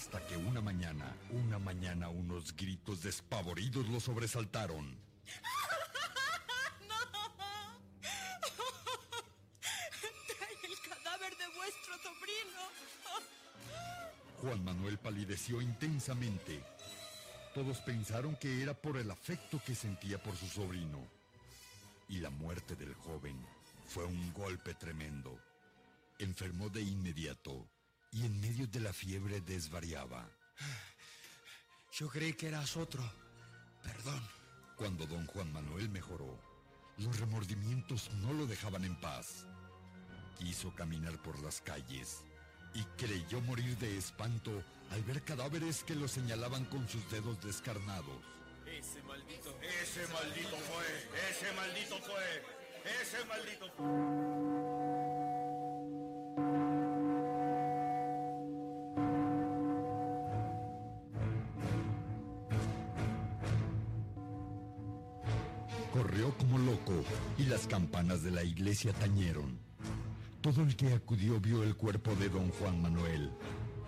Hasta 0.00 0.26
que 0.26 0.34
una 0.34 0.62
mañana, 0.62 1.14
una 1.28 1.58
mañana, 1.58 2.08
unos 2.08 2.56
gritos 2.56 3.02
despavoridos 3.02 3.86
lo 3.88 4.00
sobresaltaron. 4.00 4.96
¡Trae 10.26 10.56
el 10.64 10.80
cadáver 10.88 11.36
de 11.36 11.46
vuestro 11.54 11.98
sobrino! 11.98 12.62
Juan 14.40 14.64
Manuel 14.64 14.96
palideció 14.96 15.60
intensamente. 15.60 16.64
Todos 17.54 17.82
pensaron 17.82 18.36
que 18.36 18.62
era 18.62 18.72
por 18.72 18.96
el 18.96 19.10
afecto 19.10 19.60
que 19.62 19.74
sentía 19.74 20.16
por 20.22 20.34
su 20.34 20.46
sobrino. 20.46 21.06
Y 22.08 22.20
la 22.20 22.30
muerte 22.30 22.74
del 22.74 22.94
joven 22.94 23.36
fue 23.84 24.06
un 24.06 24.32
golpe 24.32 24.72
tremendo. 24.72 25.38
Enfermó 26.18 26.70
de 26.70 26.80
inmediato 26.80 27.68
y 28.12 28.24
en 28.24 28.40
medio 28.40 28.66
de 28.66 28.80
la 28.80 28.92
fiebre 28.92 29.40
desvariaba. 29.40 30.28
Yo 31.92 32.08
creí 32.08 32.32
que 32.32 32.48
eras 32.48 32.76
otro. 32.76 33.02
Perdón. 33.82 34.22
Cuando 34.76 35.06
don 35.06 35.26
Juan 35.26 35.52
Manuel 35.52 35.90
mejoró, 35.90 36.40
los 36.96 37.20
remordimientos 37.20 38.10
no 38.14 38.32
lo 38.32 38.46
dejaban 38.46 38.84
en 38.84 38.98
paz. 38.98 39.44
Quiso 40.38 40.74
caminar 40.74 41.20
por 41.22 41.38
las 41.40 41.60
calles 41.60 42.24
y 42.72 42.82
creyó 42.96 43.42
morir 43.42 43.76
de 43.76 43.98
espanto 43.98 44.64
al 44.90 45.02
ver 45.04 45.22
cadáveres 45.22 45.84
que 45.84 45.94
lo 45.94 46.08
señalaban 46.08 46.64
con 46.64 46.88
sus 46.88 47.08
dedos 47.10 47.42
descarnados. 47.42 48.22
Ese 48.66 49.02
maldito, 49.02 49.58
ese 49.60 50.06
maldito 50.12 50.56
fue, 50.56 51.30
ese 51.30 51.52
maldito 51.52 51.98
fue, 51.98 52.42
ese 53.02 53.24
maldito 53.26 53.70
fue. 53.76 54.99
Corrió 66.20 66.36
como 66.36 66.58
loco 66.58 66.92
y 67.38 67.44
las 67.44 67.66
campanas 67.66 68.22
de 68.22 68.30
la 68.30 68.44
iglesia 68.44 68.92
tañeron. 68.92 69.58
Todo 70.42 70.60
el 70.62 70.76
que 70.76 70.92
acudió 70.92 71.40
vio 71.40 71.62
el 71.62 71.76
cuerpo 71.76 72.14
de 72.14 72.28
don 72.28 72.50
Juan 72.50 72.82
Manuel, 72.82 73.30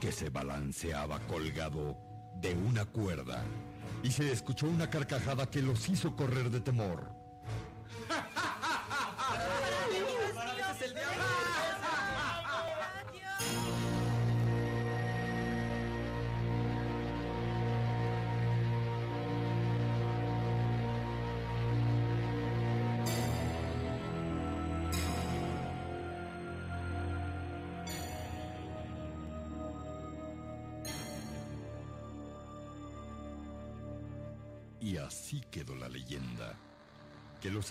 que 0.01 0.13
se 0.13 0.31
balanceaba 0.31 1.21
colgado 1.27 1.99
de 2.41 2.55
una 2.55 2.87
cuerda, 2.87 3.45
y 4.03 4.11
se 4.13 4.33
escuchó 4.33 4.67
una 4.67 4.89
carcajada 4.89 5.51
que 5.51 5.61
los 5.61 5.87
hizo 5.91 6.17
correr 6.17 6.49
de 6.49 6.61
temor. 6.61 7.22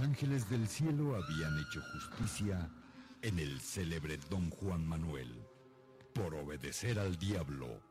Ángeles 0.02 0.50
del 0.50 0.68
cielo 0.68 1.16
habían 1.16 1.58
hecho 1.60 1.82
justicia 1.94 2.70
en 3.22 3.38
el 3.40 3.62
célebre 3.62 4.18
don 4.30 4.50
Juan 4.50 4.86
Manuel, 4.86 5.46
por 6.14 6.34
obedecer 6.34 7.00
al 7.00 7.18
diablo. 7.18 7.82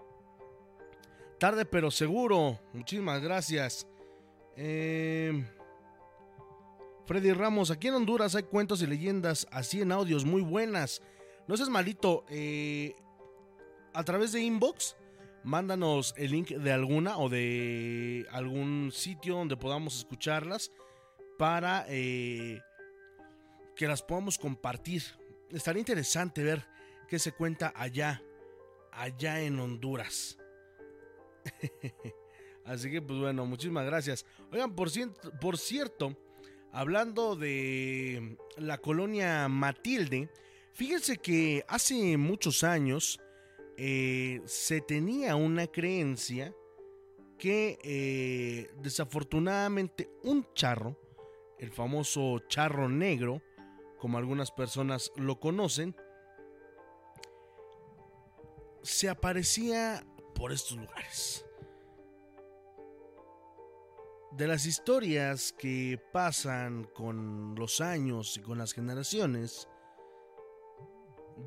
Tarde 1.39 1.65
pero 1.65 1.89
seguro. 1.89 2.59
Muchísimas 2.73 3.21
gracias. 3.21 3.87
Eh, 4.57 5.45
Freddy 7.05 7.31
Ramos, 7.31 7.71
aquí 7.71 7.87
en 7.87 7.95
Honduras 7.95 8.35
hay 8.35 8.43
cuentos 8.43 8.81
y 8.81 8.87
leyendas 8.87 9.47
así 9.51 9.81
en 9.81 9.91
audios 9.91 10.25
muy 10.25 10.41
buenas. 10.41 11.01
No 11.47 11.55
seas 11.57 11.69
malito. 11.69 12.25
eh, 12.29 12.93
a 13.93 14.03
través 14.03 14.31
de 14.31 14.41
inbox, 14.41 14.95
mándanos 15.43 16.13
el 16.17 16.31
link 16.31 16.49
de 16.49 16.71
alguna 16.71 17.17
o 17.17 17.27
de 17.29 18.27
algún 18.31 18.91
sitio 18.93 19.35
donde 19.35 19.57
podamos 19.57 19.97
escucharlas 19.97 20.71
para 21.39 21.85
eh, 21.87 22.61
que 23.75 23.87
las 23.87 24.03
podamos 24.03 24.37
compartir. 24.37 25.03
Estaría 25.49 25.79
interesante 25.79 26.43
ver 26.43 26.67
qué 27.07 27.17
se 27.17 27.31
cuenta 27.31 27.73
allá 27.75 28.21
allá 28.91 29.41
en 29.41 29.59
Honduras. 29.59 30.38
Así 32.65 32.91
que, 32.91 33.01
pues 33.01 33.19
bueno, 33.19 33.45
muchísimas 33.45 33.85
gracias. 33.85 34.25
Oigan, 34.51 34.75
por, 34.75 34.89
por 35.41 35.57
cierto, 35.57 36.15
hablando 36.71 37.35
de 37.35 38.37
la 38.57 38.77
colonia 38.77 39.47
Matilde, 39.47 40.29
fíjense 40.73 41.17
que 41.17 41.63
hace 41.67 42.17
muchos 42.17 42.63
años 42.63 43.19
eh, 43.77 44.41
se 44.45 44.81
tenía 44.81 45.35
una 45.35 45.67
creencia 45.67 46.53
que 47.37 47.79
eh, 47.81 48.69
desafortunadamente 48.81 50.09
un 50.23 50.45
charro, 50.53 50.99
el 51.57 51.71
famoso 51.71 52.39
charro 52.49 52.89
negro, 52.89 53.41
como 53.97 54.17
algunas 54.17 54.51
personas 54.51 55.11
lo 55.15 55.39
conocen, 55.39 55.95
se 58.83 59.09
aparecía 59.09 60.05
por 60.35 60.51
estos 60.51 60.77
lugares. 60.77 61.45
De 64.31 64.47
las 64.47 64.65
historias 64.65 65.53
que 65.53 65.99
pasan 66.13 66.83
con 66.83 67.55
los 67.55 67.81
años 67.81 68.37
y 68.37 68.41
con 68.41 68.57
las 68.57 68.73
generaciones, 68.73 69.67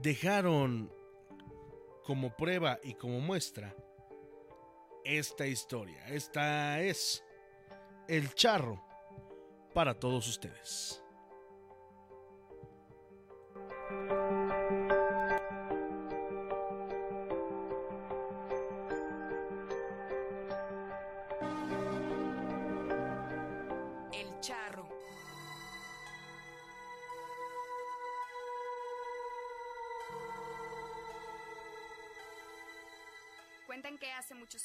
dejaron 0.00 0.92
como 2.04 2.36
prueba 2.36 2.78
y 2.82 2.94
como 2.94 3.20
muestra 3.20 3.76
esta 5.04 5.46
historia. 5.46 6.06
Esta 6.08 6.80
es 6.80 7.24
el 8.08 8.34
charro 8.34 8.82
para 9.74 9.98
todos 9.98 10.28
ustedes. 10.28 11.02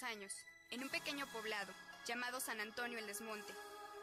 Años, 0.03 0.33
en 0.69 0.83
un 0.83 0.89
pequeño 0.89 1.25
poblado 1.31 1.73
llamado 2.05 2.39
San 2.39 2.59
Antonio 2.59 2.99
el 2.99 3.07
Desmonte, 3.07 3.53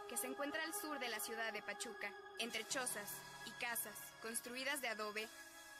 que 0.09 0.17
se 0.17 0.27
encuentra 0.27 0.63
al 0.63 0.75
sur 0.75 0.99
de 0.99 1.09
la 1.09 1.21
ciudad 1.21 1.53
de 1.53 1.63
Pachuca, 1.63 2.13
entre 2.39 2.67
chozas 2.69 3.11
y 3.47 3.51
casas 3.53 3.97
construidas 4.23 4.81
de 4.81 4.89
adobe, 4.89 5.29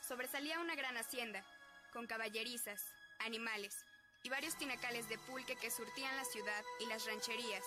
sobresalía 0.07 0.61
una 0.61 0.75
gran 0.75 0.97
hacienda, 0.97 1.45
con 1.93 2.07
caballerizas, 2.07 2.83
animales 3.21 3.85
y 4.23 4.29
varios 4.29 4.57
tinacales 4.57 5.09
de 5.09 5.19
pulque 5.19 5.57
que 5.57 5.71
surtían 5.71 6.17
la 6.17 6.25
ciudad 6.25 6.65
y 6.81 6.87
las 6.87 7.07
rancherías. 7.07 7.65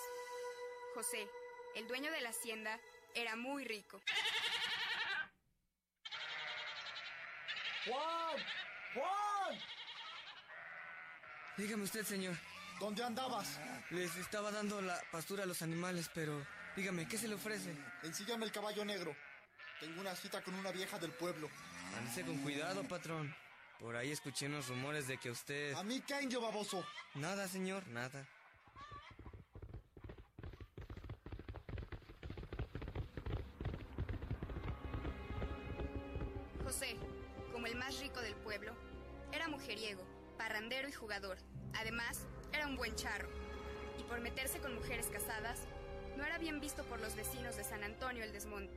José, 0.94 1.28
el 1.76 1.86
dueño 1.88 2.10
de 2.12 2.20
la 2.20 2.30
hacienda, 2.30 2.78
era 3.14 3.36
muy 3.36 3.64
rico. 3.64 4.00
¡Juan! 7.86 8.44
¡Juan! 8.94 9.58
Dígame 11.58 11.82
usted, 11.82 12.04
señor. 12.04 12.36
¿Dónde 12.78 13.02
andabas? 13.02 13.58
Les 13.90 14.14
estaba 14.16 14.52
dando 14.52 14.80
la 14.80 14.96
pastura 15.10 15.42
a 15.42 15.46
los 15.46 15.60
animales, 15.60 16.08
pero 16.14 16.46
dígame, 16.76 17.08
¿qué 17.08 17.18
se 17.18 17.26
le 17.26 17.34
ofrece? 17.34 17.74
Ensíllame 18.04 18.46
el 18.46 18.52
caballo 18.52 18.84
negro. 18.84 19.16
Tengo 19.80 20.00
una 20.00 20.14
cita 20.14 20.40
con 20.40 20.54
una 20.54 20.70
vieja 20.70 21.00
del 21.00 21.10
pueblo. 21.10 21.50
Ándese 21.98 22.22
con 22.22 22.38
cuidado, 22.38 22.84
patrón. 22.84 23.34
Por 23.80 23.96
ahí 23.96 24.12
escuché 24.12 24.46
unos 24.46 24.68
rumores 24.68 25.08
de 25.08 25.18
que 25.18 25.32
usted... 25.32 25.74
¿A 25.74 25.82
mí 25.82 26.00
qué 26.06 26.28
yo, 26.28 26.40
baboso? 26.40 26.84
Nada, 27.16 27.48
señor, 27.48 27.84
nada. 27.88 28.24
José, 36.62 36.96
como 37.52 37.66
el 37.66 37.74
más 37.74 37.98
rico 37.98 38.20
del 38.20 38.36
pueblo, 38.36 38.76
era 39.32 39.48
mujeriego 39.48 40.06
parrandero 40.38 40.88
y 40.88 40.92
jugador. 40.92 41.36
Además, 41.78 42.26
era 42.52 42.66
un 42.66 42.76
buen 42.76 42.94
charro. 42.96 43.28
Y 43.98 44.02
por 44.04 44.20
meterse 44.20 44.58
con 44.58 44.74
mujeres 44.74 45.06
casadas, 45.06 45.60
no 46.16 46.24
era 46.24 46.38
bien 46.38 46.60
visto 46.60 46.84
por 46.84 47.00
los 47.00 47.14
vecinos 47.14 47.56
de 47.56 47.64
San 47.64 47.84
Antonio 47.84 48.24
el 48.24 48.32
Desmonte. 48.32 48.74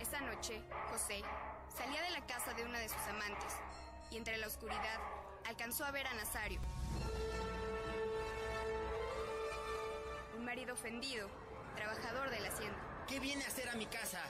Esa 0.00 0.20
noche, 0.20 0.62
José 0.90 1.22
salía 1.76 2.00
de 2.02 2.10
la 2.10 2.24
casa 2.26 2.54
de 2.54 2.64
una 2.64 2.78
de 2.78 2.88
sus 2.88 3.02
amantes 3.08 3.52
y 4.10 4.16
entre 4.16 4.36
la 4.36 4.46
oscuridad 4.46 5.00
alcanzó 5.46 5.84
a 5.84 5.90
ver 5.90 6.06
a 6.06 6.14
Nazario. 6.14 6.60
Un 10.36 10.44
marido 10.44 10.74
ofendido, 10.74 11.28
trabajador 11.74 12.30
de 12.30 12.40
la 12.40 12.48
hacienda. 12.48 12.78
¿Qué 13.08 13.18
viene 13.18 13.44
a 13.44 13.48
hacer 13.48 13.68
a 13.68 13.74
mi 13.74 13.86
casa? 13.86 14.22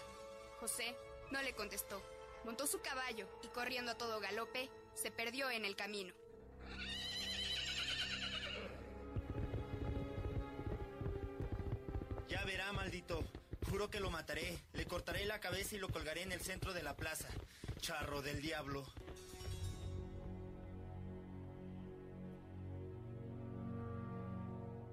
José 0.58 0.96
no 1.30 1.42
le 1.42 1.54
contestó. 1.54 2.00
Montó 2.44 2.66
su 2.66 2.80
caballo 2.80 3.28
y 3.42 3.48
corriendo 3.48 3.92
a 3.92 3.98
todo 3.98 4.20
galope, 4.20 4.70
se 4.94 5.10
perdió 5.10 5.50
en 5.50 5.66
el 5.66 5.76
camino. 5.76 6.14
Juro 13.88 13.90
que 13.90 14.00
lo 14.00 14.10
mataré. 14.10 14.58
Le 14.74 14.86
cortaré 14.86 15.24
la 15.24 15.40
cabeza 15.40 15.74
y 15.74 15.78
lo 15.78 15.88
colgaré 15.88 16.22
en 16.22 16.32
el 16.32 16.40
centro 16.40 16.74
de 16.74 16.82
la 16.82 16.94
plaza. 16.94 17.28
Charro 17.80 18.20
del 18.20 18.42
diablo. 18.42 18.84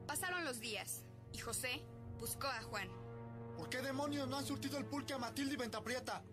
Pasaron 0.08 0.46
los 0.46 0.60
días 0.62 1.04
y 1.34 1.40
José 1.40 1.82
buscó 2.20 2.48
a 2.48 2.62
Juan. 2.62 2.90
¿Por 3.58 3.70
qué 3.70 3.82
demonios 3.82 4.30
no 4.30 4.38
han 4.38 4.46
surtido 4.46 4.78
el 4.78 4.86
pulque 4.86 5.14
a 5.14 5.18
Matilde 5.18 5.56
y 5.56 5.58
Ventaprieta? 5.58 6.24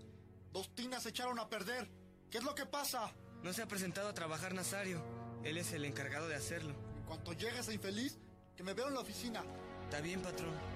Dos 0.52 0.72
tinas 0.74 1.02
se 1.02 1.08
echaron 1.08 1.40
a 1.40 1.48
perder. 1.48 1.88
¿Qué 2.30 2.38
es 2.38 2.44
lo 2.44 2.54
que 2.54 2.66
pasa? 2.66 3.12
No 3.42 3.52
se 3.52 3.62
ha 3.62 3.66
presentado 3.66 4.08
a 4.08 4.14
trabajar 4.14 4.54
Nazario. 4.54 5.02
Él 5.42 5.56
es 5.56 5.72
el 5.72 5.84
encargado 5.84 6.28
de 6.28 6.36
hacerlo. 6.36 6.74
En 6.96 7.04
cuanto 7.06 7.32
llegue 7.32 7.58
ese 7.58 7.74
infeliz, 7.74 8.18
que 8.56 8.62
me 8.62 8.74
veo 8.74 8.86
en 8.86 8.94
la 8.94 9.00
oficina. 9.00 9.42
Está 9.84 10.00
bien, 10.00 10.20
patrón. 10.22 10.71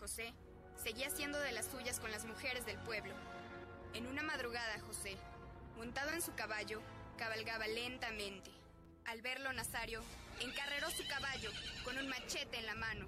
José 0.00 0.32
seguía 0.82 1.08
haciendo 1.08 1.38
de 1.38 1.52
las 1.52 1.66
suyas 1.66 2.00
con 2.00 2.10
las 2.10 2.24
mujeres 2.24 2.64
del 2.64 2.78
pueblo. 2.78 3.12
En 3.92 4.06
una 4.06 4.22
madrugada, 4.22 4.80
José, 4.86 5.18
montado 5.76 6.10
en 6.12 6.22
su 6.22 6.34
caballo, 6.34 6.80
cabalgaba 7.18 7.66
lentamente. 7.68 8.50
Al 9.04 9.20
verlo, 9.20 9.52
Nazario 9.52 10.00
encarreró 10.40 10.90
su 10.90 11.06
caballo 11.06 11.50
con 11.84 11.98
un 11.98 12.08
machete 12.08 12.58
en 12.58 12.66
la 12.66 12.74
mano. 12.76 13.06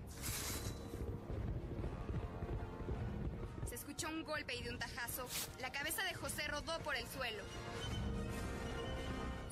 Se 3.70 3.76
escuchó 3.76 4.08
un 4.08 4.22
golpe 4.22 4.54
y 4.54 4.62
de 4.62 4.68
un 4.68 4.78
tajazo, 4.78 5.26
la 5.60 5.72
cabeza 5.72 6.04
de 6.04 6.12
José 6.12 6.46
rodó 6.48 6.78
por 6.80 6.94
el 6.94 7.08
suelo. 7.08 7.42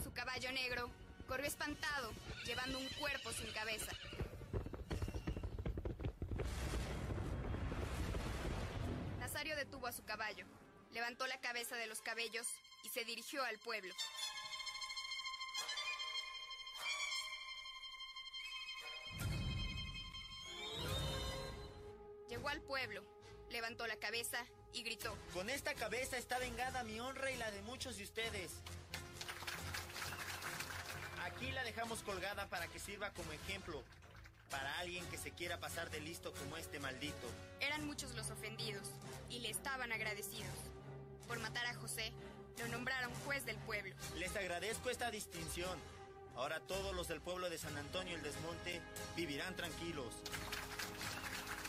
Su 0.05 0.13
caballo 0.13 0.53
negro 0.53 0.91
corrió 1.27 1.47
espantado, 1.47 2.13
llevando 2.45 2.79
un 2.79 2.89
cuerpo 2.99 3.33
sin 3.33 3.51
cabeza. 3.53 3.93
Nazario 9.41 9.57
detuvo 9.57 9.87
a 9.87 9.93
su 9.93 10.05
caballo, 10.05 10.45
levantó 10.93 11.27
la 11.27 11.41
cabeza 11.41 11.75
de 11.77 11.87
los 11.87 12.03
cabellos 12.03 12.47
y 12.85 12.91
se 12.91 13.07
dirigió 13.07 13.43
al 13.43 13.59
pueblo. 13.59 13.95
Llegó 22.29 22.51
al 22.51 22.61
pueblo, 22.61 23.03
levantó 23.49 23.87
la 23.87 23.97
cabeza 23.97 24.45
y 24.75 24.83
gritó. 24.83 25.17
Con 25.33 25.49
esta 25.49 25.73
cabeza 25.73 26.19
está 26.19 26.39
vengada 26.39 26.85
mi 26.85 27.01
honra 27.01 27.31
y 27.31 27.39
la 27.39 27.51
de 27.51 27.63
muchos 27.63 27.97
de 27.97 28.03
ustedes. 28.03 28.53
Aquí 31.23 31.51
la 31.53 31.65
dejamos 31.65 32.03
colgada 32.03 32.51
para 32.51 32.69
que 32.69 32.79
sirva 32.79 33.09
como 33.15 33.33
ejemplo 33.33 33.83
para 34.51 34.79
alguien 34.79 35.05
que 35.07 35.19
se 35.19 35.31
quiera 35.31 35.59
pasar 35.59 35.91
de 35.91 36.01
listo 36.01 36.33
como 36.35 36.57
este 36.57 36.79
maldito. 36.81 37.29
Eran 37.61 37.87
muchos 37.87 38.15
los 38.15 38.31
ofendidos 38.31 38.89
y 39.29 39.41
le 39.41 39.51
estaban 39.51 39.93
agradecidos. 39.93 40.51
Por 41.29 41.39
matar 41.39 41.67
a 41.67 41.75
José, 41.75 42.13
lo 42.59 42.69
nombraron 42.69 43.13
juez 43.25 43.45
del 43.47 43.57
pueblo. 43.59 43.95
Les 44.17 44.35
agradezco 44.37 44.91
esta 44.91 45.11
distinción. 45.11 45.79
Ahora 46.37 46.61
todos 46.61 46.95
los 46.95 47.09
del 47.09 47.21
pueblo 47.21 47.49
de 47.51 47.59
San 47.59 47.77
Antonio 47.77 48.17
el 48.17 48.23
Desmonte 48.23 48.81
vivirán 49.17 49.55
tranquilos. 49.57 50.15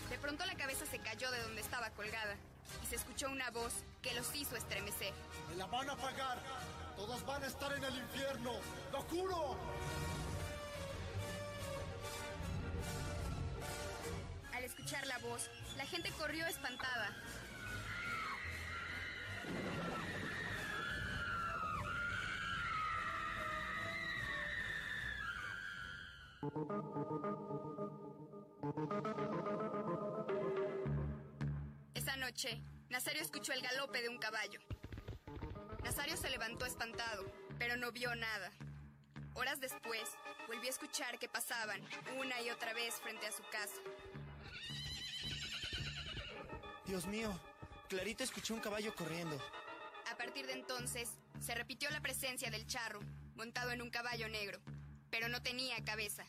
De 0.10 0.18
pronto 0.18 0.46
la 0.46 0.56
cabeza 0.56 0.86
se 0.86 1.00
cayó 1.00 1.32
de 1.32 1.42
donde 1.42 1.62
estaba 1.62 1.90
colgada 1.92 2.36
y 2.84 2.88
se 2.88 2.96
escuchó 2.96 3.30
una 3.30 3.50
voz 3.52 3.74
que 4.02 4.14
los 4.14 4.34
hizo 4.36 4.56
estremecer. 4.56 5.14
¡Me 5.50 5.56
la 5.56 5.68
van 5.68 5.90
a 5.90 5.96
pagar! 5.96 6.40
¡Todos 6.96 7.26
van 7.26 7.44
a 7.44 7.48
estar 7.48 7.72
en 7.74 7.84
el 7.84 7.98
infierno! 7.98 8.52
¡Lo 8.92 9.02
juro! 9.04 9.58
La 15.00 15.18
voz, 15.20 15.50
la 15.78 15.86
gente 15.86 16.12
corrió 16.12 16.46
espantada. 16.46 17.16
Esa 31.94 32.18
noche, 32.18 32.62
Nazario 32.90 33.22
escuchó 33.22 33.54
el 33.54 33.62
galope 33.62 34.02
de 34.02 34.10
un 34.10 34.18
caballo. 34.18 34.60
Nazario 35.86 36.18
se 36.18 36.30
levantó 36.30 36.66
espantado, 36.66 37.32
pero 37.58 37.78
no 37.78 37.94
vio 37.94 38.14
nada. 38.16 38.52
Horas 39.36 39.62
después, 39.62 40.04
volvió 40.48 40.68
a 40.68 40.74
escuchar 40.74 41.18
que 41.18 41.30
pasaban 41.30 41.82
una 42.20 42.42
y 42.42 42.50
otra 42.50 42.74
vez 42.74 42.96
frente 42.96 43.26
a 43.26 43.32
su 43.32 43.44
casa. 43.44 43.82
Dios 46.92 47.06
mío, 47.06 47.32
clarito 47.88 48.22
escuché 48.22 48.52
un 48.52 48.60
caballo 48.60 48.94
corriendo. 48.94 49.40
A 50.12 50.18
partir 50.18 50.46
de 50.46 50.52
entonces, 50.52 51.08
se 51.40 51.56
repitió 51.56 51.90
la 51.90 52.02
presencia 52.02 52.52
del 52.52 52.68
charro, 52.68 53.00
montado 53.38 53.72
en 53.72 53.82
un 53.82 53.90
caballo 53.90 54.28
negro, 54.28 54.60
pero 55.10 55.30
no 55.30 55.42
tenía 55.42 55.82
cabeza. 55.86 56.26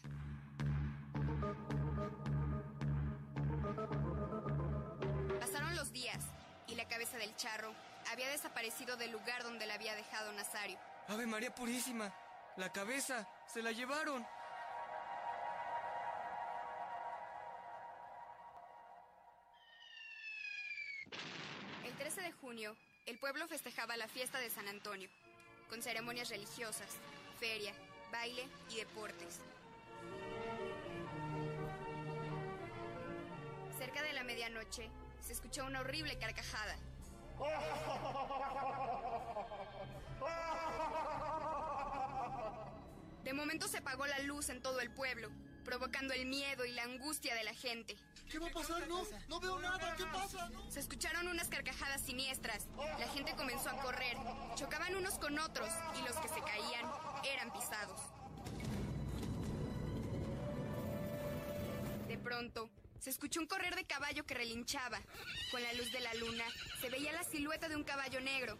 Pasaron 5.41 5.75
los 5.75 5.91
días 5.93 6.21
y 6.69 6.77
la 6.77 6.87
cabeza 6.87 7.19
del 7.19 7.35
charro 7.35 7.75
había 8.13 8.29
desaparecido 8.29 8.97
del 8.97 9.11
lugar 9.11 9.43
donde 9.43 9.67
la 9.67 9.75
había 9.75 9.97
dejado 9.97 10.31
Nazario. 10.31 10.79
Ave 11.09 11.27
María 11.27 11.53
Purísima, 11.53 12.15
la 12.57 12.71
cabeza, 12.71 13.29
se 13.53 13.63
la 13.63 13.73
llevaron. 13.73 14.25
El 23.07 23.19
pueblo 23.19 23.49
festejaba 23.49 23.97
la 23.97 24.09
fiesta 24.09 24.39
de 24.39 24.51
San 24.51 24.69
Antonio, 24.69 25.09
con 25.71 25.81
ceremonias 25.81 26.29
religiosas, 26.29 26.99
feria, 27.41 27.73
baile 28.13 28.47
y 28.71 28.77
deportes. 28.77 29.41
Cerca 33.79 34.03
de 34.03 34.13
la 34.13 34.23
medianoche, 34.23 34.91
se 35.21 35.33
escuchó 35.33 35.65
una 35.65 35.81
horrible 35.81 36.19
carcajada. 36.19 36.77
De 43.25 43.33
momento 43.33 43.67
se 43.69 43.79
apagó 43.79 44.07
la 44.07 44.19
luz 44.19 44.51
en 44.51 44.61
todo 44.61 44.81
el 44.81 44.91
pueblo, 44.91 45.31
provocando 45.63 46.13
el 46.15 46.27
miedo 46.27 46.65
y 46.65 46.73
la 46.73 46.85
angustia 46.85 47.35
de 47.35 47.45
la 47.45 47.55
gente. 47.55 47.97
¿Qué 48.31 48.39
va 48.39 48.49
a 48.49 48.51
pasar? 48.51 48.87
No, 48.89 49.03
no 49.29 49.41
veo 49.41 49.61
nada. 49.61 49.95
¿Qué 49.97 50.05
pasa? 50.07 50.51
Se 50.71 50.81
escucharon 50.81 51.29
unas 51.29 51.49
carcajadas 51.49 52.01
siniestras. 52.01 52.67
La 52.99 53.09
gente 53.09 53.35
comenzó 53.37 53.71
a 53.71 53.77
correr. 53.83 54.17
Chocaban 54.55 54.97
unos 54.97 55.15
con 55.19 55.39
otros 55.39 55.69
y 55.99 56.09
los 56.09 56.17
que 56.17 56.29
se 56.29 56.41
caían 56.41 56.91
eran 57.25 57.53
pisados. 57.53 58.01
De 62.09 62.19
pronto, 62.19 62.71
se 62.99 63.11
escuchó 63.11 63.41
un 63.41 63.47
correr 63.47 63.75
de 63.75 63.85
caballo 63.85 64.25
que 64.25 64.35
relinchaba. 64.35 65.01
Con 65.51 65.63
la 65.63 65.73
luz 65.73 65.93
de 65.93 66.01
la 66.01 66.15
luna, 66.15 66.45
se 66.81 66.89
veía 66.89 67.13
la 67.13 67.25
silueta 67.25 67.69
de 67.69 67.77
un 67.77 67.85
caballo 67.85 68.21
negro 68.21 68.57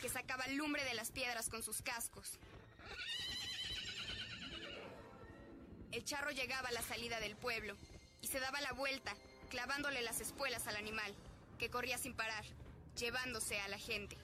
que 0.00 0.08
sacaba 0.08 0.46
lumbre 0.48 0.84
de 0.84 0.94
las 0.94 1.10
piedras 1.10 1.48
con 1.48 1.62
sus 1.62 1.82
cascos. 1.82 2.38
El 5.92 6.04
charro 6.04 6.30
llegaba 6.30 6.68
a 6.68 6.72
la 6.72 6.82
salida 6.82 7.18
del 7.20 7.34
pueblo 7.36 7.74
y 8.20 8.26
se 8.26 8.40
daba 8.40 8.60
la 8.60 8.72
vuelta, 8.72 9.14
clavándole 9.48 10.02
las 10.02 10.20
espuelas 10.20 10.66
al 10.66 10.76
animal, 10.76 11.14
que 11.58 11.70
corría 11.70 11.98
sin 11.98 12.14
parar, 12.14 12.44
llevándose 12.96 13.58
a 13.60 13.68
la 13.68 13.78
gente. 13.78 14.16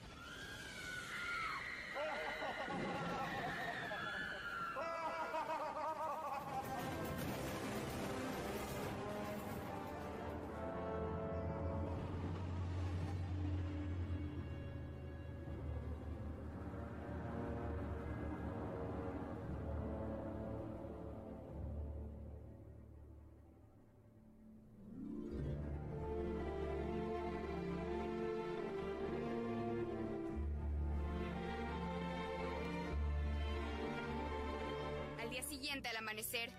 Día 35.35 35.43
siguiente, 35.43 35.89
al 35.89 35.97
amanecer, 35.97 36.49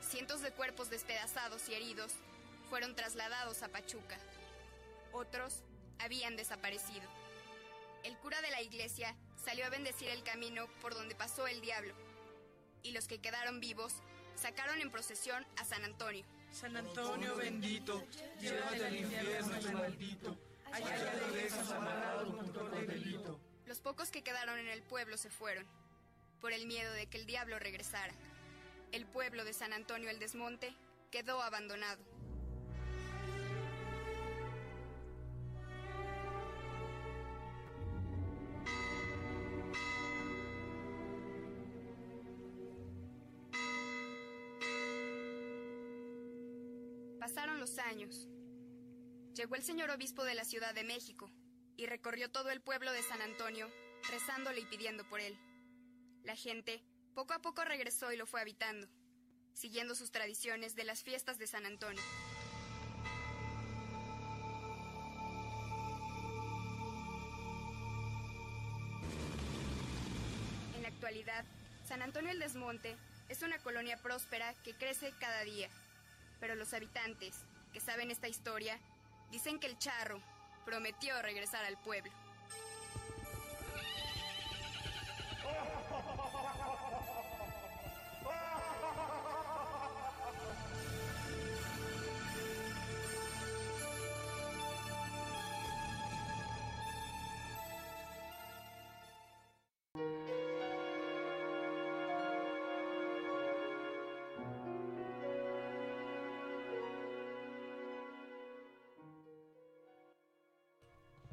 cientos 0.00 0.42
de 0.42 0.50
cuerpos 0.50 0.90
despedazados 0.90 1.68
y 1.68 1.74
heridos 1.74 2.14
fueron 2.68 2.96
trasladados 2.96 3.62
a 3.62 3.68
Pachuca. 3.68 4.18
Otros 5.12 5.62
habían 6.00 6.34
desaparecido. 6.34 7.08
El 8.02 8.18
cura 8.18 8.42
de 8.42 8.50
la 8.50 8.60
iglesia 8.60 9.14
salió 9.36 9.64
a 9.64 9.68
bendecir 9.68 10.08
el 10.08 10.24
camino 10.24 10.66
por 10.80 10.94
donde 10.94 11.14
pasó 11.14 11.46
el 11.46 11.60
diablo. 11.60 11.94
Y 12.82 12.90
los 12.90 13.06
que 13.06 13.20
quedaron 13.20 13.60
vivos 13.60 13.94
sacaron 14.34 14.80
en 14.80 14.90
procesión 14.90 15.46
a 15.56 15.64
San 15.64 15.84
Antonio. 15.84 16.24
San 16.50 16.76
Antonio 16.76 17.36
bendito, 17.36 18.04
llévate 18.40 18.80
del 18.80 18.96
infierno 18.96 19.54
ese 19.54 19.72
maldito, 19.74 20.36
allá 20.72 21.76
amarrado 21.76 22.36
con 22.36 22.52
todo 22.52 22.76
el 22.78 22.86
delito. 22.88 23.38
Los 23.66 23.78
pocos 23.78 24.10
que 24.10 24.24
quedaron 24.24 24.58
en 24.58 24.66
el 24.66 24.82
pueblo 24.82 25.16
se 25.18 25.30
fueron, 25.30 25.64
por 26.40 26.52
el 26.52 26.66
miedo 26.66 26.92
de 26.92 27.06
que 27.06 27.18
el 27.18 27.26
diablo 27.26 27.58
regresara. 27.58 28.14
El 28.92 29.06
pueblo 29.06 29.44
de 29.44 29.52
San 29.52 29.72
Antonio 29.72 30.10
el 30.10 30.18
Desmonte 30.18 30.74
quedó 31.10 31.42
abandonado. 31.42 32.02
Pasaron 47.18 47.58
los 47.58 47.78
años. 47.78 48.28
Llegó 49.34 49.56
el 49.56 49.62
señor 49.62 49.90
obispo 49.90 50.24
de 50.24 50.34
la 50.34 50.44
Ciudad 50.44 50.74
de 50.74 50.84
México 50.84 51.30
y 51.76 51.86
recorrió 51.86 52.30
todo 52.30 52.50
el 52.50 52.60
pueblo 52.60 52.92
de 52.92 53.02
San 53.02 53.20
Antonio, 53.22 53.68
rezándole 54.10 54.60
y 54.60 54.66
pidiendo 54.66 55.08
por 55.08 55.20
él. 55.20 55.36
La 56.24 56.36
gente 56.36 56.82
poco 57.14 57.34
a 57.34 57.38
poco 57.40 57.64
regresó 57.64 58.10
y 58.10 58.16
lo 58.16 58.24
fue 58.24 58.40
habitando, 58.40 58.88
siguiendo 59.52 59.94
sus 59.94 60.10
tradiciones 60.10 60.74
de 60.74 60.84
las 60.84 61.02
fiestas 61.02 61.38
de 61.38 61.46
San 61.46 61.66
Antonio. 61.66 62.02
En 70.74 70.82
la 70.82 70.88
actualidad, 70.88 71.44
San 71.86 72.00
Antonio 72.00 72.30
el 72.30 72.38
Desmonte 72.38 72.96
es 73.28 73.42
una 73.42 73.58
colonia 73.58 73.98
próspera 73.98 74.54
que 74.64 74.72
crece 74.72 75.12
cada 75.20 75.42
día, 75.42 75.68
pero 76.40 76.54
los 76.54 76.72
habitantes, 76.72 77.36
que 77.74 77.80
saben 77.80 78.10
esta 78.10 78.28
historia, 78.28 78.80
dicen 79.30 79.60
que 79.60 79.66
el 79.66 79.76
charro 79.76 80.22
prometió 80.64 81.20
regresar 81.20 81.66
al 81.66 81.78
pueblo. 81.82 82.23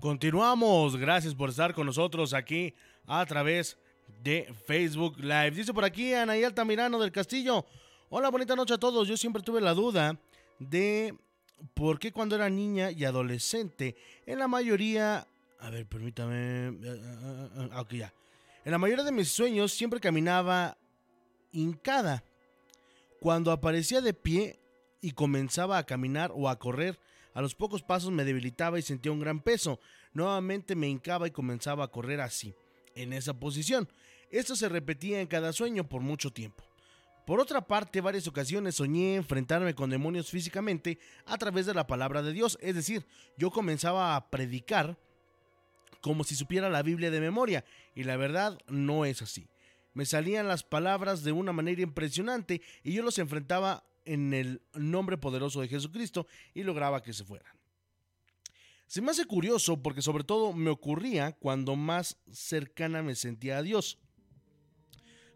Continuamos, 0.01 0.97
gracias 0.97 1.35
por 1.35 1.51
estar 1.51 1.75
con 1.75 1.85
nosotros 1.85 2.33
aquí 2.33 2.73
a 3.05 3.23
través 3.27 3.77
de 4.21 4.53
Facebook 4.65 5.19
Live. 5.19 5.51
Dice 5.51 5.73
por 5.73 5.85
aquí 5.85 6.13
Anaí 6.13 6.43
Altamirano 6.43 6.99
del 6.99 7.11
Castillo. 7.11 7.65
Hola, 8.09 8.29
bonita 8.29 8.55
noche 8.55 8.73
a 8.73 8.77
todos. 8.77 9.07
Yo 9.07 9.17
siempre 9.17 9.41
tuve 9.41 9.61
la 9.61 9.73
duda 9.73 10.19
de 10.59 11.15
por 11.73 11.99
qué 11.99 12.11
cuando 12.11 12.35
era 12.35 12.49
niña 12.49 12.91
y 12.91 13.05
adolescente, 13.05 13.95
en 14.25 14.39
la 14.39 14.47
mayoría... 14.47 15.27
A 15.59 15.69
ver, 15.69 15.85
permítame... 15.85 16.77
Aquí 17.73 17.99
ya. 17.99 18.13
En 18.65 18.71
la 18.71 18.77
mayoría 18.77 19.03
de 19.03 19.11
mis 19.11 19.31
sueños 19.31 19.71
siempre 19.71 19.99
caminaba 19.99 20.77
hincada. 21.51 22.23
Cuando 23.19 23.51
aparecía 23.51 24.01
de 24.01 24.13
pie, 24.13 24.61
y 25.01 25.11
comenzaba 25.11 25.77
a 25.77 25.85
caminar 25.85 26.31
o 26.33 26.47
a 26.47 26.57
correr. 26.59 26.99
A 27.33 27.41
los 27.41 27.55
pocos 27.55 27.81
pasos 27.81 28.11
me 28.11 28.23
debilitaba 28.23 28.77
y 28.77 28.83
sentía 28.83 29.11
un 29.11 29.19
gran 29.19 29.41
peso. 29.41 29.79
Nuevamente 30.13 30.75
me 30.75 30.87
hincaba 30.87 31.27
y 31.27 31.31
comenzaba 31.31 31.85
a 31.85 31.87
correr 31.89 32.21
así, 32.21 32.53
en 32.95 33.13
esa 33.13 33.33
posición. 33.33 33.89
Esto 34.29 34.55
se 34.55 34.69
repetía 34.69 35.21
en 35.21 35.27
cada 35.27 35.53
sueño 35.53 35.87
por 35.87 36.01
mucho 36.01 36.31
tiempo. 36.31 36.63
Por 37.25 37.39
otra 37.39 37.61
parte, 37.61 38.01
varias 38.01 38.27
ocasiones 38.27 38.75
soñé 38.75 39.15
enfrentarme 39.15 39.75
con 39.75 39.89
demonios 39.89 40.29
físicamente 40.29 40.99
a 41.25 41.37
través 41.37 41.65
de 41.65 41.73
la 41.73 41.87
palabra 41.87 42.21
de 42.21 42.33
Dios, 42.33 42.57
es 42.61 42.75
decir, 42.75 43.05
yo 43.37 43.51
comenzaba 43.51 44.15
a 44.15 44.29
predicar 44.29 44.97
como 46.01 46.23
si 46.23 46.35
supiera 46.35 46.69
la 46.69 46.81
Biblia 46.81 47.11
de 47.11 47.21
memoria, 47.21 47.63
y 47.93 48.03
la 48.03 48.17
verdad 48.17 48.57
no 48.67 49.05
es 49.05 49.21
así. 49.21 49.47
Me 49.93 50.05
salían 50.05 50.47
las 50.47 50.63
palabras 50.63 51.23
de 51.23 51.31
una 51.31 51.51
manera 51.51 51.81
impresionante 51.81 52.61
y 52.83 52.93
yo 52.93 53.03
los 53.03 53.19
enfrentaba 53.19 53.83
en 54.05 54.33
el 54.33 54.61
nombre 54.73 55.17
poderoso 55.17 55.61
de 55.61 55.67
Jesucristo 55.67 56.27
y 56.53 56.63
lograba 56.63 57.03
que 57.03 57.13
se 57.13 57.25
fueran. 57.25 57.60
Se 58.91 59.01
me 59.01 59.11
hace 59.11 59.23
curioso 59.23 59.81
porque 59.81 60.01
sobre 60.01 60.25
todo 60.25 60.51
me 60.51 60.69
ocurría 60.69 61.31
cuando 61.31 61.77
más 61.77 62.17
cercana 62.29 63.01
me 63.01 63.15
sentía 63.15 63.57
a 63.57 63.61
Dios. 63.61 63.97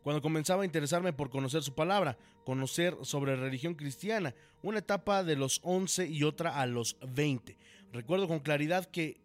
Cuando 0.03 0.21
comenzaba 0.21 0.63
a 0.63 0.65
interesarme 0.65 1.13
por 1.13 1.29
conocer 1.29 1.63
su 1.63 1.73
palabra, 1.73 2.17
conocer 2.43 2.97
sobre 3.03 3.37
religión 3.37 3.75
cristiana, 3.75 4.35
una 4.61 4.79
etapa 4.79 5.23
de 5.23 5.37
los 5.37 5.61
11 5.63 6.05
y 6.07 6.23
otra 6.23 6.59
a 6.59 6.65
los 6.65 6.97
20. 7.07 7.57
Recuerdo 7.93 8.27
con 8.27 8.41
claridad 8.41 8.83
que 8.87 9.21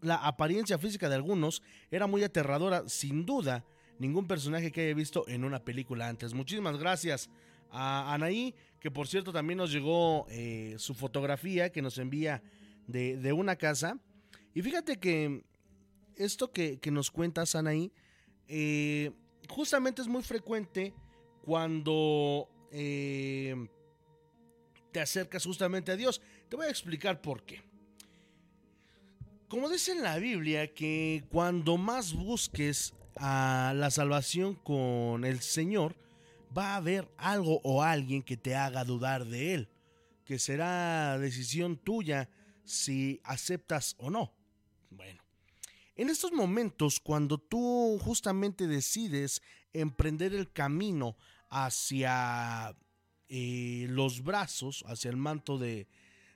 la 0.00 0.16
apariencia 0.16 0.76
física 0.76 1.08
de 1.08 1.14
algunos 1.14 1.62
era 1.92 2.08
muy 2.08 2.24
aterradora, 2.24 2.82
sin 2.88 3.24
duda, 3.24 3.64
ningún 4.00 4.26
personaje 4.26 4.72
que 4.72 4.86
haya 4.86 4.94
visto 4.94 5.24
en 5.28 5.44
una 5.44 5.64
película 5.64 6.08
antes. 6.08 6.34
Muchísimas 6.34 6.76
gracias 6.78 7.30
a 7.70 8.12
Anaí, 8.12 8.56
que 8.80 8.90
por 8.90 9.06
cierto 9.06 9.32
también 9.32 9.58
nos 9.58 9.70
llegó 9.70 10.26
eh, 10.30 10.74
su 10.78 10.94
fotografía 10.94 11.70
que 11.70 11.80
nos 11.80 11.96
envía 11.98 12.42
de, 12.88 13.32
una 13.32 13.56
casa. 13.56 13.98
Y 14.54 14.62
fíjate 14.62 14.98
que 14.98 15.44
esto 16.16 16.50
que, 16.50 16.80
nos 16.90 17.10
cuentas, 17.10 17.54
Anaí, 17.54 17.92
eh, 18.48 19.12
justamente 19.48 20.02
es 20.02 20.08
muy 20.08 20.22
frecuente 20.22 20.94
cuando 21.42 22.48
eh, 22.72 23.54
te 24.90 25.00
acercas 25.00 25.44
justamente 25.44 25.92
a 25.92 25.96
Dios. 25.96 26.20
Te 26.48 26.56
voy 26.56 26.66
a 26.66 26.70
explicar 26.70 27.20
por 27.20 27.44
qué. 27.44 27.62
Como 29.48 29.68
dice 29.68 29.92
en 29.92 30.02
la 30.02 30.18
Biblia 30.18 30.74
que 30.74 31.24
cuando 31.30 31.78
más 31.78 32.12
busques 32.12 32.94
a 33.16 33.72
la 33.74 33.90
salvación 33.90 34.54
con 34.54 35.24
el 35.24 35.40
Señor, 35.40 35.96
va 36.56 36.72
a 36.72 36.76
haber 36.76 37.08
algo 37.16 37.60
o 37.64 37.82
alguien 37.82 38.22
que 38.22 38.36
te 38.36 38.54
haga 38.54 38.84
dudar 38.84 39.24
de 39.24 39.54
Él, 39.54 39.68
que 40.24 40.38
será 40.38 41.18
decisión 41.18 41.76
tuya 41.76 42.28
si 42.68 43.20
aceptas 43.24 43.96
o 43.98 44.10
no. 44.10 44.32
Bueno, 44.90 45.22
en 45.96 46.10
estos 46.10 46.32
momentos, 46.32 47.00
cuando 47.00 47.38
tú 47.38 47.98
justamente 48.00 48.66
decides 48.66 49.42
emprender 49.72 50.34
el 50.34 50.52
camino 50.52 51.16
hacia 51.50 52.76
eh, 53.28 53.86
los 53.88 54.22
brazos, 54.22 54.84
hacia 54.86 55.10
el 55.10 55.16
manto 55.16 55.58
de, 55.58 55.88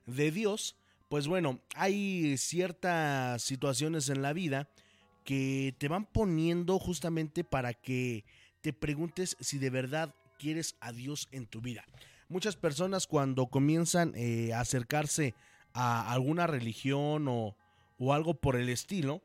de 0.07 0.31
Dios, 0.31 0.77
pues 1.09 1.29
bueno, 1.29 1.61
hay 1.75 2.37
ciertas 2.39 3.43
situaciones 3.43 4.09
en 4.09 4.23
la 4.23 4.33
vida 4.33 4.69
que 5.25 5.75
te 5.79 5.89
van 5.89 6.07
poniendo 6.07 6.79
justamente 6.79 7.45
para 7.45 7.75
que 7.75 8.25
te 8.63 8.73
preguntes 8.73 9.37
si 9.41 9.59
de 9.59 9.71
verdad 9.71 10.15
quieres 10.39 10.77
a 10.81 10.93
Dios 10.93 11.29
en 11.31 11.47
tu 11.47 11.61
vida. 11.61 11.85
Muchas 12.29 12.57
personas 12.57 13.07
cuando 13.07 13.47
comienzan 13.47 14.13
eh, 14.17 14.53
a 14.55 14.61
acercarse 14.61 15.35
a 15.35 15.52
alguna 15.75 16.47
religión 16.47 17.27
o, 17.29 17.57
algo 18.13 18.35
por 18.35 18.57
el 18.57 18.69
estilo, 18.69 19.23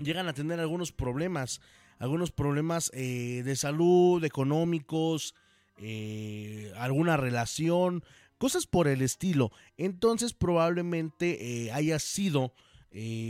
llegan 0.00 0.28
a 0.28 0.32
tener 0.32 0.58
algunos 0.58 0.90
problemas, 0.90 1.60
algunos 1.98 2.32
problemas 2.32 2.90
eh, 2.92 3.42
de 3.44 3.54
salud, 3.54 4.24
económicos, 4.24 5.34
eh, 5.76 6.72
alguna 6.76 7.16
relación, 7.16 8.02
cosas 8.36 8.66
por 8.66 8.88
el 8.88 9.00
estilo. 9.00 9.52
Entonces 9.76 10.34
probablemente 10.34 11.66
eh, 11.66 11.72
haya 11.72 11.98
sido 11.98 12.52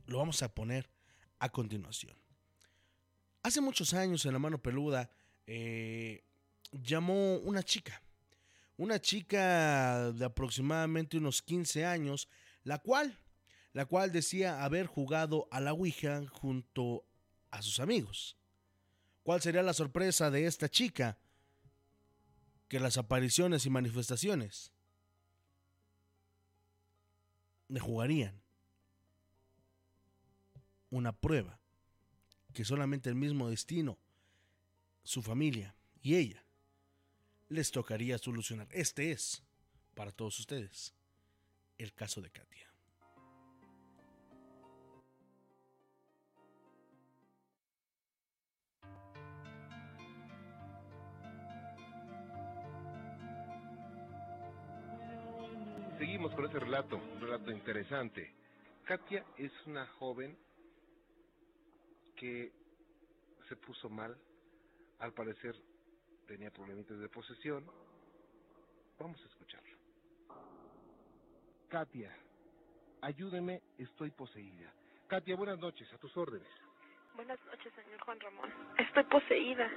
lo 0.07 0.19
vamos 0.19 0.43
a 0.43 0.55
poner 0.55 0.91
a 1.39 1.49
continuación. 1.49 2.17
Hace 3.43 3.61
muchos 3.61 3.95
años 3.95 4.25
en 4.25 4.33
la 4.33 4.39
mano 4.39 4.63
peluda, 4.63 5.11
eh, 5.47 6.25
llamó 6.73 7.37
una 7.37 7.63
chica, 7.63 8.03
una 8.77 9.01
chica 9.01 10.13
de 10.13 10.25
aproximadamente 10.25 11.19
unos 11.19 11.43
15 11.43 11.85
años, 11.85 12.29
la 12.63 12.79
cual, 12.79 13.19
la 13.73 13.87
cual 13.87 14.13
decía 14.13 14.65
haber 14.65 14.87
jugado 14.87 15.47
a 15.51 15.61
la 15.61 15.73
Ouija 15.73 16.23
junto 16.29 17.07
a 17.51 17.63
sus 17.63 17.81
amigos. 17.81 18.37
¿Cuál 19.23 19.41
sería 19.41 19.63
la 19.63 19.75
sorpresa 19.75 20.31
de 20.31 20.47
esta 20.47 20.69
chica? 20.69 21.19
Que 22.69 22.81
las 22.81 22.99
apariciones 22.99 23.67
y 23.67 23.71
manifestaciones 23.71 24.74
le 27.75 27.81
jugarían 27.81 28.41
una 30.91 31.13
prueba 31.13 31.59
que 32.53 32.65
solamente 32.65 33.09
el 33.09 33.17
mismo 33.17 33.51
destino, 33.51 33.99
su 35.03 35.23
familia 35.23 35.75
y 36.01 36.15
ella 36.15 36.45
les 37.49 37.73
tocaría 37.73 38.17
solucionar. 38.19 38.69
Este 38.71 39.11
es, 39.11 39.43
para 39.95 40.13
todos 40.13 40.39
ustedes, 40.39 40.95
el 41.77 41.93
caso 41.93 42.23
de 42.23 42.31
Katia. 42.31 42.73
Seguimos 56.25 56.41
con 56.41 56.51
ese 56.51 56.59
relato, 56.59 56.97
un 56.97 57.21
relato 57.21 57.51
interesante. 57.51 58.33
Katia 58.85 59.27
es 59.37 59.53
una 59.67 59.87
joven 59.99 60.35
que 62.17 62.51
se 63.47 63.57
puso 63.57 63.91
mal, 63.91 64.17
al 65.01 65.13
parecer 65.13 65.55
tenía 66.27 66.51
problemitas 66.51 66.99
de 66.99 67.11
posesión. 67.11 67.67
Vamos 68.99 69.21
a 69.23 69.27
escucharlo. 69.27 69.77
Katia, 71.69 72.17
ayúdeme, 73.03 73.61
estoy 73.77 74.11
poseída. 74.11 74.73
Katia, 75.09 75.37
buenas 75.37 75.59
noches, 75.59 75.93
a 75.93 75.99
tus 75.99 76.17
órdenes. 76.17 76.49
Buenas 77.17 77.39
noches, 77.45 77.71
señor 77.75 78.01
Juan 78.01 78.21
Ramón. 78.21 78.51
Estoy 78.79 79.05
poseída. 79.05 79.71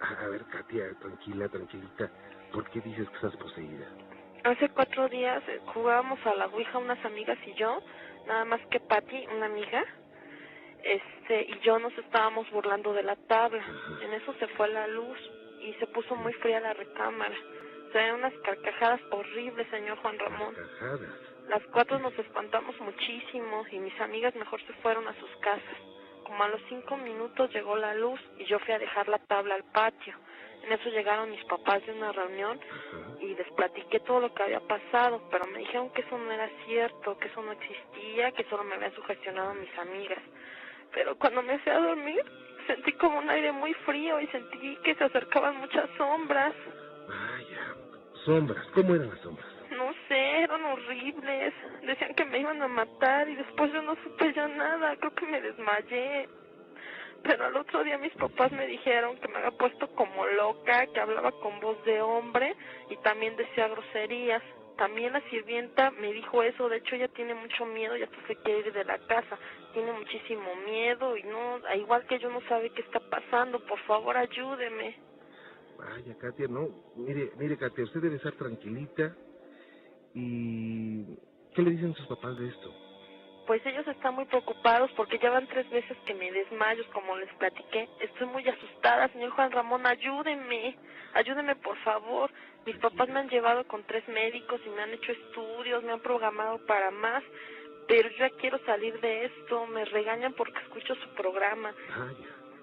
A 0.00 0.26
ver, 0.28 0.42
Katia, 0.46 0.98
tranquila, 1.00 1.50
tranquilita. 1.50 2.10
¿Por 2.50 2.70
qué 2.70 2.80
dices 2.80 3.06
que 3.10 3.14
estás 3.16 3.36
poseída? 3.36 4.21
Hace 4.44 4.68
cuatro 4.70 5.08
días 5.08 5.42
eh, 5.48 5.60
jugábamos 5.72 6.18
a 6.26 6.34
la 6.34 6.46
Ouija 6.46 6.78
unas 6.78 7.02
amigas 7.04 7.38
y 7.46 7.54
yo, 7.54 7.80
nada 8.26 8.44
más 8.44 8.60
que 8.70 8.80
Patty, 8.80 9.26
una 9.28 9.46
amiga, 9.46 9.84
este, 10.82 11.42
y 11.42 11.60
yo 11.60 11.78
nos 11.78 11.96
estábamos 11.96 12.50
burlando 12.50 12.92
de 12.92 13.04
la 13.04 13.14
tabla. 13.14 13.64
En 14.02 14.12
eso 14.12 14.34
se 14.40 14.48
fue 14.48 14.68
la 14.68 14.88
luz 14.88 15.18
y 15.60 15.72
se 15.74 15.86
puso 15.86 16.16
muy 16.16 16.32
fría 16.34 16.58
la 16.58 16.72
recámara. 16.72 17.36
Se 17.92 17.98
ven 17.98 18.14
unas 18.14 18.32
carcajadas 18.44 19.00
horribles, 19.10 19.68
señor 19.70 19.98
Juan 19.98 20.18
Ramón. 20.18 20.54
Carcajadas. 20.54 21.32
Las 21.48 21.62
cuatro 21.66 21.98
nos 22.00 22.18
espantamos 22.18 22.78
muchísimo 22.80 23.64
y 23.70 23.78
mis 23.78 24.00
amigas 24.00 24.34
mejor 24.34 24.60
se 24.66 24.72
fueron 24.74 25.06
a 25.06 25.14
sus 25.20 25.30
casas. 25.36 25.78
Como 26.24 26.42
a 26.42 26.48
los 26.48 26.60
cinco 26.68 26.96
minutos 26.96 27.52
llegó 27.52 27.76
la 27.76 27.94
luz 27.94 28.20
y 28.38 28.44
yo 28.46 28.58
fui 28.60 28.74
a 28.74 28.78
dejar 28.78 29.08
la 29.08 29.18
tabla 29.18 29.54
al 29.54 29.64
patio. 29.64 30.16
En 30.64 30.72
eso 30.72 30.88
llegaron 30.90 31.30
mis 31.30 31.44
papás 31.44 31.84
de 31.86 31.92
una 31.92 32.12
reunión 32.12 32.60
y 33.20 33.34
les 33.34 33.50
platiqué 33.52 34.00
todo 34.00 34.20
lo 34.20 34.34
que 34.34 34.42
había 34.42 34.60
pasado, 34.60 35.22
pero 35.30 35.46
me 35.46 35.58
dijeron 35.58 35.90
que 35.90 36.02
eso 36.02 36.16
no 36.16 36.30
era 36.30 36.48
cierto, 36.66 37.18
que 37.18 37.28
eso 37.28 37.42
no 37.42 37.52
existía, 37.52 38.32
que 38.32 38.44
solo 38.44 38.64
me 38.64 38.76
habían 38.76 38.94
sugestionado 38.94 39.54
mis 39.54 39.76
amigas. 39.78 40.22
Pero 40.92 41.16
cuando 41.16 41.42
me 41.42 41.58
fui 41.60 41.72
a 41.72 41.78
dormir, 41.78 42.22
sentí 42.66 42.92
como 42.92 43.18
un 43.18 43.30
aire 43.30 43.52
muy 43.52 43.74
frío 43.86 44.20
y 44.20 44.26
sentí 44.28 44.76
que 44.84 44.94
se 44.94 45.04
acercaban 45.04 45.56
muchas 45.56 45.88
sombras. 45.96 46.54
Vaya, 47.08 47.74
sombras. 48.24 48.64
¿Cómo 48.74 48.94
eran 48.94 49.10
las 49.10 49.20
sombras? 49.20 49.46
No 49.70 49.92
sé, 50.06 50.42
eran 50.42 50.64
horribles. 50.64 51.54
Decían 51.82 52.14
que 52.14 52.24
me 52.26 52.38
iban 52.38 52.62
a 52.62 52.68
matar 52.68 53.28
y 53.28 53.34
después 53.34 53.72
yo 53.72 53.82
no 53.82 53.96
supe 54.04 54.32
ya 54.32 54.46
nada. 54.46 54.96
Creo 54.96 55.14
que 55.14 55.26
me 55.26 55.40
desmayé. 55.40 56.28
Pero 57.22 57.44
al 57.44 57.56
otro 57.56 57.84
día 57.84 57.98
mis 57.98 58.12
papás 58.14 58.50
me 58.52 58.66
dijeron 58.66 59.16
que 59.18 59.28
me 59.28 59.38
había 59.38 59.52
puesto 59.52 59.88
como 59.94 60.26
loca, 60.26 60.86
que 60.86 61.00
hablaba 61.00 61.30
con 61.40 61.60
voz 61.60 61.82
de 61.84 62.00
hombre 62.00 62.54
y 62.90 62.96
también 62.98 63.36
decía 63.36 63.68
groserías. 63.68 64.42
También 64.76 65.12
la 65.12 65.20
sirvienta 65.28 65.90
me 65.92 66.12
dijo 66.12 66.42
eso, 66.42 66.68
de 66.68 66.78
hecho 66.78 66.96
ella 66.96 67.08
tiene 67.08 67.34
mucho 67.34 67.66
miedo 67.66 67.96
y 67.96 68.02
hasta 68.02 68.26
se 68.26 68.36
quiere 68.36 68.60
ir 68.60 68.72
de 68.72 68.84
la 68.84 68.98
casa. 69.06 69.38
Tiene 69.72 69.92
muchísimo 69.92 70.54
miedo 70.64 71.16
y 71.16 71.22
no, 71.24 71.60
igual 71.76 72.06
que 72.06 72.18
yo 72.18 72.30
no 72.30 72.40
sabe 72.48 72.70
qué 72.70 72.82
está 72.82 72.98
pasando, 72.98 73.60
por 73.66 73.78
favor 73.80 74.16
ayúdeme. 74.16 74.96
Vaya, 75.78 76.16
Katia, 76.18 76.48
no. 76.48 76.68
Mire, 76.96 77.32
mire, 77.38 77.56
Katia, 77.56 77.84
usted 77.84 78.00
debe 78.00 78.16
estar 78.16 78.32
tranquilita. 78.32 79.14
¿Y 80.14 81.04
qué 81.54 81.62
le 81.62 81.70
dicen 81.70 81.94
sus 81.94 82.06
papás 82.06 82.38
de 82.38 82.48
esto? 82.48 82.91
Pues 83.46 83.64
ellos 83.66 83.86
están 83.88 84.14
muy 84.14 84.24
preocupados 84.26 84.90
porque 84.92 85.18
ya 85.18 85.30
van 85.30 85.48
tres 85.48 85.68
veces 85.68 85.96
que 86.06 86.14
me 86.14 86.30
desmayo, 86.30 86.84
como 86.92 87.16
les 87.16 87.32
platiqué. 87.34 87.88
Estoy 88.00 88.28
muy 88.28 88.48
asustada, 88.48 89.08
señor 89.08 89.30
Juan 89.30 89.50
Ramón, 89.50 89.84
ayúdeme, 89.84 90.76
ayúdeme 91.14 91.56
por 91.56 91.76
favor. 91.78 92.30
Mis 92.64 92.76
papás 92.76 93.08
me 93.08 93.18
han 93.18 93.28
llevado 93.28 93.66
con 93.66 93.82
tres 93.84 94.06
médicos 94.06 94.60
y 94.64 94.68
me 94.70 94.82
han 94.82 94.92
hecho 94.92 95.10
estudios, 95.10 95.82
me 95.82 95.92
han 95.92 96.00
programado 96.00 96.64
para 96.66 96.92
más, 96.92 97.24
pero 97.88 98.08
yo 98.10 98.18
ya 98.18 98.30
quiero 98.30 98.58
salir 98.64 99.00
de 99.00 99.24
esto. 99.24 99.66
Me 99.66 99.84
regañan 99.86 100.34
porque 100.34 100.60
escucho 100.60 100.94
su 100.94 101.08
programa. 101.14 101.74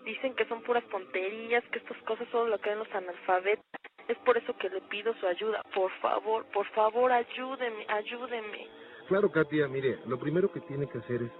Dicen 0.05 0.33
que 0.33 0.45
son 0.45 0.63
puras 0.63 0.83
tonterías, 0.85 1.63
que 1.71 1.79
estas 1.79 1.97
cosas 2.03 2.27
solo 2.31 2.47
lo 2.47 2.59
creen 2.59 2.79
los 2.79 2.91
analfabetos. 2.95 3.65
Es 4.07 4.17
por 4.19 4.37
eso 4.37 4.55
que 4.57 4.69
le 4.69 4.81
pido 4.81 5.13
su 5.15 5.27
ayuda. 5.27 5.61
Por 5.75 5.91
favor, 5.99 6.45
por 6.53 6.65
favor, 6.67 7.11
ayúdeme, 7.11 7.85
ayúdeme. 7.89 8.88
Claro, 9.09 9.31
Katia, 9.31 9.67
mire, 9.67 9.97
lo 10.05 10.19
primero 10.19 10.51
que 10.51 10.59
tiene 10.61 10.87
que 10.87 10.99
hacer 10.99 11.23
es 11.23 11.31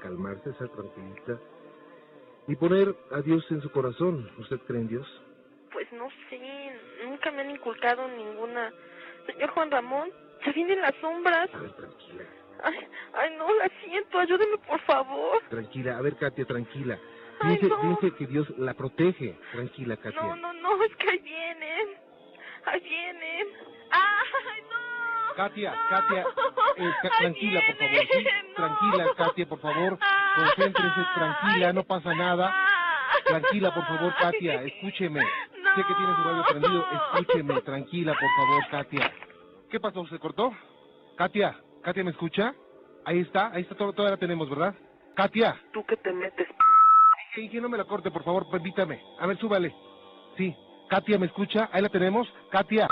calmarse, 0.00 0.50
ser 0.54 0.70
tranquilita 0.70 1.38
y 2.46 2.56
poner 2.56 2.94
a 3.12 3.20
Dios 3.20 3.44
en 3.50 3.60
su 3.60 3.70
corazón. 3.70 4.30
¿Usted 4.38 4.58
cree 4.66 4.80
en 4.80 4.88
Dios? 4.88 5.06
Pues 5.70 5.92
no 5.92 6.08
sé, 6.30 6.72
nunca 7.04 7.30
me 7.30 7.42
han 7.42 7.50
inculcado 7.50 8.08
ninguna. 8.08 8.72
Señor 9.26 9.50
Juan 9.50 9.70
Ramón, 9.70 10.10
se 10.42 10.52
vienen 10.52 10.80
las 10.80 10.94
sombras. 11.02 11.50
A 11.52 11.58
ver, 11.58 11.72
tranquila. 11.72 12.24
Ay, 12.62 12.88
ay, 13.12 13.36
no, 13.36 13.54
la 13.56 13.70
siento, 13.84 14.18
ayúdeme 14.18 14.56
por 14.66 14.80
favor. 14.80 15.42
Tranquila, 15.50 15.98
a 15.98 16.00
ver, 16.00 16.16
Katia, 16.16 16.46
tranquila. 16.46 16.98
Ay, 17.40 17.60
no. 17.60 17.98
que 17.98 18.26
Dios 18.26 18.48
la 18.56 18.72
protege. 18.72 19.36
Tranquila, 19.52 19.98
Katia. 19.98 20.18
No, 20.18 20.34
no, 20.34 20.52
no, 20.54 20.82
es 20.82 20.96
que 20.96 21.10
ahí 21.10 21.18
vienen. 21.18 21.88
Ahí 22.64 22.80
vienen. 22.80 23.48
¡Ay! 23.90 24.58
Katia, 25.38 25.72
Katia, 25.88 26.24
eh, 26.78 26.90
ca- 27.00 27.10
tranquila, 27.18 27.60
por 27.68 27.76
favor. 27.76 28.06
Sí, 28.10 28.26
tranquila, 28.56 29.04
Katia, 29.16 29.46
por 29.46 29.60
favor. 29.60 29.98
Concéntrese, 30.34 31.00
tranquila, 31.14 31.72
no 31.72 31.84
pasa 31.84 32.12
nada. 32.14 32.52
Tranquila, 33.24 33.72
por 33.72 33.86
favor, 33.86 34.12
Katia, 34.20 34.62
escúcheme. 34.64 35.20
Sé 35.20 35.84
que 35.86 35.94
tiene 35.94 36.12
su 36.16 36.22
radio 36.24 36.44
prendido, 36.48 36.86
escúcheme, 36.92 37.60
tranquila, 37.62 38.12
por 38.18 38.30
favor, 38.36 38.62
Katia. 38.68 39.12
¿Qué 39.70 39.78
pasó? 39.78 40.04
¿Se 40.08 40.18
cortó? 40.18 40.52
Katia, 41.16 41.56
Katia, 41.84 42.02
¿me 42.02 42.10
escucha? 42.10 42.52
Ahí 43.04 43.20
está, 43.20 43.52
ahí 43.52 43.62
está, 43.62 43.76
todo, 43.76 43.92
todavía 43.92 44.16
la 44.16 44.20
tenemos, 44.20 44.50
¿verdad? 44.50 44.74
Katia. 45.14 45.54
¿Tú 45.72 45.84
que 45.86 45.96
te 45.98 46.12
metes? 46.12 46.48
Sí, 47.36 47.48
que 47.48 47.60
no 47.60 47.68
me 47.68 47.78
la 47.78 47.84
corte, 47.84 48.10
por 48.10 48.24
favor, 48.24 48.50
permítame. 48.50 49.00
A 49.20 49.26
ver, 49.28 49.38
súbale. 49.38 49.72
Sí, 50.36 50.52
Katia, 50.90 51.16
¿me 51.16 51.26
escucha? 51.26 51.68
Ahí 51.72 51.80
la 51.82 51.88
tenemos. 51.90 52.26
Katia. 52.50 52.88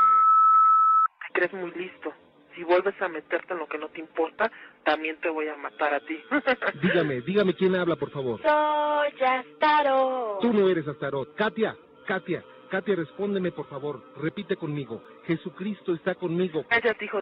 Te 1.27 1.33
crees 1.41 1.53
muy 1.55 1.73
listo. 1.73 2.13
Si 2.57 2.65
vuelves 2.65 3.01
a 3.03 3.09
meterte 3.09 3.53
en 3.53 3.59
lo 3.59 3.69
que 3.69 3.77
no 3.77 3.89
te 3.91 4.01
importa, 4.01 4.51
también 4.83 5.21
te 5.21 5.29
voy 5.29 5.47
a 5.47 5.57
matar 5.57 5.93
a 5.93 6.01
ti. 6.01 6.19
Dígame, 6.83 7.21
dígame 7.21 7.53
quién 7.53 7.77
habla, 7.77 7.97
por 7.97 8.11
favor. 8.11 8.41
Soy 8.41 9.23
Astaro. 9.23 10.39
Tú 10.41 10.55
no 10.55 10.67
eres 10.67 10.89
Astarot. 10.89 11.35
Katia, 11.35 11.77
Katia, 12.07 12.43
Katia, 12.71 12.97
respóndeme, 12.97 13.53
por 13.53 13.67
favor. 13.67 14.03
Repite 14.17 14.57
conmigo. 14.57 15.03
Jesucristo 15.27 15.93
está 15.95 16.15
conmigo. 16.15 16.65
Cállate, 16.69 17.05
hijo. 17.05 17.21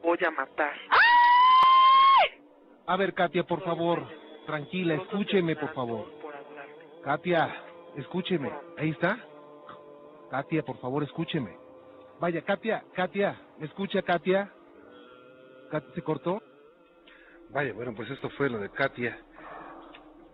Voy 0.00 0.18
a 0.24 0.30
matar. 0.30 0.74
A 2.86 2.96
ver, 2.96 3.14
Katia, 3.14 3.42
por 3.42 3.64
favor. 3.64 4.06
Tranquila, 4.46 4.94
escúcheme, 4.94 5.56
por 5.56 5.74
favor. 5.74 6.06
Katia, 7.02 7.64
escúcheme. 7.96 8.52
Ahí 8.78 8.90
está. 8.90 9.18
Katia, 10.30 10.62
por 10.62 10.78
favor, 10.78 11.02
escúcheme. 11.02 11.63
Vaya, 12.20 12.42
Katia, 12.42 12.84
Katia, 12.94 13.38
¿me 13.58 13.66
escucha, 13.66 14.02
Katia? 14.02 14.50
¿Katia 15.70 15.94
se 15.94 16.02
cortó? 16.02 16.40
Vaya, 17.50 17.72
bueno, 17.72 17.94
pues 17.94 18.10
esto 18.10 18.30
fue 18.30 18.48
lo 18.48 18.58
de 18.58 18.70
Katia. 18.70 19.18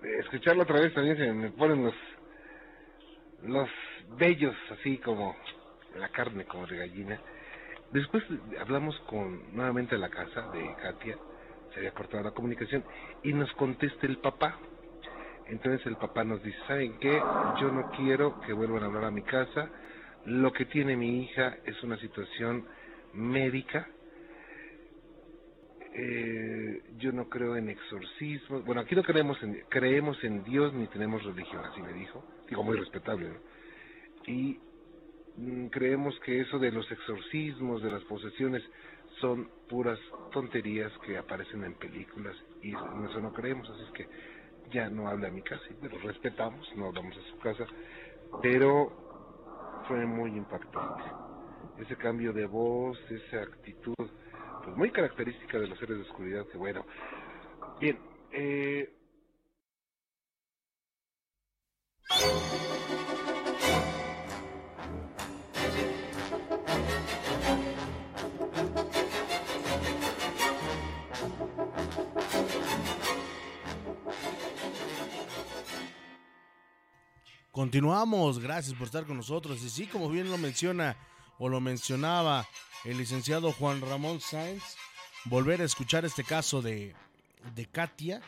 Eh, 0.03 0.19
Escucharlo 0.21 0.63
otra 0.63 0.81
vez 0.81 0.95
también 0.95 1.17
se 1.17 1.33
me 1.33 1.51
ponen 1.51 1.85
los 1.85 1.95
los 3.43 3.71
bellos 4.19 4.55
así 4.71 4.99
como 4.99 5.35
la 5.97 6.09
carne 6.11 6.45
como 6.45 6.67
de 6.67 6.77
gallina. 6.77 7.19
Después 7.91 8.23
hablamos 8.61 8.99
con 9.09 9.55
nuevamente 9.57 9.95
a 9.97 9.99
la 9.99 10.11
casa 10.11 10.43
de 10.53 10.75
Katia, 10.83 11.17
se 11.73 11.79
había 11.81 11.93
cortado 11.93 12.23
la 12.23 12.31
comunicación 12.33 12.85
y 13.23 13.33
nos 13.33 13.51
contesta 13.55 14.07
el 14.07 14.19
papá. 14.19 14.59
Entonces 15.47 15.85
el 15.87 15.97
papá 15.97 16.23
nos 16.23 16.43
dice, 16.43 16.59
¿saben 16.69 16.99
qué? 16.99 17.21
Yo 17.61 17.71
no 17.73 17.91
quiero 17.97 18.41
que 18.43 18.53
vuelvan 18.53 18.83
a 18.83 18.87
hablar 18.87 19.05
a 19.07 19.11
mi 19.11 19.23
casa. 19.23 19.69
Lo 20.27 20.53
que 20.53 20.67
tiene 20.67 20.97
mi 20.97 21.23
hija 21.23 21.57
es 21.65 21.83
una 21.83 21.99
situación 21.99 22.67
médica. 23.15 23.89
Eh, 25.93 26.83
yo 26.99 27.13
no 27.13 27.29
creo 27.29 27.57
en 27.57 27.69
exorcismos. 27.69 28.65
Bueno, 28.65 28.83
aquí 28.83 28.95
no 28.95 29.03
creemos 29.03 29.43
en, 29.43 29.65
creemos 29.69 30.23
en 30.23 30.45
Dios 30.45 30.73
ni 30.73 30.87
tenemos 30.89 31.25
religión, 31.25 31.65
así 31.65 31.83
me 31.83 31.93
dijo. 31.93 32.25
Digo, 32.49 32.63
muy 32.63 32.77
respetable. 32.77 33.31
Y 34.27 34.59
mm, 35.37 35.67
creemos 35.67 36.19
que 36.21 36.41
eso 36.41 36.59
de 36.59 36.71
los 36.71 36.91
exorcismos, 36.91 37.83
de 37.83 37.91
las 37.91 38.03
posesiones, 38.05 38.63
son 39.21 39.49
puras 39.69 39.99
tonterías 40.33 40.93
que 41.05 41.19
aparecen 41.19 41.65
en 41.65 41.75
películas 41.75 42.37
y 42.63 42.71
eso 42.71 43.21
no 43.21 43.33
creemos, 43.33 43.69
así 43.69 43.83
es 43.83 43.91
que 43.91 44.07
ya 44.73 44.89
no 44.89 45.09
habla 45.09 45.29
a 45.29 45.31
mi 45.31 45.43
casa, 45.43 45.63
lo 45.83 45.99
respetamos, 45.99 46.69
no 46.77 46.87
hablamos 46.87 47.17
a 47.17 47.31
su 47.31 47.39
casa, 47.39 47.67
pero 48.43 49.10
fue 49.91 50.07
muy 50.07 50.31
impactante. 50.37 51.03
Ese 51.81 51.97
cambio 51.97 52.33
de 52.33 52.47
voz, 52.47 52.97
esa 53.11 53.43
actitud, 53.43 53.95
pues 53.97 54.77
muy 54.77 54.93
característica 54.93 55.59
de 55.59 55.67
los 55.67 55.77
seres 55.81 55.97
de 55.97 56.03
oscuridad, 56.05 56.47
bueno. 56.55 56.87
Bien, 57.81 57.99
eh, 58.31 58.89
Continuamos, 77.51 78.39
gracias 78.39 78.77
por 78.77 78.87
estar 78.87 79.05
con 79.07 79.17
nosotros. 79.17 79.61
Y 79.65 79.71
sí, 79.71 79.87
como 79.87 80.09
bien 80.09 80.31
lo 80.31 80.39
menciona 80.39 80.97
o 81.39 81.49
lo 81.49 81.61
mencionaba 81.61 82.47
el 82.85 82.99
licenciado 82.99 83.51
Juan 83.53 83.81
Ramón 83.81 84.21
Sáenz, 84.21 84.63
volver 85.25 85.61
a 85.61 85.65
escuchar 85.65 86.05
este 86.05 86.23
caso 86.23 86.63
de, 86.63 86.95
de 87.57 87.67
Katia 87.67 88.23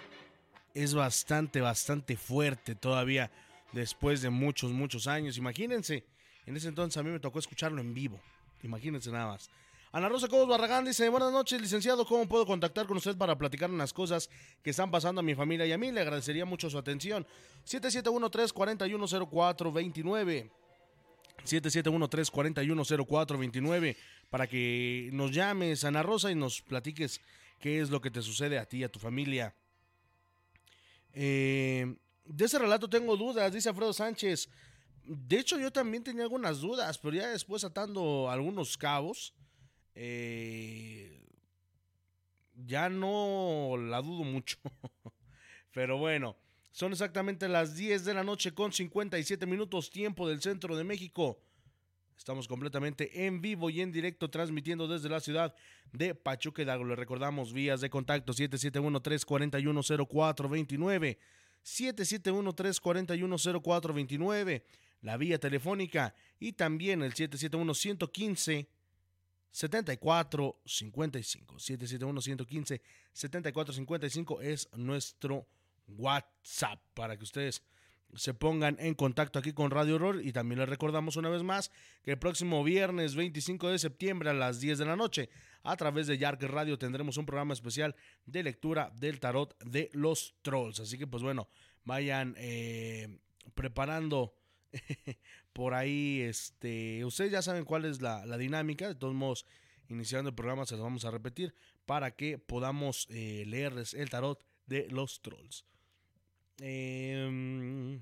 es 0.74 0.94
bastante, 0.94 1.60
bastante 1.60 2.16
fuerte 2.16 2.74
todavía. 2.74 3.30
después 3.72 4.22
de 4.22 4.30
muchos, 4.30 4.72
muchos 4.72 5.06
años. 5.06 5.38
Imagínense, 5.38 6.04
en 6.44 6.56
ese 6.56 6.68
entonces 6.68 6.98
a 6.98 7.02
mí 7.02 7.10
me 7.10 7.20
tocó 7.20 7.38
escucharlo 7.38 7.80
en 7.80 7.94
vivo. 7.94 8.20
Imagínense 8.62 9.10
nada 9.10 9.28
más. 9.28 9.50
Ana 9.94 10.08
Rosa 10.08 10.26
Cobos 10.26 10.48
Barragán 10.48 10.86
dice, 10.86 11.06
buenas 11.10 11.30
noches, 11.32 11.60
licenciado, 11.60 12.06
¿cómo 12.06 12.26
puedo 12.26 12.46
contactar 12.46 12.86
con 12.86 12.96
usted 12.96 13.14
para 13.14 13.36
platicar 13.36 13.70
unas 13.70 13.92
cosas 13.92 14.30
que 14.62 14.70
están 14.70 14.90
pasando 14.90 15.20
a 15.20 15.22
mi 15.22 15.34
familia 15.34 15.66
y 15.66 15.72
a 15.72 15.76
mí? 15.76 15.92
Le 15.92 16.00
agradecería 16.00 16.46
mucho 16.46 16.70
su 16.70 16.78
atención. 16.78 17.26
7713-410429. 17.66 20.50
7713-410429 21.44 23.96
para 24.30 24.46
que 24.46 25.10
nos 25.12 25.30
llames, 25.30 25.84
Ana 25.84 26.02
Rosa, 26.02 26.30
y 26.30 26.36
nos 26.36 26.62
platiques 26.62 27.20
qué 27.60 27.82
es 27.82 27.90
lo 27.90 28.00
que 28.00 28.10
te 28.10 28.22
sucede 28.22 28.58
a 28.58 28.64
ti 28.64 28.78
y 28.78 28.84
a 28.84 28.90
tu 28.90 28.98
familia. 28.98 29.54
Eh, 31.12 31.94
de 32.24 32.44
ese 32.46 32.58
relato 32.58 32.88
tengo 32.88 33.14
dudas, 33.14 33.52
dice 33.52 33.68
Alfredo 33.68 33.92
Sánchez. 33.92 34.48
De 35.04 35.38
hecho, 35.38 35.58
yo 35.58 35.70
también 35.70 36.02
tenía 36.02 36.22
algunas 36.22 36.60
dudas, 36.60 36.96
pero 36.96 37.14
ya 37.14 37.28
después 37.28 37.62
atando 37.62 38.30
algunos 38.30 38.78
cabos, 38.78 39.34
eh, 39.94 41.22
ya 42.54 42.88
no 42.88 43.76
la 43.78 44.02
dudo 44.02 44.24
mucho. 44.24 44.58
pero 45.72 45.98
bueno, 45.98 46.36
son 46.70 46.92
exactamente 46.92 47.48
las 47.48 47.76
10 47.76 48.04
de 48.04 48.14
la 48.14 48.22
noche 48.24 48.52
con 48.52 48.72
57 48.72 49.46
minutos 49.46 49.90
tiempo 49.90 50.28
del 50.28 50.40
centro 50.40 50.76
de 50.76 50.84
México. 50.84 51.40
Estamos 52.16 52.46
completamente 52.46 53.26
en 53.26 53.40
vivo 53.40 53.68
y 53.68 53.80
en 53.80 53.90
directo 53.90 54.30
transmitiendo 54.30 54.86
desde 54.86 55.08
la 55.08 55.18
ciudad 55.20 55.56
de 55.92 56.14
Pachuca 56.14 56.62
Hidalgo. 56.62 56.84
Le 56.84 56.94
recordamos 56.94 57.52
vías 57.52 57.80
de 57.80 57.90
contacto 57.90 58.32
771-341-0429, 58.32 61.18
771-341-0429, 61.64 64.62
la 65.00 65.16
vía 65.16 65.40
telefónica 65.40 66.14
y 66.38 66.52
también 66.52 67.02
el 67.02 67.12
771-115. 67.14 68.68
7455 69.52 71.58
771 71.58 72.20
115 72.20 72.82
7455 73.12 74.40
es 74.40 74.68
nuestro 74.74 75.46
WhatsApp 75.86 76.80
para 76.94 77.16
que 77.16 77.24
ustedes 77.24 77.62
se 78.14 78.34
pongan 78.34 78.76
en 78.78 78.94
contacto 78.94 79.38
aquí 79.38 79.52
con 79.52 79.70
Radio 79.70 79.96
Horror 79.96 80.20
y 80.22 80.32
también 80.32 80.58
les 80.58 80.68
recordamos 80.68 81.16
una 81.16 81.30
vez 81.30 81.42
más 81.42 81.70
que 82.02 82.12
el 82.12 82.18
próximo 82.18 82.62
viernes 82.62 83.14
25 83.14 83.70
de 83.70 83.78
septiembre 83.78 84.30
a 84.30 84.34
las 84.34 84.60
10 84.60 84.78
de 84.78 84.84
la 84.84 84.96
noche 84.96 85.30
a 85.62 85.76
través 85.76 86.06
de 86.06 86.18
Yark 86.18 86.42
Radio 86.42 86.78
tendremos 86.78 87.16
un 87.16 87.26
programa 87.26 87.54
especial 87.54 87.96
de 88.26 88.42
lectura 88.42 88.92
del 88.96 89.20
tarot 89.20 89.56
de 89.64 89.90
los 89.92 90.34
trolls. 90.42 90.80
Así 90.80 90.98
que 90.98 91.06
pues 91.06 91.22
bueno, 91.22 91.48
vayan 91.84 92.34
eh, 92.36 93.18
preparando 93.54 94.34
por 95.52 95.74
ahí, 95.74 96.20
este, 96.22 97.04
ustedes 97.04 97.32
ya 97.32 97.42
saben 97.42 97.64
cuál 97.64 97.84
es 97.84 98.00
la, 98.00 98.24
la, 98.26 98.38
dinámica, 98.38 98.88
de 98.88 98.94
todos 98.94 99.14
modos, 99.14 99.46
iniciando 99.88 100.30
el 100.30 100.34
programa 100.34 100.66
se 100.66 100.74
los 100.74 100.82
vamos 100.82 101.04
a 101.04 101.10
repetir 101.10 101.54
para 101.84 102.12
que 102.12 102.38
podamos 102.38 103.06
eh, 103.10 103.44
leerles 103.46 103.94
el 103.94 104.10
tarot 104.10 104.42
de 104.66 104.88
los 104.88 105.20
trolls. 105.20 105.64
Eh, 106.60 108.00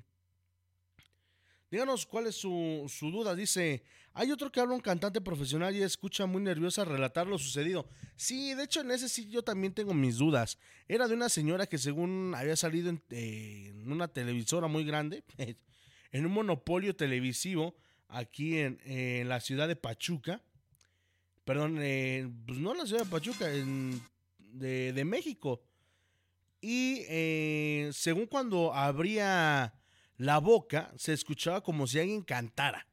díganos 1.71 2.07
cuál 2.07 2.27
es 2.27 2.37
su, 2.37 2.87
su, 2.89 3.11
duda. 3.11 3.35
Dice, 3.35 3.83
hay 4.13 4.31
otro 4.31 4.53
que 4.53 4.61
habla 4.61 4.75
un 4.75 4.81
cantante 4.81 5.21
profesional 5.21 5.75
y 5.75 5.83
escucha 5.83 6.27
muy 6.27 6.43
nerviosa 6.43 6.85
relatar 6.85 7.27
lo 7.27 7.39
sucedido. 7.39 7.89
Sí, 8.17 8.55
de 8.55 8.65
hecho 8.65 8.81
en 8.81 8.91
ese 8.91 9.09
sí 9.09 9.29
yo 9.29 9.43
también 9.43 9.73
tengo 9.73 9.95
mis 9.95 10.19
dudas. 10.19 10.59
Era 10.89 11.09
de 11.09 11.15
una 11.15 11.29
señora 11.29 11.67
que 11.67 11.79
según 11.79 12.35
había 12.37 12.57
salido 12.57 12.91
en, 12.91 13.03
eh, 13.11 13.69
en 13.71 13.91
una 13.91 14.09
televisora 14.09 14.69
muy 14.69 14.85
grande, 14.85 15.25
en 16.13 16.27
un 16.27 16.33
monopolio 16.33 16.95
televisivo 16.97 17.77
aquí 18.09 18.59
en, 18.59 18.81
en 18.85 19.29
la 19.29 19.41
ciudad 19.41 19.69
de 19.69 19.77
Pachuca. 19.77 20.43
Perdón, 21.45 21.79
eh, 21.81 22.29
pues 22.47 22.59
no 22.59 22.73
en 22.73 22.79
la 22.79 22.87
ciudad 22.87 23.05
de 23.05 23.11
Pachuca, 23.11 23.53
en, 23.53 24.01
de, 24.39 24.93
de 24.93 25.05
México. 25.05 25.63
Y 26.61 27.05
eh, 27.09 27.91
según 27.93 28.27
cuando 28.27 28.75
abría 28.75 29.75
la 30.17 30.39
boca, 30.39 30.93
se 30.97 31.13
escuchaba 31.13 31.63
como 31.63 31.87
si 31.87 31.99
alguien 31.99 32.23
cantara. 32.23 32.87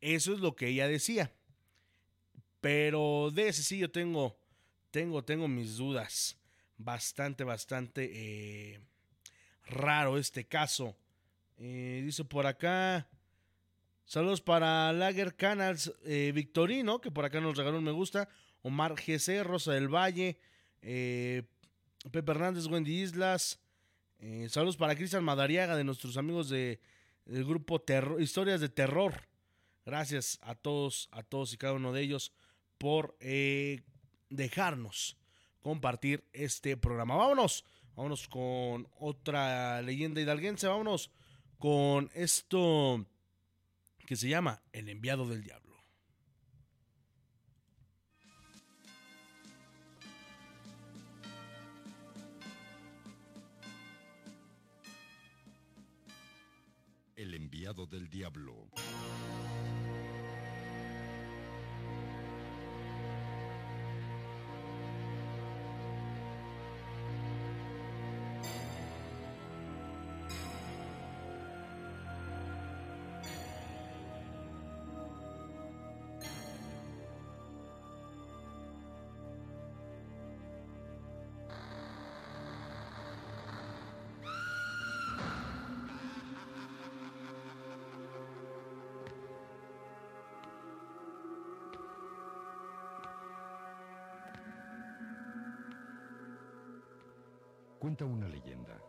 Eso 0.00 0.32
es 0.32 0.40
lo 0.40 0.54
que 0.54 0.68
ella 0.68 0.86
decía. 0.86 1.32
Pero 2.60 3.30
de 3.32 3.48
ese 3.48 3.62
sí 3.64 3.78
yo 3.78 3.90
tengo, 3.90 4.38
tengo, 4.90 5.24
tengo 5.24 5.48
mis 5.48 5.76
dudas. 5.76 6.38
Bastante, 6.76 7.44
bastante 7.44 8.10
eh, 8.12 8.80
raro 9.64 10.18
este 10.18 10.46
caso. 10.46 10.96
Eh, 11.58 12.02
dice 12.04 12.24
por 12.24 12.46
acá. 12.46 13.08
Saludos 14.04 14.40
para 14.40 14.92
Lager 14.92 15.36
Canals 15.36 15.92
eh, 16.04 16.32
Victorino, 16.34 17.00
que 17.00 17.10
por 17.10 17.24
acá 17.24 17.40
nos 17.40 17.56
regaló 17.56 17.78
un 17.78 17.84
me 17.84 17.92
gusta. 17.92 18.28
Omar 18.62 18.94
GC, 18.94 19.42
Rosa 19.42 19.72
del 19.72 19.88
Valle. 19.88 20.38
Eh, 20.82 21.44
Pepe 22.10 22.32
Hernández, 22.32 22.66
Wendy 22.66 23.00
Islas. 23.00 23.58
Eh, 24.18 24.48
saludos 24.50 24.76
para 24.76 24.94
Cristian 24.96 25.24
Madariaga 25.24 25.76
de 25.76 25.84
nuestros 25.84 26.16
amigos 26.16 26.48
de, 26.48 26.80
del 27.24 27.44
grupo 27.44 27.80
Terror, 27.80 28.20
Historias 28.20 28.60
de 28.60 28.68
Terror. 28.68 29.28
Gracias 29.86 30.38
a 30.42 30.54
todos, 30.54 31.08
a 31.10 31.22
todos 31.22 31.54
y 31.54 31.56
cada 31.56 31.72
uno 31.72 31.92
de 31.92 32.02
ellos 32.02 32.32
por 32.78 33.16
dejarnos 34.28 35.16
compartir 35.62 36.24
este 36.32 36.76
programa. 36.76 37.16
Vámonos, 37.16 37.64
vámonos 37.96 38.28
con 38.28 38.86
otra 38.98 39.80
leyenda 39.82 40.20
hidalguense. 40.20 40.66
Vámonos 40.66 41.10
con 41.62 42.10
esto 42.14 43.06
que 44.04 44.16
se 44.16 44.28
llama 44.28 44.60
El 44.72 44.88
enviado 44.88 45.28
del 45.28 45.44
diablo. 45.44 45.76
El 57.14 57.32
enviado 57.34 57.86
del 57.86 58.10
diablo. 58.10 58.68
Cuenta 97.92 98.06
una 98.06 98.26
leyenda 98.26 98.82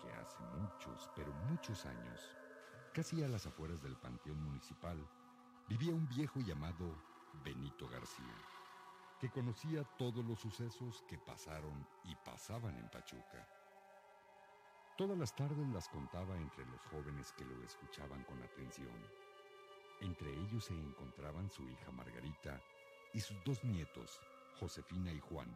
que 0.00 0.12
hace 0.12 0.40
muchos, 0.60 1.10
pero 1.16 1.32
muchos 1.50 1.84
años, 1.86 2.20
casi 2.94 3.20
a 3.24 3.26
las 3.26 3.46
afueras 3.46 3.82
del 3.82 3.96
Panteón 3.96 4.40
Municipal, 4.40 4.96
vivía 5.68 5.92
un 5.92 6.08
viejo 6.08 6.38
llamado 6.38 6.94
Benito 7.44 7.88
García, 7.88 8.36
que 9.18 9.28
conocía 9.28 9.82
todos 9.98 10.24
los 10.24 10.38
sucesos 10.38 11.02
que 11.08 11.18
pasaron 11.18 11.84
y 12.04 12.14
pasaban 12.14 12.78
en 12.78 12.88
Pachuca. 12.90 13.44
Todas 14.96 15.18
las 15.18 15.34
tardes 15.34 15.66
las 15.70 15.88
contaba 15.88 16.36
entre 16.36 16.64
los 16.66 16.80
jóvenes 16.92 17.32
que 17.32 17.44
lo 17.44 17.60
escuchaban 17.64 18.22
con 18.22 18.40
atención. 18.40 19.02
Entre 20.00 20.32
ellos 20.32 20.66
se 20.66 20.74
encontraban 20.74 21.50
su 21.50 21.68
hija 21.68 21.90
Margarita 21.90 22.62
y 23.14 23.18
sus 23.18 23.42
dos 23.42 23.64
nietos, 23.64 24.20
Josefina 24.60 25.10
y 25.10 25.18
Juan. 25.18 25.52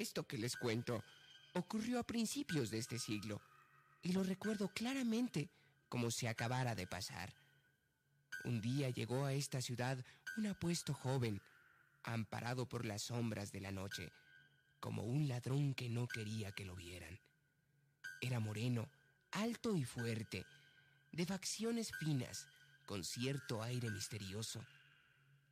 Esto 0.00 0.26
que 0.26 0.38
les 0.38 0.56
cuento 0.56 1.04
ocurrió 1.52 1.98
a 1.98 2.04
principios 2.04 2.70
de 2.70 2.78
este 2.78 2.98
siglo 2.98 3.42
y 4.00 4.12
lo 4.12 4.22
recuerdo 4.22 4.68
claramente 4.68 5.50
como 5.90 6.10
si 6.10 6.26
acabara 6.26 6.74
de 6.74 6.86
pasar. 6.86 7.34
Un 8.44 8.62
día 8.62 8.88
llegó 8.88 9.26
a 9.26 9.34
esta 9.34 9.60
ciudad 9.60 10.02
un 10.38 10.46
apuesto 10.46 10.94
joven, 10.94 11.42
amparado 12.02 12.66
por 12.66 12.86
las 12.86 13.02
sombras 13.02 13.52
de 13.52 13.60
la 13.60 13.72
noche, 13.72 14.10
como 14.80 15.02
un 15.02 15.28
ladrón 15.28 15.74
que 15.74 15.90
no 15.90 16.08
quería 16.08 16.50
que 16.52 16.64
lo 16.64 16.74
vieran. 16.74 17.20
Era 18.22 18.40
moreno, 18.40 18.88
alto 19.32 19.76
y 19.76 19.84
fuerte, 19.84 20.46
de 21.12 21.26
facciones 21.26 21.92
finas, 21.98 22.48
con 22.86 23.04
cierto 23.04 23.62
aire 23.62 23.90
misterioso. 23.90 24.64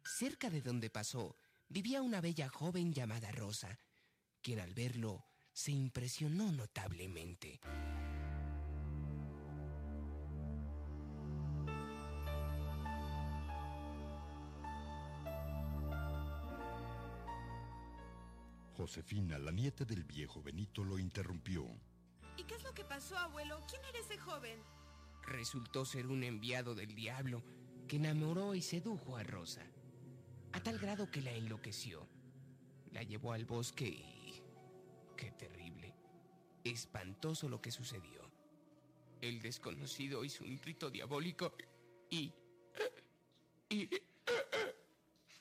cerca 0.05 0.49
de 0.49 0.63
donde 0.63 0.89
pasó, 0.89 1.37
vivía 1.69 2.01
una 2.01 2.23
bella 2.23 2.49
joven 2.49 2.95
llamada 2.95 3.31
Rosa, 3.31 3.79
quien 4.49 4.61
al 4.61 4.73
verlo 4.73 5.27
se 5.53 5.73
impresionó 5.73 6.51
notablemente. 6.51 7.61
Josefina, 18.75 19.39
la 19.39 19.53
nieta 19.53 19.85
del 19.85 20.05
viejo 20.05 20.43
Benito, 20.43 20.83
lo 20.83 20.99
interrumpió. 20.99 21.67
¿Y 22.39 22.45
qué 22.45 22.55
es 22.55 22.63
lo 22.63 22.73
que 22.73 22.85
pasó, 22.87 23.19
abuelo? 23.19 23.61
¿Quién 23.69 23.83
era 23.85 23.99
ese 23.99 24.17
joven? 24.17 24.59
Resultó 25.27 25.85
ser 25.85 26.07
un 26.07 26.25
enviado 26.25 26.75
del 26.75 26.95
diablo 26.95 27.43
que 27.87 27.97
enamoró 27.97 28.55
y 28.55 28.63
sedujo 28.63 29.19
a 29.19 29.25
Rosa, 29.25 29.67
a 30.55 30.63
tal 30.63 30.79
grado 30.79 31.11
que 31.11 31.21
la 31.21 31.33
enloqueció. 31.33 32.09
La 32.93 33.03
llevó 33.03 33.35
al 33.35 33.45
bosque 33.45 33.89
y... 33.89 34.18
¡Qué 35.19 35.33
terrible! 35.33 35.93
Espantoso 36.63 37.49
lo 37.49 37.61
que 37.61 37.73
sucedió. 37.73 38.31
El 39.21 39.43
desconocido 39.43 40.25
hizo 40.25 40.45
un 40.45 40.59
rito 40.59 40.91
diabólico 40.91 41.53
y... 42.09 42.33
y... 43.69 43.89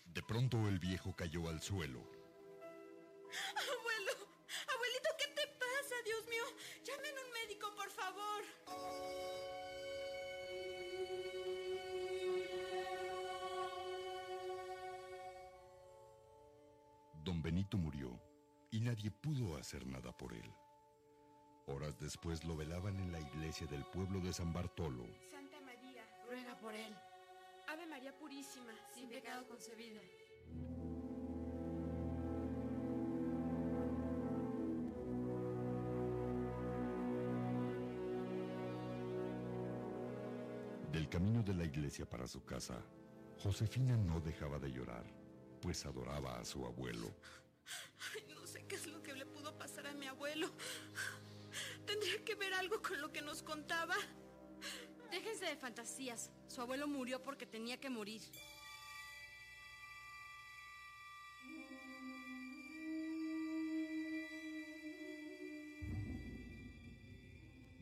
De 0.05 0.23
pronto 0.23 0.67
el 0.67 0.80
viejo 0.80 1.15
cayó 1.15 1.47
al 1.47 1.61
suelo. 1.61 1.99
Abuelo, 3.69 4.13
abuelito, 4.73 5.09
¿qué 5.19 5.28
te 5.36 5.47
pasa? 5.59 5.95
Dios 6.03 6.28
mío, 6.28 6.43
llamen 6.84 7.13
un 7.23 7.32
médico, 7.34 7.75
por 7.75 7.91
favor. 7.91 8.43
Don 17.23 17.43
Benito 17.43 17.78
murió 17.78 18.19
y 18.72 18.82
nadie 18.82 19.11
pudo 19.11 19.57
hacer 19.57 19.86
nada 19.86 20.15
por 20.15 20.34
él. 20.34 20.51
Horas 21.68 21.99
después 21.99 22.43
lo 22.45 22.55
velaban 22.55 22.97
en 22.99 23.11
la 23.11 23.20
iglesia 23.20 23.68
del 23.68 23.84
pueblo 23.86 24.20
de 24.20 24.34
San 24.34 24.53
Bartolo. 24.53 25.05
Santa 25.30 25.59
María, 25.61 26.03
ruega 26.28 26.57
por 26.59 26.74
él. 26.74 26.95
Ave 27.68 27.86
María 27.86 28.18
Purísima, 28.18 28.74
sin 28.93 29.09
pecado 29.09 29.45
concebida. 29.47 29.99
Del 40.91 41.09
camino 41.09 41.43
de 41.43 41.53
la 41.53 41.65
iglesia 41.65 42.09
para 42.09 42.28
su 42.28 42.43
casa, 42.45 42.82
Josefina 43.43 43.97
no 43.97 44.20
dejaba 44.22 44.57
de 44.57 44.72
llorar, 44.72 45.05
pues 45.61 45.86
adoraba 45.86 46.39
a 46.39 46.45
su 46.45 46.65
abuelo. 46.65 47.13
Abuelo. 50.18 50.49
Tendría 51.86 52.26
que 52.26 52.36
ver 52.36 52.53
algo 52.55 52.82
con 52.82 52.99
lo 52.99 53.11
que 53.13 53.22
nos 53.22 53.43
contaba. 53.43 53.95
Déjense 55.11 55.45
de 55.45 55.55
fantasías. 55.55 56.32
Su 56.47 56.61
abuelo 56.61 56.88
murió 56.88 57.22
porque 57.22 57.45
tenía 57.45 57.80
que 57.80 57.89
morir. 57.89 58.22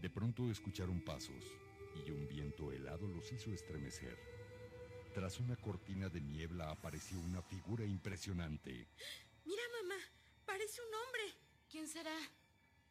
De 0.01 0.09
pronto 0.09 0.51
escucharon 0.51 1.03
pasos 1.03 1.43
y 2.05 2.11
un 2.11 2.27
viento 2.27 2.71
helado 2.71 3.07
los 3.07 3.31
hizo 3.31 3.51
estremecer. 3.51 4.19
Tras 5.13 5.39
una 5.39 5.55
cortina 5.55 6.09
de 6.09 6.19
niebla 6.19 6.69
apareció 6.69 7.17
una 7.19 7.41
figura 7.41 7.85
impresionante. 7.85 8.87
Mira, 9.45 9.63
mamá, 9.81 9.95
parece 10.45 10.81
un 10.81 10.93
hombre. 10.93 11.14
¿Quién 11.75 11.89
será? 11.89 12.15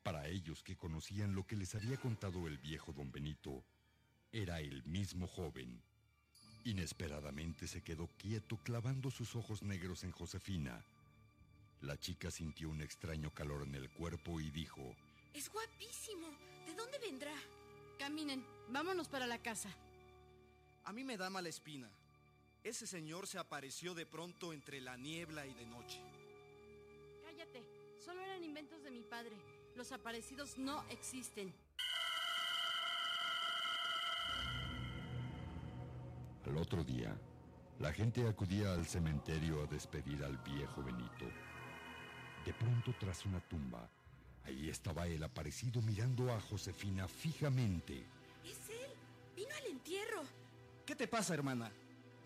Para 0.03 0.29
ellos 0.29 0.63
que 0.63 0.77
conocían 0.77 1.35
lo 1.35 1.47
que 1.47 1.57
les 1.57 1.75
había 1.75 1.97
contado 1.97 2.47
el 2.47 2.59
viejo 2.59 2.93
don 2.93 3.11
Benito, 3.11 3.65
era 4.31 4.61
el 4.61 4.85
mismo 4.85 5.27
joven. 5.27 5.81
Inesperadamente 6.65 7.67
se 7.67 7.83
quedó 7.83 8.09
quieto 8.19 8.59
clavando 8.59 9.11
sus 9.11 9.37
ojos 9.37 9.63
negros 9.63 10.05
en 10.05 10.13
Josefina. 10.13 10.85
La 11.81 11.99
chica 11.99 12.31
sintió 12.31 12.69
un 12.69 12.83
extraño 12.83 13.33
calor 13.33 13.63
en 13.63 13.75
el 13.75 13.89
cuerpo 13.89 14.39
y 14.39 14.51
dijo, 14.51 14.95
Es 15.33 15.49
guapísimo. 15.49 16.27
¿De 16.67 16.75
dónde 16.75 16.99
vendrá? 16.99 17.33
Caminen, 17.99 18.45
vámonos 18.69 19.09
para 19.09 19.27
la 19.27 19.39
casa. 19.39 19.75
A 20.85 20.93
mí 20.93 21.05
me 21.05 21.17
da 21.17 21.31
mala 21.31 21.49
espina. 21.49 21.89
Ese 22.63 22.87
señor 22.87 23.27
se 23.29 23.39
apareció 23.39 23.95
de 23.95 24.05
pronto 24.05 24.53
entre 24.53 24.83
la 24.83 24.99
niebla 24.99 25.47
y 25.47 25.55
de 25.55 25.65
noche. 25.65 26.03
Solo 28.05 28.21
eran 28.21 28.45
inventos 28.45 28.83
de 28.83 28.91
mi 28.91 29.03
padre. 29.03 29.35
Los 29.77 29.91
aparecidos 29.91 30.59
no 30.59 30.85
existen. 30.91 31.55
Al 36.45 36.57
otro 36.59 36.85
día, 36.85 37.17
la 37.79 37.93
gente 37.95 38.29
acudía 38.29 38.75
al 38.75 38.85
cementerio 38.87 39.63
a 39.63 39.67
despedir 39.67 40.23
al 40.23 40.37
viejo 40.37 40.83
Benito. 40.83 41.25
De 42.45 42.53
pronto, 42.53 42.95
tras 43.01 43.25
una 43.25 43.41
tumba, 43.41 43.89
ahí 44.45 44.69
estaba 44.69 45.07
el 45.07 45.23
aparecido 45.23 45.81
mirando 45.81 46.31
a 46.31 46.39
Josefina 46.41 47.09
fijamente. 47.09 48.07
Es 48.45 48.69
él. 48.69 48.91
Vino 49.35 49.55
al 49.57 49.65
entierro. 49.65 50.25
¿Qué 50.85 50.95
te 50.95 51.09
pasa, 51.09 51.33
hermana? 51.33 51.73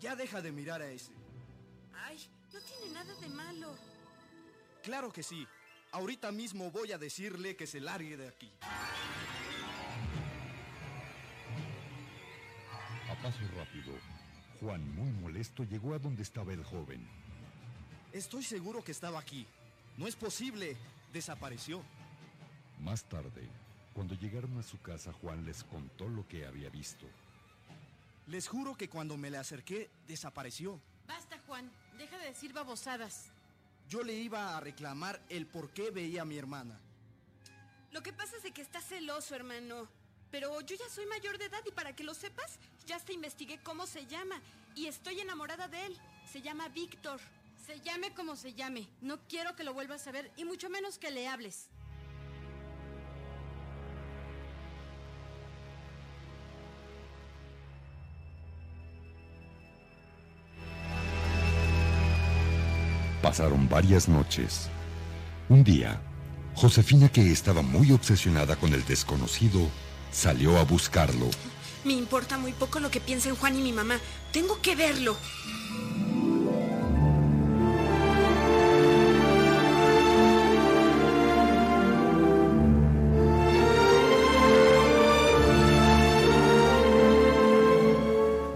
Ya 0.01 0.17
deja 0.17 0.41
de 0.41 0.51
mirar 0.51 0.81
a 0.81 0.91
ese. 0.91 1.13
Ay, 1.93 2.19
no 2.51 2.59
tiene 2.59 2.93
nada 2.93 3.13
de 3.15 3.29
malo. 3.29 3.73
Claro 4.83 5.11
que 5.13 5.23
sí. 5.23 5.47
Ahorita 5.91 6.31
mismo 6.31 6.69
voy 6.71 6.91
a 6.91 6.97
decirle 6.97 7.55
que 7.55 7.65
se 7.65 7.79
largue 7.79 8.15
de 8.15 8.27
aquí. 8.27 8.51
A 13.09 13.15
paso 13.23 13.39
rápido, 13.57 13.93
Juan, 14.59 14.95
muy 14.95 15.11
molesto, 15.11 15.63
llegó 15.63 15.93
a 15.93 15.99
donde 15.99 16.21
estaba 16.21 16.53
el 16.53 16.63
joven. 16.63 17.07
Estoy 18.13 18.43
seguro 18.43 18.83
que 18.83 18.91
estaba 18.91 19.19
aquí. 19.19 19.47
No 19.97 20.07
es 20.07 20.15
posible. 20.15 20.77
Desapareció. 21.11 21.81
Más 22.79 23.03
tarde, 23.03 23.49
cuando 23.93 24.13
llegaron 24.13 24.57
a 24.59 24.63
su 24.63 24.79
casa, 24.79 25.11
Juan 25.11 25.43
les 25.43 25.63
contó 25.63 26.07
lo 26.07 26.27
que 26.27 26.45
había 26.45 26.69
visto. 26.69 27.05
Les 28.27 28.47
juro 28.47 28.75
que 28.75 28.89
cuando 28.89 29.17
me 29.17 29.31
le 29.31 29.37
acerqué, 29.37 29.89
desapareció. 30.07 30.79
Basta, 31.07 31.39
Juan. 31.47 31.71
Deja 31.97 32.17
de 32.19 32.25
decir 32.25 32.53
babosadas. 32.53 33.31
Yo 33.89 34.03
le 34.03 34.13
iba 34.13 34.55
a 34.55 34.59
reclamar 34.59 35.19
el 35.29 35.47
por 35.47 35.71
qué 35.71 35.89
veía 35.89 36.21
a 36.21 36.25
mi 36.25 36.37
hermana. 36.37 36.79
Lo 37.91 38.03
que 38.03 38.13
pasa 38.13 38.35
es 38.37 38.53
que 38.53 38.61
está 38.61 38.79
celoso, 38.81 39.33
hermano. 39.33 39.87
Pero 40.29 40.61
yo 40.61 40.75
ya 40.75 40.87
soy 40.89 41.07
mayor 41.07 41.39
de 41.39 41.45
edad 41.45 41.63
y 41.65 41.71
para 41.71 41.95
que 41.95 42.03
lo 42.03 42.13
sepas, 42.13 42.59
ya 42.85 42.97
hasta 42.97 43.13
investigué 43.13 43.57
cómo 43.63 43.87
se 43.87 44.05
llama. 44.05 44.39
Y 44.75 44.85
estoy 44.85 45.19
enamorada 45.19 45.67
de 45.67 45.87
él. 45.87 45.97
Se 46.31 46.43
llama 46.43 46.69
Víctor. 46.69 47.19
Se 47.65 47.81
llame 47.81 48.13
como 48.13 48.35
se 48.35 48.53
llame. 48.53 48.87
No 49.01 49.19
quiero 49.27 49.55
que 49.55 49.63
lo 49.63 49.73
vuelvas 49.73 50.05
a 50.05 50.11
ver 50.11 50.31
y 50.37 50.45
mucho 50.45 50.69
menos 50.69 50.99
que 50.99 51.09
le 51.09 51.27
hables. 51.27 51.69
Pasaron 63.29 63.69
varias 63.69 64.09
noches. 64.09 64.71
Un 65.49 65.63
día, 65.63 66.01
Josefina, 66.55 67.09
que 67.09 67.31
estaba 67.31 67.61
muy 67.61 67.91
obsesionada 67.91 68.55
con 68.55 68.73
el 68.73 68.83
desconocido, 68.85 69.69
salió 70.11 70.57
a 70.57 70.63
buscarlo. 70.63 71.29
Me 71.83 71.93
importa 71.93 72.39
muy 72.39 72.53
poco 72.53 72.79
lo 72.79 72.89
que 72.89 72.99
piensen 72.99 73.35
Juan 73.35 73.55
y 73.55 73.61
mi 73.61 73.71
mamá. 73.71 73.99
Tengo 74.31 74.59
que 74.63 74.75
verlo. 74.75 75.15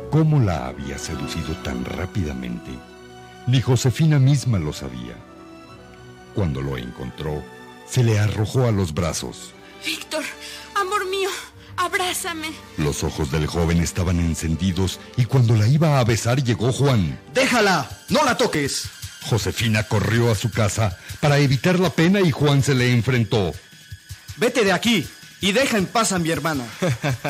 ¿Cómo 0.09 0.39
la 0.39 0.65
había 0.65 0.97
seducido 0.97 1.53
tan 1.57 1.85
rápidamente? 1.85 2.71
Ni 3.45 3.61
Josefina 3.61 4.19
misma 4.19 4.57
lo 4.57 4.71
sabía. 4.71 5.15
Cuando 6.33 6.61
lo 6.61 6.77
encontró, 6.77 7.43
se 7.87 8.03
le 8.03 8.17
arrojó 8.19 8.67
a 8.67 8.71
los 8.71 8.93
brazos. 8.93 9.51
Víctor, 9.85 10.23
amor 10.75 11.05
mío, 11.09 11.29
abrázame. 11.75 12.47
Los 12.77 13.03
ojos 13.03 13.31
del 13.31 13.47
joven 13.47 13.81
estaban 13.81 14.19
encendidos 14.19 14.99
y 15.17 15.25
cuando 15.25 15.55
la 15.55 15.67
iba 15.67 15.99
a 15.99 16.03
besar 16.05 16.41
llegó 16.41 16.71
Juan. 16.71 17.19
¡Déjala! 17.33 17.89
¡No 18.09 18.23
la 18.23 18.37
toques! 18.37 18.89
Josefina 19.29 19.83
corrió 19.83 20.31
a 20.31 20.35
su 20.35 20.49
casa 20.49 20.97
para 21.19 21.37
evitar 21.37 21.79
la 21.79 21.89
pena 21.89 22.21
y 22.21 22.31
Juan 22.31 22.63
se 22.63 22.75
le 22.75 22.91
enfrentó. 22.93 23.53
Vete 24.37 24.63
de 24.63 24.71
aquí 24.71 25.07
y 25.41 25.51
deja 25.51 25.77
en 25.77 25.85
paz 25.85 26.13
a 26.13 26.19
mi 26.19 26.31
hermana. 26.31 26.65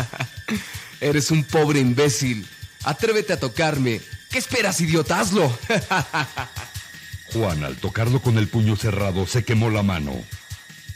Eres 1.01 1.31
un 1.31 1.43
pobre 1.43 1.79
imbécil. 1.79 2.47
Atrévete 2.83 3.33
a 3.33 3.39
tocarme 3.39 4.01
¿Qué 4.33 4.39
esperas, 4.39 4.81
idiota? 4.81 5.19
Hazlo. 5.19 5.47
Juan, 7.33 7.63
al 7.63 7.77
tocarlo 7.77 8.19
con 8.19 8.39
el 8.39 8.47
puño 8.47 8.75
cerrado, 8.75 9.27
se 9.27 9.45
quemó 9.45 9.69
la 9.69 9.83
mano. 9.83 10.11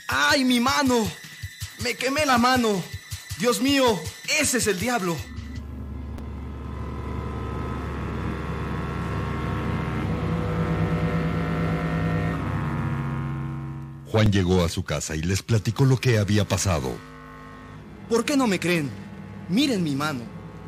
¡Ay, 0.08 0.44
mi 0.44 0.60
mano! 0.60 1.08
Me 1.84 1.94
quemé 1.94 2.26
la 2.26 2.40
mano. 2.40 2.82
Dios 3.38 3.62
mío, 3.62 4.02
ese 4.40 4.58
es 4.58 4.66
el 4.66 4.80
diablo. 4.80 5.16
Juan 14.08 14.32
llegó 14.32 14.66
a 14.66 14.70
su 14.70 14.84
casa 14.84 15.16
y 15.16 15.22
les 15.22 15.44
platicó 15.44 15.86
lo 15.86 15.98
que 15.98 16.18
había 16.18 16.48
pasado. 16.48 16.98
¿Por 18.10 18.26
qué 18.26 18.36
no 18.36 18.48
me 18.48 18.60
creen? 18.60 18.90
Miren 19.48 19.84
mi 19.84 19.96
mano. 19.96 20.22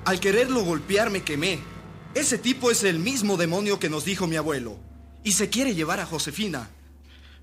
Al 0.06 0.20
quererlo 0.20 0.64
golpear 0.64 1.10
me 1.10 1.24
quemé. 1.24 1.79
Ese 2.16 2.38
tipo 2.38 2.72
es 2.72 2.84
el 2.84 2.99
mismo 2.99 3.38
demonio 3.38 3.80
que 3.80 3.89
nos 3.89 4.05
dijo 4.05 4.28
mi 4.28 4.36
abuelo. 4.36 4.78
Y 5.24 5.34
se 5.34 5.49
quiere 5.49 5.76
llevar 5.76 5.99
a 5.99 6.05
Josefina. 6.05 6.70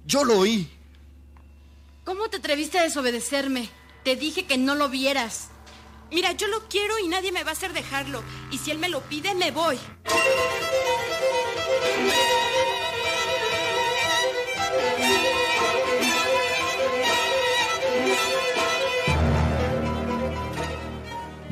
Yo 0.05 0.25
lo 0.25 0.39
oí. 0.39 0.69
¿Cómo 2.05 2.29
te 2.29 2.39
atreviste 2.39 2.79
a 2.79 2.83
desobedecerme? 2.83 3.69
Te 4.05 4.17
dije 4.17 4.47
que 4.47 4.59
no 4.59 4.75
lo 4.75 4.89
vieras. 4.89 5.49
Mira, 6.11 6.33
yo 6.33 6.47
lo 6.47 6.69
quiero 6.69 6.99
y 6.99 7.09
nadie 7.09 7.33
me 7.33 7.43
va 7.43 7.51
a 7.51 7.55
hacer 7.55 7.73
dejarlo. 7.73 8.23
Y 8.51 8.59
si 8.59 8.71
él 8.71 8.79
me 8.79 8.89
lo 8.89 9.01
pide, 9.03 9.35
me 9.35 9.51
voy. 9.51 9.79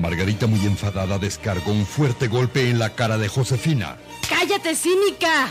Margarita, 0.05 0.47
muy 0.47 0.61
enfadada, 0.67 1.19
descargó 1.19 1.73
un 1.73 1.87
fuerte 1.87 2.29
golpe 2.29 2.69
en 2.69 2.79
la 2.79 2.91
cara 2.91 3.17
de 3.17 3.27
Josefina. 3.27 3.97
¡Cállate, 4.29 4.77
cínica! 4.77 5.51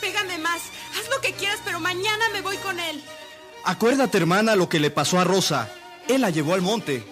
Pégame 0.00 0.38
más. 0.38 0.62
Haz 0.98 1.10
lo 1.14 1.20
que 1.20 1.34
quieras, 1.34 1.58
pero 1.66 1.80
mañana 1.80 2.24
me 2.32 2.40
voy 2.40 2.56
con 2.56 2.80
él. 2.80 3.04
Acuérdate, 3.62 4.16
hermana, 4.16 4.56
lo 4.56 4.70
que 4.70 4.80
le 4.80 4.90
pasó 4.90 5.20
a 5.20 5.24
Rosa. 5.24 5.70
Él 6.08 6.22
la 6.22 6.30
llevó 6.30 6.54
al 6.54 6.62
monte. 6.62 7.04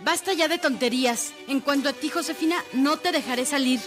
Basta 0.00 0.32
ya 0.32 0.48
de 0.48 0.58
tonterías. 0.58 1.34
En 1.46 1.60
cuanto 1.60 1.88
a 1.88 1.92
ti, 1.92 2.08
Josefina, 2.08 2.56
no 2.72 2.96
te 2.96 3.12
dejaré 3.12 3.46
salir. 3.46 3.78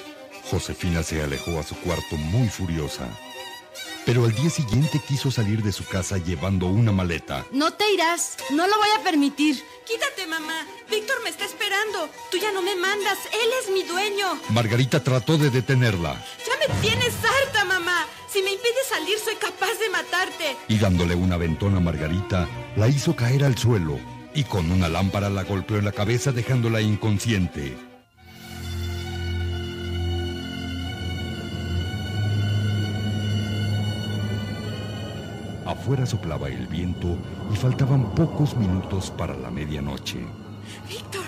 Josefina 0.50 1.04
se 1.04 1.22
alejó 1.22 1.60
a 1.60 1.64
su 1.64 1.76
cuarto 1.82 2.16
muy 2.16 2.48
furiosa. 2.48 3.10
Pero 4.06 4.26
al 4.26 4.34
día 4.34 4.50
siguiente 4.50 5.00
quiso 5.08 5.32
salir 5.32 5.62
de 5.62 5.72
su 5.72 5.86
casa 5.86 6.18
llevando 6.18 6.66
una 6.66 6.92
maleta. 6.92 7.46
No 7.52 7.72
te 7.72 7.92
irás. 7.94 8.38
No 8.50 8.68
lo 8.68 8.78
voy 8.78 8.90
a 9.00 9.04
permitir. 9.04 9.64
Quítate, 9.86 10.28
mamá. 10.28 10.66
Víctor 10.90 11.18
me 11.24 11.30
está 11.30 11.46
esperando. 11.46 12.10
Tú 12.32 12.38
ya 12.38 12.52
no 12.52 12.62
me 12.62 12.76
mandas. 12.76 13.18
Él 13.32 13.50
es 13.62 13.72
mi 13.72 13.84
dueño. 13.84 14.40
Margarita 14.50 15.04
trató 15.04 15.38
de 15.38 15.50
detenerla. 15.50 16.14
Ya 16.46 16.68
me 16.68 16.82
tienes 16.82 17.14
harta, 17.24 17.66
mamá. 17.66 18.06
Si 18.28 18.42
me 18.42 18.52
impides 18.52 18.88
salir, 18.90 19.18
soy 19.20 19.36
capaz 19.36 19.78
de 19.80 19.90
matarte. 19.90 20.56
Y 20.68 20.78
dándole 20.78 21.16
una 21.16 21.38
ventona 21.38 21.78
a 21.78 21.82
Margarita, 21.82 22.48
la 22.76 22.88
hizo 22.88 23.16
caer 23.16 23.44
al 23.44 23.58
suelo 23.58 24.00
y 24.34 24.46
con 24.46 24.72
una 24.72 24.88
lámpara 24.88 25.30
la 25.30 25.44
golpeó 25.44 25.78
en 25.78 25.86
la 25.86 25.92
cabeza 25.92 26.32
dejándola 26.32 26.82
inconsciente. 26.82 27.91
Afuera 35.82 36.06
soplaba 36.06 36.48
el 36.48 36.68
viento 36.68 37.18
y 37.52 37.58
faltaban 37.58 38.14
pocos 38.14 38.56
minutos 38.56 39.10
para 39.10 39.36
la 39.36 39.50
medianoche. 39.50 40.20
Víctor, 40.88 41.24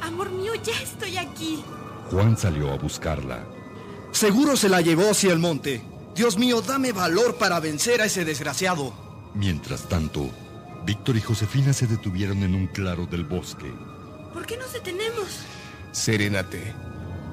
amor 0.00 0.30
mío, 0.30 0.52
ya 0.62 0.80
estoy 0.80 1.16
aquí. 1.16 1.64
Juan 2.12 2.36
salió 2.38 2.72
a 2.72 2.76
buscarla. 2.76 3.44
Seguro 4.12 4.56
se 4.56 4.68
la 4.68 4.80
llevó 4.80 5.10
hacia 5.10 5.32
el 5.32 5.40
monte. 5.40 5.82
Dios 6.14 6.38
mío, 6.38 6.62
dame 6.62 6.92
valor 6.92 7.34
para 7.34 7.58
vencer 7.58 8.00
a 8.00 8.04
ese 8.04 8.24
desgraciado. 8.24 8.92
Mientras 9.34 9.88
tanto, 9.88 10.30
Víctor 10.84 11.16
y 11.16 11.20
Josefina 11.20 11.72
se 11.72 11.88
detuvieron 11.88 12.44
en 12.44 12.54
un 12.54 12.68
claro 12.68 13.06
del 13.06 13.24
bosque. 13.24 13.74
¿Por 14.32 14.46
qué 14.46 14.56
nos 14.56 14.72
detenemos? 14.72 15.40
Serénate. 15.90 16.62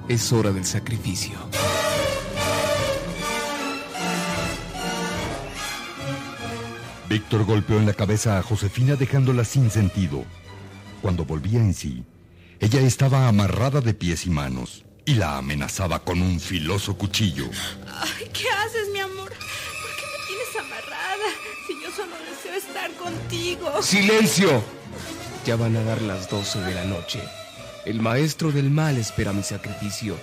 Es 0.10 0.34
hora 0.34 0.52
del 0.52 0.65
sacrificio. 0.65 1.38
Víctor 7.14 7.45
golpeó 7.45 7.77
en 7.77 7.85
la 7.85 7.94
cabeza 7.94 8.40
a 8.40 8.41
Josefina 8.41 8.95
dejándola 8.95 9.45
sin 9.45 9.69
sentido. 9.69 10.26
Cuando 10.99 11.26
volvía 11.26 11.60
en 11.60 11.76
sí, 11.76 12.03
ella 12.60 12.81
estaba 12.81 13.27
amarrada 13.27 13.81
de 13.81 13.94
pies 13.94 14.26
y 14.26 14.31
manos 14.31 14.84
y 15.06 15.14
la 15.14 15.38
amenazaba 15.38 15.99
con 15.99 16.23
un 16.23 16.40
filoso 16.40 16.98
cuchillo. 16.98 17.45
Ay, 17.88 18.31
¿qué 18.34 18.49
haces, 18.49 18.90
mi 18.91 18.99
amor? 18.99 19.30
¿Por 19.30 19.95
qué 19.95 20.06
me 20.11 20.26
tienes 20.27 20.56
amarrada? 20.60 21.30
Si 21.68 21.73
yo 21.84 21.91
solo 21.95 22.15
deseo 22.27 22.56
estar 22.56 22.91
contigo. 22.94 23.84
¡Silencio! 23.84 24.64
Ya 25.45 25.56
van 25.56 25.76
a 25.76 25.84
dar 25.84 26.02
las 26.02 26.27
12 26.31 26.61
de 26.61 26.73
la 26.73 26.85
noche. 26.85 27.19
El 27.85 28.02
maestro 28.02 28.52
del 28.52 28.72
mal 28.72 28.98
espera 28.98 29.34
mi 29.34 29.44
sacrificio. 29.44 30.18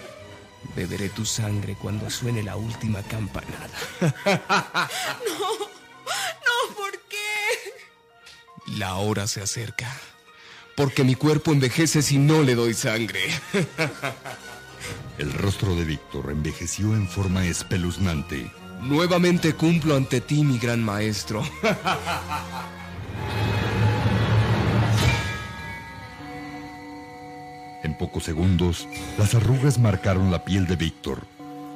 Beberé 0.75 1.09
tu 1.09 1.25
sangre 1.25 1.77
cuando 1.81 2.11
suene 2.11 2.43
la 2.43 2.57
última 2.57 3.01
campanada. 3.05 3.71
No, 5.25 5.59
no, 5.61 5.70
La 8.77 8.95
hora 8.97 9.27
se 9.27 9.43
acerca. 9.43 9.93
Porque 10.77 11.05
mi 11.05 11.15
cuerpo 11.15 11.53
envejece 11.53 12.03
si 12.03 12.19
no 12.19 12.43
le 12.43 12.55
doy 12.55 12.75
sangre. 12.75 13.21
El 15.19 15.33
rostro 15.33 15.75
de 15.75 15.85
Víctor 15.85 16.31
envejeció 16.31 16.95
en 16.95 17.09
forma 17.09 17.45
espeluznante. 17.47 18.51
Nuevamente 18.81 19.55
cumplo 19.55 19.97
ante 19.97 20.21
ti, 20.21 20.43
mi 20.45 20.59
gran 20.59 20.83
maestro. 20.83 21.43
En 27.83 27.97
pocos 27.99 28.25
segundos, 28.25 28.89
las 29.19 29.35
arrugas 29.35 29.79
marcaron 29.79 30.31
la 30.31 30.45
piel 30.45 30.67
de 30.67 30.77
Víctor. 30.77 31.27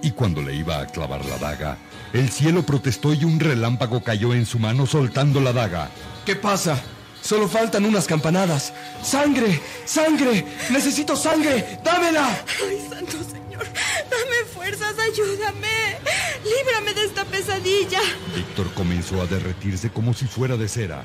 Y 0.04 0.10
cuando 0.10 0.42
le 0.42 0.54
iba 0.54 0.80
a 0.80 0.86
clavar 0.86 1.24
la 1.24 1.38
daga, 1.38 1.78
el 2.12 2.28
cielo 2.28 2.62
protestó 2.62 3.14
y 3.14 3.24
un 3.24 3.40
relámpago 3.40 4.04
cayó 4.04 4.34
en 4.34 4.44
su 4.44 4.58
mano 4.58 4.84
soltando 4.84 5.40
la 5.40 5.54
daga. 5.54 5.88
¿Qué 6.26 6.36
pasa? 6.36 6.78
Solo 7.22 7.48
faltan 7.48 7.86
unas 7.86 8.06
campanadas. 8.06 8.74
¡Sangre! 9.02 9.58
¡Sangre! 9.86 10.44
¡Necesito 10.68 11.16
sangre! 11.16 11.80
¡Dámela! 11.82 12.44
Ay, 12.68 12.86
santo 12.86 13.12
señor, 13.12 13.64
dame 14.10 14.44
fuerzas, 14.52 14.94
ayúdame. 14.98 15.96
Líbrame 16.44 16.92
de 16.92 17.06
esta 17.06 17.24
pesadilla. 17.24 18.00
Víctor 18.36 18.74
comenzó 18.74 19.22
a 19.22 19.26
derretirse 19.26 19.88
como 19.88 20.12
si 20.12 20.26
fuera 20.26 20.58
de 20.58 20.68
cera. 20.68 21.02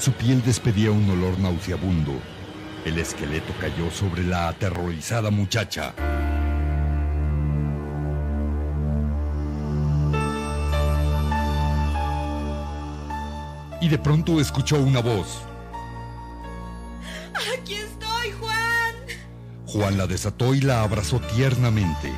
Su 0.00 0.12
piel 0.12 0.44
despedía 0.44 0.92
un 0.92 1.10
olor 1.10 1.40
nauseabundo. 1.40 2.12
El 2.84 2.98
esqueleto 2.98 3.52
cayó 3.60 3.90
sobre 3.90 4.22
la 4.22 4.46
aterrorizada 4.46 5.32
muchacha. 5.32 5.92
Y 13.86 13.88
de 13.88 13.98
pronto 13.98 14.40
escuchó 14.40 14.80
una 14.80 14.98
voz. 14.98 15.42
Aquí 17.54 17.76
estoy, 17.76 18.32
Juan. 18.32 18.94
Juan 19.64 19.96
la 19.96 20.08
desató 20.08 20.56
y 20.56 20.60
la 20.60 20.82
abrazó 20.82 21.20
tiernamente. 21.20 22.12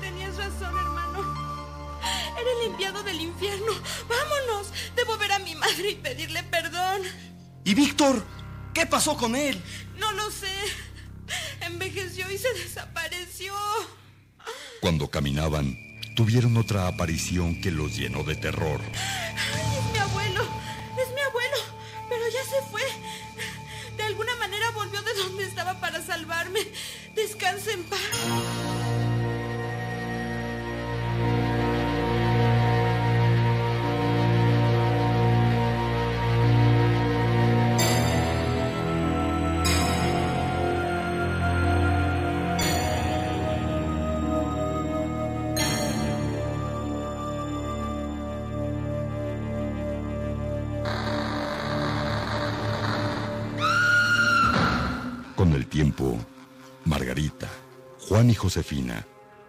Tenías 0.00 0.34
razón, 0.38 0.74
hermano. 0.74 2.00
Era 2.00 2.50
el 2.62 2.70
enviado 2.70 3.02
del 3.02 3.20
infierno. 3.20 3.72
Vámonos. 4.08 4.72
Debo 4.96 5.18
ver 5.18 5.32
a 5.32 5.38
mi 5.40 5.54
madre 5.56 5.90
y 5.90 5.94
pedirle 5.96 6.42
perdón. 6.44 7.02
¿Y 7.64 7.74
Víctor? 7.74 8.24
¿Qué 8.72 8.86
pasó 8.86 9.14
con 9.18 9.36
él? 9.36 9.62
No 9.98 10.10
lo 10.12 10.30
sé. 10.30 10.56
Envejeció 11.66 12.30
y 12.30 12.38
se 12.38 12.50
desapareció. 12.54 13.52
Cuando 14.80 15.10
caminaban, 15.10 15.76
tuvieron 16.16 16.56
otra 16.56 16.88
aparición 16.88 17.60
que 17.60 17.72
los 17.72 17.94
llenó 17.94 18.24
de 18.24 18.36
terror. 18.36 18.80
Para 25.80 26.02
salvarme. 26.02 26.60
Descanse 27.14 27.72
en 27.72 27.84
paz. 27.84 28.77
Con 55.38 55.52
el 55.52 55.68
tiempo, 55.68 56.18
Margarita, 56.84 57.46
Juan 58.08 58.28
y 58.28 58.34
Josefina 58.34 59.06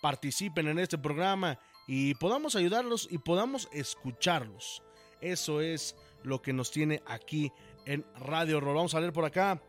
Participen 0.00 0.66
en 0.68 0.78
este 0.78 0.96
programa 0.96 1.58
y 1.86 2.14
podamos 2.14 2.56
ayudarlos 2.56 3.06
y 3.10 3.18
podamos 3.18 3.68
escucharlos. 3.70 4.82
Eso 5.20 5.60
es 5.60 5.94
lo 6.22 6.40
que 6.40 6.54
nos 6.54 6.70
tiene 6.70 7.02
aquí 7.06 7.52
en 7.84 8.02
Radio 8.18 8.56
Horror. 8.56 8.76
Vamos 8.76 8.94
a 8.94 9.00
leer 9.00 9.12
por 9.12 9.26
acá. 9.26 9.60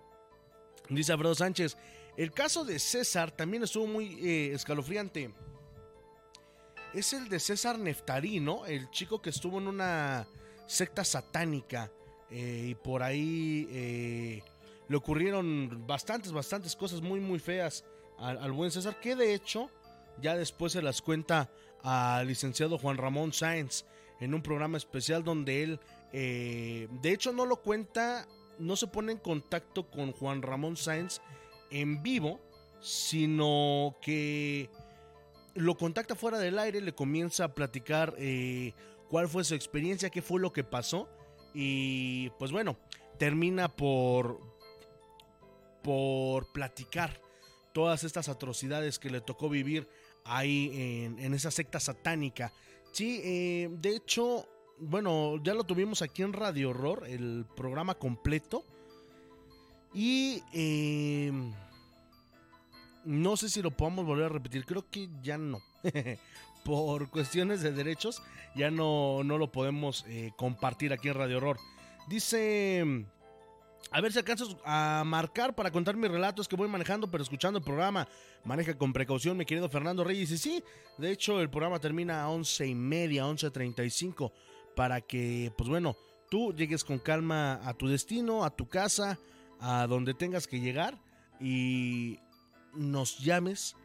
Dice 0.88 1.12
Alfredo 1.12 1.36
Sánchez, 1.36 1.78
el 2.16 2.32
caso 2.32 2.64
de 2.64 2.80
César 2.80 3.32
también 3.32 3.64
estuvo 3.64 3.88
muy 3.88 4.26
eh, 4.26 4.54
escalofriante. 4.54 5.34
Es 6.94 7.12
el 7.12 7.28
de 7.28 7.42
César 7.42 7.78
Neftarí, 7.78 8.40
¿no? 8.40 8.66
El 8.66 8.90
chico 8.90 9.22
que 9.22 9.32
estuvo 9.32 9.58
en 9.58 9.68
una 9.68 10.26
secta 10.66 11.04
satánica 11.04 11.92
eh, 12.32 12.68
y 12.70 12.76
por 12.76 13.04
ahí 13.04 13.68
eh, 13.70 14.44
le 14.90 14.98
ocurrieron 14.98 15.86
bastantes, 15.88 16.32
bastantes 16.32 16.76
cosas 16.76 17.02
muy, 17.02 17.20
muy 17.20 17.40
feas 17.40 17.86
al, 18.18 18.52
buen 18.52 18.72
César, 18.72 19.00
que 19.00 19.16
de 19.16 19.34
hecho 19.34 19.70
ya 20.22 20.36
después 20.36 20.74
se 20.74 20.82
las 20.82 21.02
cuenta 21.02 21.50
al 21.84 22.28
licenciado 22.28 22.78
Juan 22.78 22.98
Ramón 22.98 23.32
Sáenz 23.32 23.86
en 24.20 24.34
un 24.34 24.42
programa 24.42 24.78
especial 24.78 25.24
donde 25.24 25.64
él, 25.64 25.80
de 26.12 27.12
hecho 27.14 27.32
no 27.32 27.46
lo 27.46 27.62
cuenta 27.62 28.28
no 28.60 28.76
se 28.76 28.88
pone 28.88 29.14
en 29.14 29.18
contacto 29.18 29.90
con 29.90 30.12
Juan 30.12 30.42
Ramón 30.42 30.76
Sáenz 30.76 31.22
en 31.72 32.04
vivo, 32.04 32.40
sino 32.82 33.96
que 34.02 34.70
lo 35.56 35.76
contacta 35.78 36.16
fuera 36.16 36.38
del 36.38 36.60
aire, 36.60 36.82
le 36.82 36.94
comienza 36.94 37.46
a 37.46 37.56
platicar 37.56 38.14
eh, 38.18 38.74
cuál 39.10 39.28
fue 39.28 39.44
su 39.44 39.56
experiencia, 39.56 40.10
qué 40.10 40.22
fue 40.22 40.40
lo 40.40 40.54
que 40.54 40.64
pasó 40.64 41.10
y 41.54 42.30
pues 42.32 42.52
bueno, 42.52 42.78
termina 43.18 43.70
por 43.70 44.40
por 45.82 46.52
platicar 46.52 47.22
todas 47.74 48.04
estas 48.04 48.30
atrocidades 48.30 49.00
que 49.00 49.10
le 49.10 49.22
tocó 49.22 49.50
vivir 49.50 49.88
ahí 50.26 50.72
en, 50.74 51.20
en 51.20 51.34
esa 51.34 51.52
secta 51.52 51.80
satánica. 51.80 52.54
Sí, 52.92 53.22
eh, 53.24 53.70
de 53.72 53.96
hecho, 53.96 54.48
bueno, 54.80 55.42
ya 55.44 55.54
lo 55.54 55.64
tuvimos 55.64 56.02
aquí 56.02 56.24
en 56.24 56.34
Radio 56.34 56.72
Horror, 56.72 57.06
el 57.08 57.46
programa 57.56 57.96
completo. 57.96 58.64
Y 59.94 60.44
eh, 60.54 61.32
no 63.06 63.38
sé 63.38 63.50
si 63.50 63.62
lo 63.62 63.72
podamos 63.72 64.06
volver 64.06 64.26
a 64.26 64.30
repetir, 64.30 64.66
creo 64.66 64.90
que 64.90 65.10
ya 65.22 65.38
no. 65.38 65.60
Por 66.64 67.10
cuestiones 67.10 67.62
de 67.62 67.72
derechos, 67.72 68.22
ya 68.56 68.70
no, 68.70 69.24
no 69.24 69.38
lo 69.38 69.52
podemos 69.52 70.06
eh, 70.08 70.32
compartir 70.38 70.94
aquí 70.94 71.08
en 71.08 71.16
Radio 71.16 71.38
Horror. 71.38 71.58
Dice, 72.08 73.06
a 73.92 74.02
ver 74.02 74.12
si 74.12 74.20
alcanzo 74.20 74.60
a 74.66 75.04
marcar 75.06 75.56
para 75.56 75.72
contar 75.72 75.96
mis 75.96 76.12
relatos 76.12 76.48
que 76.48 76.56
voy 76.56 76.68
manejando, 76.68 77.10
pero 77.10 77.24
escuchando 77.24 77.60
el 77.60 77.66
programa. 77.66 78.08
Maneja 78.44 78.78
con 78.78 78.94
precaución, 78.94 79.36
mi 79.36 79.46
querido 79.46 79.70
Fernando 79.70 80.04
Reyes. 80.04 80.32
Y 80.32 80.38
sí, 80.38 80.64
de 80.98 81.12
hecho, 81.12 81.42
el 81.42 81.50
programa 81.50 81.80
termina 81.80 82.22
a 82.22 82.30
once 82.30 82.68
y 82.68 82.76
media, 82.76 83.26
11.35 83.26 84.32
para 84.76 85.02
que, 85.02 85.52
pues 85.58 85.70
bueno, 85.70 85.98
tú 86.30 86.54
llegues 86.54 86.84
con 86.84 87.00
calma 87.00 87.60
a 87.68 87.74
tu 87.74 87.88
destino, 87.88 88.46
a 88.46 88.56
tu 88.56 88.68
casa, 88.70 89.18
a 89.60 89.88
donde 89.88 90.14
tengas 90.14 90.48
que 90.48 90.60
llegar 90.60 90.98
y 91.40 92.20
nos 92.74 93.20
llames 93.20 93.76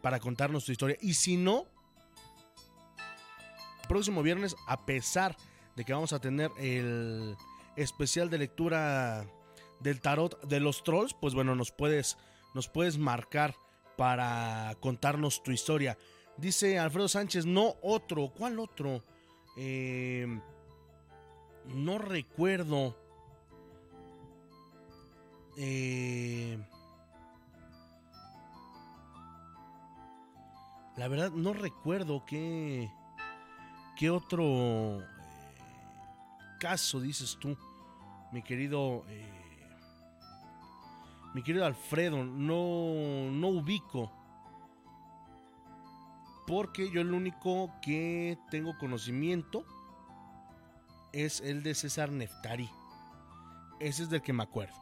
para 0.00 0.20
contarnos 0.20 0.64
tu 0.64 0.72
historia. 0.72 0.96
Y 1.00 1.14
si 1.14 1.36
no, 1.36 1.66
próximo 3.88 4.22
viernes, 4.22 4.54
a 4.66 4.86
pesar 4.86 5.36
de 5.76 5.84
que 5.84 5.92
vamos 5.92 6.12
a 6.12 6.20
tener 6.20 6.50
el 6.58 7.36
especial 7.76 8.30
de 8.30 8.38
lectura 8.38 9.26
del 9.80 10.00
tarot 10.00 10.40
de 10.46 10.60
los 10.60 10.82
trolls, 10.82 11.14
pues 11.14 11.34
bueno, 11.34 11.54
nos 11.54 11.72
puedes, 11.72 12.16
nos 12.54 12.68
puedes 12.68 12.98
marcar 12.98 13.54
para 13.96 14.76
contarnos 14.80 15.42
tu 15.42 15.50
historia. 15.50 15.98
Dice 16.36 16.78
Alfredo 16.78 17.08
Sánchez, 17.08 17.44
no 17.44 17.74
otro, 17.82 18.32
¿cuál 18.36 18.58
otro? 18.58 19.02
Eh, 19.56 20.26
no 21.66 21.98
recuerdo. 21.98 22.96
Eh, 25.58 26.58
la 30.96 31.08
verdad 31.08 31.30
no 31.32 31.52
recuerdo 31.52 32.24
qué 32.24 32.88
qué 34.00 34.08
otro 34.08 35.02
eh, 35.02 35.06
caso 36.58 37.00
dices 37.00 37.36
tú, 37.38 37.54
mi 38.32 38.40
querido 38.42 39.04
eh, 39.10 39.39
mi 41.34 41.42
querido 41.42 41.64
Alfredo. 41.64 42.24
No 42.24 43.30
no 43.30 43.48
ubico 43.48 44.12
porque 46.50 46.90
yo 46.90 47.00
el 47.00 47.14
único 47.14 47.70
que 47.80 48.36
tengo 48.50 48.76
conocimiento 48.76 49.64
es 51.12 51.40
el 51.40 51.62
de 51.62 51.76
César 51.76 52.10
Neftari. 52.10 52.68
Ese 53.78 54.02
es 54.02 54.10
del 54.10 54.20
que 54.20 54.32
me 54.32 54.42
acuerdo. 54.42 54.74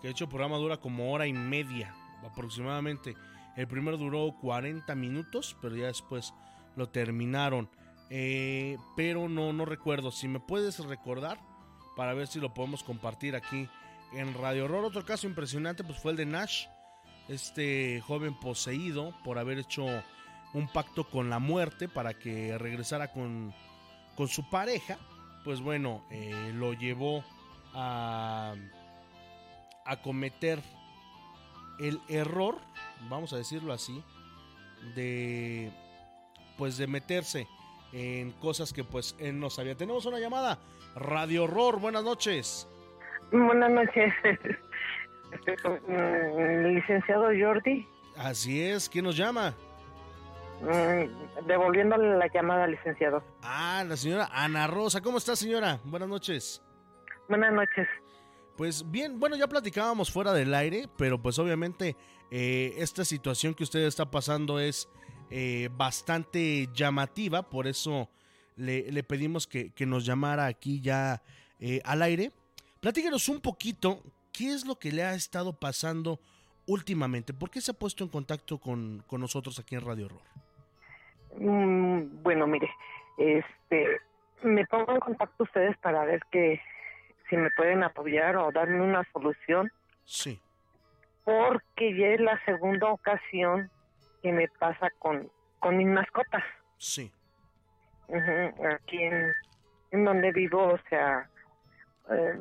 Que 0.00 0.08
de 0.08 0.12
hecho 0.12 0.24
el 0.24 0.30
programa 0.30 0.56
dura 0.56 0.78
como 0.78 1.12
hora 1.12 1.28
y 1.28 1.32
media 1.32 1.94
aproximadamente. 2.24 3.14
El 3.56 3.68
primero 3.68 3.96
duró 3.96 4.34
40 4.40 4.92
minutos, 4.96 5.56
pero 5.62 5.76
ya 5.76 5.86
después 5.86 6.34
lo 6.74 6.88
terminaron. 6.88 7.70
Eh, 8.10 8.76
pero 8.96 9.28
no, 9.28 9.52
no 9.52 9.64
recuerdo. 9.64 10.10
Si 10.10 10.26
me 10.26 10.40
puedes 10.40 10.84
recordar 10.84 11.38
para 11.96 12.12
ver 12.12 12.26
si 12.26 12.40
lo 12.40 12.52
podemos 12.54 12.82
compartir 12.82 13.36
aquí 13.36 13.68
en 14.12 14.34
Radio 14.34 14.64
Horror. 14.64 14.84
Otro 14.84 15.04
caso 15.04 15.26
impresionante 15.26 15.84
pues 15.84 15.98
fue 15.98 16.12
el 16.12 16.16
de 16.16 16.26
Nash, 16.26 16.66
este 17.28 18.00
joven 18.06 18.38
poseído 18.38 19.14
por 19.24 19.38
haber 19.38 19.58
hecho 19.58 19.86
un 20.52 20.68
pacto 20.68 21.08
con 21.08 21.30
la 21.30 21.38
muerte 21.38 21.88
para 21.88 22.14
que 22.14 22.58
regresara 22.58 23.12
con, 23.12 23.54
con 24.16 24.28
su 24.28 24.48
pareja, 24.50 24.98
pues 25.44 25.60
bueno, 25.60 26.04
eh, 26.10 26.52
lo 26.54 26.72
llevó 26.72 27.24
a, 27.72 28.54
a 29.84 30.02
cometer 30.02 30.60
el 31.78 32.00
error, 32.08 32.58
vamos 33.08 33.32
a 33.32 33.36
decirlo 33.36 33.72
así, 33.72 34.02
de 34.94 35.72
pues 36.58 36.76
de 36.76 36.86
meterse 36.86 37.48
en 37.92 38.32
cosas 38.32 38.72
que 38.72 38.84
pues 38.84 39.16
él 39.18 39.40
no 39.40 39.48
sabía. 39.50 39.76
Tenemos 39.76 40.04
una 40.04 40.18
llamada, 40.18 40.58
Radio 40.94 41.44
Horror, 41.44 41.80
buenas 41.80 42.04
noches. 42.04 42.68
Buenas 43.32 43.70
noches, 43.70 44.12
licenciado 46.74 47.28
Jordi. 47.38 47.86
Así 48.16 48.62
es, 48.62 48.88
¿quién 48.88 49.04
nos 49.04 49.16
llama? 49.16 49.54
Mm, 50.60 51.46
devolviéndole 51.46 52.18
la 52.18 52.26
llamada, 52.26 52.66
licenciado. 52.66 53.22
Ah, 53.42 53.84
la 53.86 53.96
señora 53.96 54.28
Ana 54.32 54.66
Rosa. 54.66 55.00
¿Cómo 55.00 55.18
está, 55.18 55.36
señora? 55.36 55.78
Buenas 55.84 56.08
noches. 56.08 56.62
Buenas 57.28 57.52
noches. 57.52 57.88
Pues 58.56 58.90
bien, 58.90 59.18
bueno, 59.18 59.36
ya 59.36 59.46
platicábamos 59.46 60.12
fuera 60.12 60.32
del 60.32 60.52
aire, 60.52 60.88
pero 60.98 61.22
pues 61.22 61.38
obviamente 61.38 61.96
eh, 62.30 62.74
esta 62.76 63.04
situación 63.04 63.54
que 63.54 63.62
usted 63.62 63.80
está 63.80 64.10
pasando 64.10 64.60
es 64.60 64.88
eh, 65.30 65.70
bastante 65.72 66.68
llamativa, 66.74 67.48
por 67.48 67.66
eso 67.66 68.10
le, 68.56 68.90
le 68.92 69.02
pedimos 69.02 69.46
que, 69.46 69.70
que, 69.70 69.86
nos 69.86 70.04
llamara 70.04 70.46
aquí 70.46 70.80
ya 70.80 71.22
eh, 71.58 71.80
al 71.84 72.02
aire. 72.02 72.32
Platíquenos 72.80 73.28
un 73.28 73.40
poquito 73.40 74.02
qué 74.32 74.52
es 74.54 74.66
lo 74.66 74.78
que 74.78 74.90
le 74.90 75.02
ha 75.02 75.14
estado 75.14 75.52
pasando 75.52 76.18
últimamente? 76.66 77.34
¿Por 77.34 77.50
qué 77.50 77.60
se 77.60 77.72
ha 77.72 77.74
puesto 77.74 78.04
en 78.04 78.10
contacto 78.10 78.58
con, 78.58 79.02
con 79.06 79.20
nosotros 79.20 79.58
aquí 79.58 79.74
en 79.74 79.84
Radio 79.84 80.06
Horror? 80.06 80.22
Mm, 81.36 82.22
bueno, 82.22 82.46
mire, 82.46 82.70
este, 83.18 84.00
me 84.42 84.64
pongo 84.66 84.92
en 84.92 85.00
contacto 85.00 85.44
ustedes 85.44 85.76
para 85.78 86.04
ver 86.04 86.20
que 86.30 86.60
si 87.28 87.36
me 87.36 87.50
pueden 87.56 87.82
apoyar 87.82 88.36
o 88.36 88.50
darme 88.52 88.80
una 88.80 89.04
solución. 89.12 89.70
Sí. 90.04 90.40
Porque 91.24 91.96
ya 91.96 92.08
es 92.08 92.20
la 92.20 92.42
segunda 92.44 92.88
ocasión 92.88 93.70
que 94.22 94.32
me 94.32 94.48
pasa 94.58 94.88
con, 94.98 95.30
con 95.58 95.76
mis 95.76 95.86
mascotas. 95.86 96.42
Sí. 96.78 97.12
Aquí 98.08 99.02
en, 99.02 99.32
en 99.92 100.04
donde 100.04 100.32
vivo, 100.32 100.74
o 100.74 100.78
sea, 100.88 101.28
eh, 102.10 102.40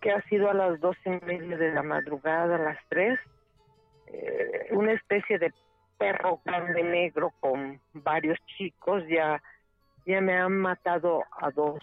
que 0.00 0.10
ha 0.10 0.22
sido 0.22 0.50
a 0.50 0.54
las 0.54 0.80
dos 0.80 0.96
y 1.04 1.10
media 1.10 1.56
de 1.56 1.72
la 1.72 1.82
madrugada, 1.82 2.56
a 2.56 2.58
las 2.58 2.78
tres, 2.88 3.18
eh, 4.06 4.68
una 4.70 4.92
especie 4.92 5.38
de 5.38 5.52
perro 5.98 6.40
grande 6.44 6.82
negro 6.82 7.32
con 7.40 7.78
varios 7.92 8.38
chicos 8.56 9.04
ya 9.06 9.40
ya 10.06 10.20
me 10.22 10.34
han 10.34 10.56
matado 10.56 11.22
a 11.38 11.50
dos 11.50 11.78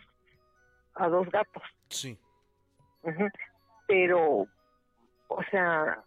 a 0.95 1.07
dos 1.07 1.29
gatos. 1.29 1.63
Sí. 1.89 2.17
Pero 3.87 4.47
o 5.27 5.43
sea 5.51 6.03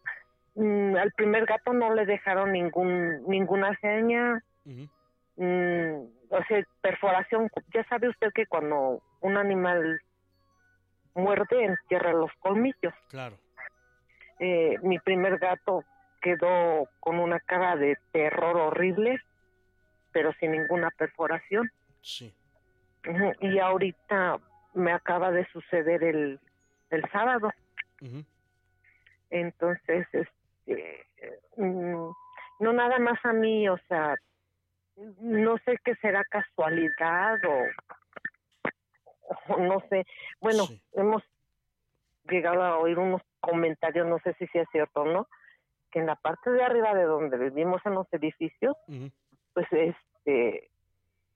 mm, 0.57 0.97
al 0.97 1.13
primer 1.13 1.47
gato 1.47 1.73
no 1.73 1.95
le 1.95 2.05
dejaron 2.05 2.53
ningún 2.53 3.23
ninguna 3.29 3.79
seña. 3.81 4.43
Mm, 5.37 6.03
o 6.31 6.45
sea 6.49 6.67
perforación. 6.83 7.49
Ya 7.73 7.85
sabe 7.85 8.09
usted 8.09 8.33
que 8.35 8.47
cuando 8.47 9.01
un 9.21 9.37
animal 9.37 10.01
muerde 11.15 11.65
entierra 11.65 12.13
los 12.13 12.31
colmillos 12.41 12.95
Claro. 13.09 13.37
eh, 14.39 14.77
mi 14.83 14.99
primer 14.99 15.39
gato 15.39 15.85
quedó 16.21 16.89
con 17.01 17.19
una 17.19 17.41
cara 17.41 17.77
de 17.77 17.97
terror 18.13 18.57
horrible, 18.57 19.19
pero 20.13 20.33
sin 20.35 20.53
ninguna 20.53 20.91
perforación. 20.91 21.71
Sí. 22.03 22.35
Y 23.41 23.59
ahorita 23.59 24.39
me 24.75 24.93
acaba 24.93 25.31
de 25.31 25.47
suceder 25.47 26.05
el, 26.05 26.39
el 26.91 27.11
sábado. 27.11 27.51
Entonces, 29.31 30.07
este, 30.13 31.07
mm, 31.57 32.11
no 32.61 32.73
nada 32.73 32.99
más 32.99 33.19
a 33.25 33.33
mí, 33.33 33.69
o 33.69 33.79
sea, 33.89 34.17
no 35.21 35.57
sé 35.65 35.79
qué 35.85 35.95
será 35.97 36.25
casualidad 36.25 37.39
o, 37.47 37.65
o 39.49 39.57
no 39.59 39.81
sé. 39.89 40.07
Bueno, 40.41 40.65
hemos 40.93 41.23
llegado 42.29 42.63
a 42.63 42.79
oír 42.79 42.99
unos 42.99 43.23
comentarios, 43.41 44.07
no 44.07 44.19
sé 44.21 44.35
si 44.35 44.47
sea 44.49 44.65
cierto 44.73 45.03
o 45.03 45.05
no, 45.07 45.29
que 45.91 45.99
en 45.99 46.07
la 46.07 46.17
parte 46.17 46.51
de 46.51 46.63
arriba 46.63 46.95
de 46.95 47.05
donde 47.05 47.37
vivimos 47.39 47.81
en 47.85 47.95
los 47.95 48.07
edificios, 48.13 48.77
pues 49.55 49.67
este 49.73 50.71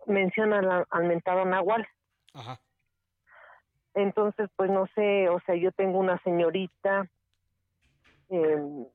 mencionan 0.06 0.66
al, 0.66 0.86
al 0.90 1.04
mentado 1.04 1.44
Nahual. 1.44 1.86
Ajá. 2.34 2.60
Entonces, 3.94 4.50
pues 4.56 4.70
no 4.70 4.86
sé, 4.94 5.28
o 5.28 5.40
sea, 5.40 5.54
yo 5.54 5.70
tengo 5.72 5.98
una 5.98 6.18
señorita, 6.22 7.08
em, 8.28 8.86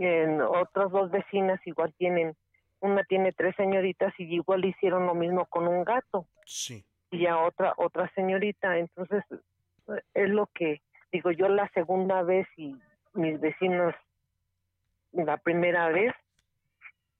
en 0.00 0.42
otras 0.42 0.90
dos 0.90 1.10
vecinas 1.10 1.60
igual 1.66 1.94
tienen, 1.96 2.36
una 2.80 3.04
tiene 3.04 3.32
tres 3.32 3.56
señoritas 3.56 4.12
y 4.18 4.24
igual 4.24 4.64
hicieron 4.64 5.06
lo 5.06 5.14
mismo 5.14 5.46
con 5.46 5.66
un 5.66 5.82
gato 5.82 6.26
Sí. 6.44 6.84
Y 7.10 7.26
a 7.26 7.38
otra 7.38 7.74
otra 7.76 8.10
señorita, 8.14 8.78
entonces 8.78 9.24
es 10.14 10.28
lo 10.28 10.46
que 10.54 10.82
digo 11.12 11.30
yo 11.30 11.48
la 11.48 11.68
segunda 11.70 12.22
vez 12.22 12.46
y 12.56 12.76
mis 13.14 13.40
vecinos 13.40 13.94
la 15.12 15.38
primera 15.38 15.88
vez, 15.88 16.12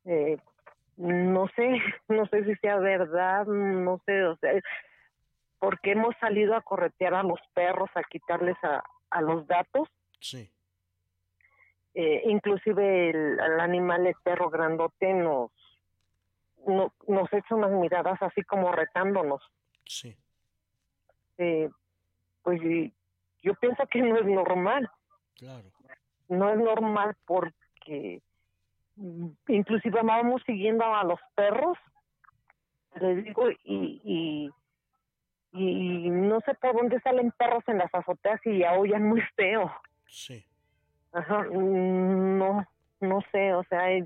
eh, 0.04 0.36
no 0.96 1.48
sé, 1.56 1.68
no 2.08 2.26
sé 2.26 2.44
si 2.44 2.54
sea 2.56 2.76
verdad, 2.76 3.46
no 3.46 4.00
sé, 4.04 4.24
o 4.24 4.36
sea, 4.36 4.52
porque 5.58 5.92
hemos 5.92 6.14
salido 6.20 6.54
a 6.54 6.60
corretear 6.62 7.14
a 7.14 7.22
los 7.22 7.40
perros, 7.54 7.88
a 7.94 8.02
quitarles 8.02 8.56
a, 8.62 8.82
a 9.10 9.22
los 9.22 9.46
gatos, 9.46 9.88
Sí. 10.20 10.50
eh, 11.94 12.22
inclusive 12.26 13.10
el, 13.10 13.40
el 13.40 13.60
animal, 13.60 14.06
el 14.06 14.14
perro 14.22 14.50
grandote, 14.50 15.14
nos, 15.14 15.50
no- 16.66 16.92
nos 17.08 17.32
echa 17.32 17.54
unas 17.54 17.70
miradas 17.72 18.20
así 18.22 18.42
como 18.42 18.70
retándonos. 18.70 19.42
Sí. 19.88 20.14
Eh, 21.38 21.68
pues 22.42 22.60
yo 23.42 23.54
pienso 23.54 23.86
que 23.86 24.02
no 24.02 24.16
es 24.18 24.26
normal. 24.26 24.88
Claro. 25.34 25.70
no 26.28 26.50
es 26.50 26.58
normal 26.58 27.16
porque 27.24 28.20
mm, 28.96 29.28
inclusive 29.46 30.00
vamos 30.02 30.42
siguiendo 30.44 30.84
a 30.84 31.04
los 31.04 31.20
perros 31.36 31.78
les 33.00 33.24
digo 33.24 33.48
y, 33.64 34.00
y 34.04 34.50
y 35.52 36.10
no 36.10 36.40
sé 36.40 36.54
por 36.54 36.74
dónde 36.74 37.00
salen 37.00 37.30
perros 37.30 37.62
en 37.68 37.78
las 37.78 37.94
azoteas 37.94 38.40
y 38.44 38.64
aullan 38.64 39.04
muy 39.08 39.22
feo 39.36 39.72
Sí. 40.06 40.44
Ajá, 41.12 41.44
no 41.44 42.66
no 43.00 43.20
sé 43.30 43.54
o 43.54 43.62
sea 43.64 43.92
eh, 43.92 44.04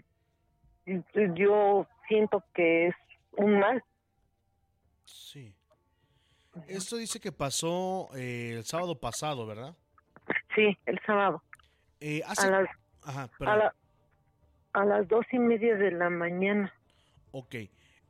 yo 1.34 1.86
siento 2.08 2.44
que 2.52 2.88
es 2.88 2.94
un 3.38 3.58
mal 3.58 3.82
Sí. 5.06 5.56
Esto 6.68 6.96
dice 6.96 7.18
que 7.20 7.32
pasó 7.32 8.08
eh, 8.14 8.54
el 8.58 8.64
sábado 8.64 8.98
pasado, 8.98 9.46
¿verdad? 9.46 9.74
sí 10.54 10.76
el 10.86 11.00
sábado 11.06 11.42
Eh, 12.00 12.22
hace... 12.26 12.46
a 12.46 12.50
las 12.50 12.68
Ajá, 13.04 13.22
a, 13.24 13.28
perdón. 13.38 13.58
la- 13.58 13.74
a 14.74 14.84
las 14.84 15.08
dos 15.08 15.24
y 15.32 15.38
media 15.38 15.74
de 15.76 15.90
la 15.92 16.08
mañana 16.10 16.72
Ok. 17.32 17.54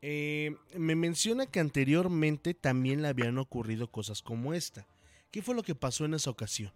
Eh, 0.04 0.50
me 0.76 0.96
menciona 0.96 1.46
que 1.46 1.60
anteriormente 1.60 2.54
también 2.54 3.02
le 3.02 3.08
habían 3.08 3.38
ocurrido 3.38 3.86
cosas 3.88 4.20
como 4.20 4.52
esta. 4.52 4.84
¿Qué 5.30 5.42
fue 5.42 5.54
lo 5.54 5.62
que 5.62 5.76
pasó 5.76 6.04
en 6.04 6.14
esa 6.14 6.30
ocasión? 6.30 6.72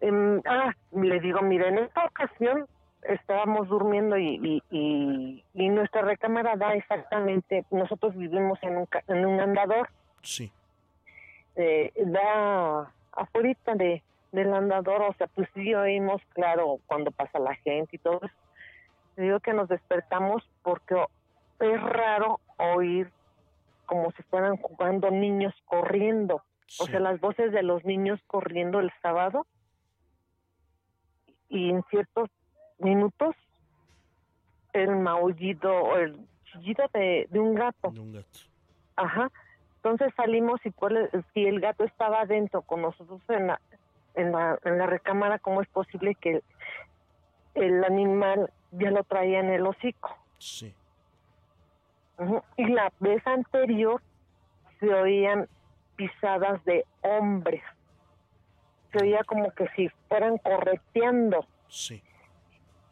Em, 0.00 0.40
ah, 0.46 0.72
le 0.92 1.18
digo, 1.20 1.42
mire, 1.42 1.68
en 1.68 1.78
esta 1.78 2.04
ocasión 2.04 2.66
estábamos 3.02 3.68
durmiendo 3.68 4.16
y, 4.16 4.36
y, 4.36 4.62
y, 4.70 5.44
y 5.54 5.68
nuestra 5.70 6.02
recámara 6.02 6.56
da 6.56 6.74
exactamente, 6.74 7.64
nosotros 7.72 8.14
vivimos 8.16 8.58
en 8.62 8.76
un, 8.76 8.88
en 9.08 9.26
un 9.26 9.40
andador, 9.40 9.88
Sí. 10.22 10.52
eh, 11.56 11.92
da 12.06 12.92
afuera 13.12 13.52
de, 13.74 14.02
del 14.32 14.54
andador, 14.54 15.02
o 15.02 15.14
sea, 15.14 15.26
pues 15.28 15.48
sí 15.54 15.74
oímos, 15.74 16.22
claro, 16.34 16.78
cuando 16.86 17.10
pasa 17.10 17.38
la 17.38 17.54
gente 17.56 17.96
y 17.96 17.98
todo 17.98 18.20
eso. 18.22 18.34
Le 19.16 19.24
digo 19.24 19.40
que 19.40 19.52
nos 19.52 19.68
despertamos 19.68 20.48
porque 20.62 20.94
es 21.60 21.82
raro 21.82 22.40
oír 22.56 23.10
como 23.86 24.12
si 24.12 24.22
fueran 24.24 24.56
jugando 24.58 25.10
niños 25.10 25.54
corriendo. 25.64 26.42
O 26.78 26.86
sea, 26.86 27.00
las 27.00 27.18
voces 27.18 27.50
de 27.52 27.62
los 27.62 27.84
niños 27.84 28.20
corriendo 28.26 28.78
el 28.78 28.92
sábado 29.02 29.46
y 31.48 31.70
en 31.70 31.82
ciertos 31.84 32.28
minutos 32.78 33.34
el 34.74 34.96
maullido 34.96 35.72
o 35.74 35.96
el 35.96 36.20
chillido 36.44 36.84
de, 36.92 37.26
de 37.30 37.40
un 37.40 37.54
gato. 37.54 37.90
De 37.90 38.00
un 38.00 38.12
gato. 38.12 38.38
Ajá. 38.96 39.32
Entonces 39.82 40.12
salimos 40.16 40.60
y 40.64 40.72
cuál 40.72 41.08
si 41.32 41.46
el 41.46 41.60
gato 41.60 41.84
estaba 41.84 42.22
adentro 42.22 42.62
con 42.62 42.82
nosotros 42.82 43.20
en 43.28 43.46
la, 43.46 43.60
en 44.14 44.32
la, 44.32 44.58
en 44.64 44.78
la 44.78 44.86
recámara, 44.86 45.38
¿cómo 45.38 45.62
es 45.62 45.68
posible 45.68 46.16
que 46.16 46.30
el, 46.30 46.42
el 47.54 47.84
animal 47.84 48.50
ya 48.72 48.90
lo 48.90 49.04
traía 49.04 49.40
en 49.40 49.50
el 49.50 49.64
hocico? 49.64 50.16
Sí. 50.38 50.74
Y 52.56 52.66
la 52.66 52.92
vez 52.98 53.24
anterior 53.26 54.02
se 54.80 54.92
oían 54.92 55.48
pisadas 55.94 56.64
de 56.64 56.84
hombres. 57.02 57.62
Se 58.92 59.04
oía 59.04 59.22
como 59.24 59.52
que 59.52 59.68
si 59.76 59.88
fueran 60.08 60.38
correteando. 60.38 61.46
Sí. 61.68 62.02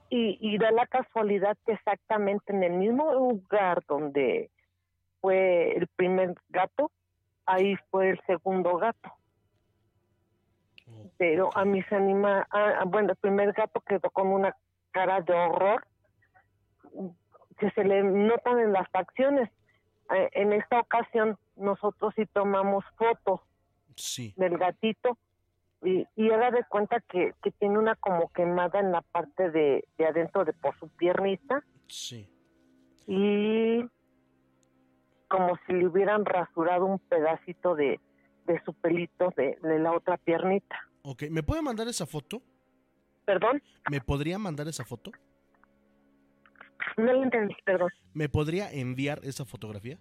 Y, 0.09 0.39
y 0.41 0.59
da 0.59 0.71
la 0.71 0.87
casualidad 0.87 1.57
que 1.67 1.73
exactamente 1.73 2.53
en 2.53 2.63
el 2.63 2.75
mismo 2.75 3.13
lugar 3.13 3.83
donde 3.89 4.51
fue 5.27 5.73
el 5.77 5.89
primer 5.89 6.35
gato, 6.51 6.93
ahí 7.47 7.75
fue 7.91 8.11
el 8.11 8.21
segundo 8.29 8.77
gato. 8.77 9.13
Pero 11.19 11.51
a 11.57 11.65
mis 11.65 11.85
anima, 11.91 12.47
ah, 12.53 12.85
bueno, 12.87 13.11
el 13.11 13.17
primer 13.17 13.53
gato 13.53 13.81
quedó 13.81 14.09
con 14.11 14.29
una 14.29 14.55
cara 14.93 15.21
de 15.23 15.33
horror 15.35 15.85
que 17.59 17.71
se 17.73 17.83
le 17.83 18.05
notan 18.05 18.61
en 18.61 18.73
las 18.73 18.89
facciones. 18.91 19.51
Eh, 20.15 20.29
en 20.35 20.53
esta 20.53 20.79
ocasión 20.79 21.37
nosotros 21.57 22.15
sí 22.15 22.25
tomamos 22.27 22.85
fotos 22.97 23.41
Sí. 23.97 24.33
del 24.37 24.59
gatito 24.59 25.19
y, 25.83 26.07
y 26.15 26.31
haga 26.31 26.53
de 26.53 26.63
cuenta 26.69 27.01
que, 27.01 27.33
que 27.43 27.51
tiene 27.51 27.79
una 27.81 27.97
como 27.97 28.31
quemada 28.33 28.79
en 28.79 28.93
la 28.93 29.01
parte 29.03 29.51
de, 29.51 29.89
de 29.99 30.07
adentro 30.07 30.45
de 30.45 30.53
por 30.53 30.79
su 30.79 30.89
piernita 30.91 31.65
Sí. 31.89 32.31
y 33.09 33.85
como 35.29 35.57
si 35.67 35.73
le 35.73 35.87
hubieran 35.87 36.25
rasurado 36.25 36.87
un 36.87 36.99
pedacito 36.99 37.75
de, 37.75 38.01
de 38.47 38.63
su 38.65 38.73
pelito 38.75 39.33
de, 39.37 39.59
de 39.63 39.79
la 39.79 39.93
otra 39.93 40.17
piernita. 40.17 40.77
Ok. 41.03 41.25
¿Me 41.31 41.43
puede 41.43 41.63
mandar 41.63 41.89
esa 41.89 42.07
foto? 42.07 42.43
¿Perdón? 43.25 43.63
¿Me 43.91 44.01
podría 44.01 44.39
mandar 44.39 44.69
esa 44.69 44.85
foto? 44.85 45.11
No 46.97 47.13
lo 47.13 47.25
entendí, 47.25 47.55
perdón. 47.65 47.91
¿Me 48.15 48.29
podría 48.29 48.71
enviar 48.73 49.21
esa 49.25 49.45
fotografía? 49.45 49.99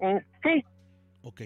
Mm, 0.00 0.18
sí. 0.42 0.64
Ok. 1.22 1.40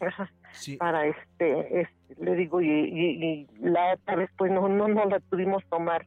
Ajá. 0.00 0.30
Sí. 0.52 0.76
Para 0.76 1.06
este, 1.06 1.80
este, 1.80 2.22
le 2.22 2.34
digo, 2.34 2.60
y, 2.60 2.68
y- 2.68 3.24
y 3.24 3.46
la 3.60 3.94
otra 3.94 4.16
vez 4.16 4.30
pues 4.36 4.52
no, 4.52 4.68
no, 4.68 4.86
no 4.88 5.06
la 5.06 5.20
pudimos 5.20 5.64
tomar. 5.70 6.06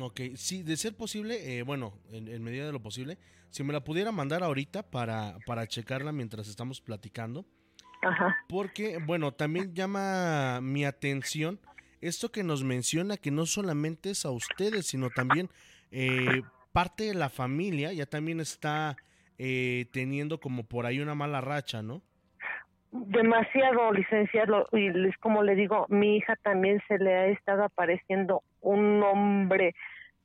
Ok, 0.00 0.20
sí, 0.36 0.62
de 0.62 0.76
ser 0.76 0.96
posible, 0.96 1.58
eh, 1.58 1.62
bueno, 1.62 1.94
en, 2.10 2.28
en 2.28 2.42
medida 2.42 2.66
de 2.66 2.72
lo 2.72 2.82
posible, 2.82 3.18
si 3.50 3.64
me 3.64 3.72
la 3.72 3.84
pudiera 3.84 4.12
mandar 4.12 4.42
ahorita 4.42 4.82
para, 4.90 5.38
para 5.46 5.66
checarla 5.66 6.12
mientras 6.12 6.48
estamos 6.48 6.80
platicando. 6.80 7.46
Ajá. 8.02 8.36
Porque, 8.48 8.98
bueno, 8.98 9.32
también 9.32 9.74
llama 9.74 10.60
mi 10.60 10.84
atención 10.84 11.58
esto 12.00 12.30
que 12.30 12.44
nos 12.44 12.64
menciona 12.64 13.16
que 13.16 13.30
no 13.30 13.46
solamente 13.46 14.10
es 14.10 14.24
a 14.24 14.30
ustedes, 14.30 14.86
sino 14.86 15.10
también 15.10 15.48
eh, 15.90 16.42
parte 16.72 17.04
de 17.04 17.14
la 17.14 17.28
familia 17.28 17.92
ya 17.92 18.06
también 18.06 18.40
está 18.40 18.96
eh, 19.38 19.86
teniendo 19.92 20.38
como 20.38 20.64
por 20.64 20.86
ahí 20.86 21.00
una 21.00 21.14
mala 21.14 21.40
racha, 21.40 21.82
¿no? 21.82 22.02
Demasiado 22.90 23.92
licenciado 23.92 24.66
y 24.72 24.86
es 25.08 25.16
como 25.18 25.42
le 25.42 25.54
digo, 25.54 25.86
mi 25.88 26.16
hija 26.16 26.36
también 26.36 26.80
se 26.88 26.98
le 26.98 27.14
ha 27.14 27.26
estado 27.26 27.64
apareciendo 27.64 28.42
un 28.60 29.02
hombre, 29.02 29.74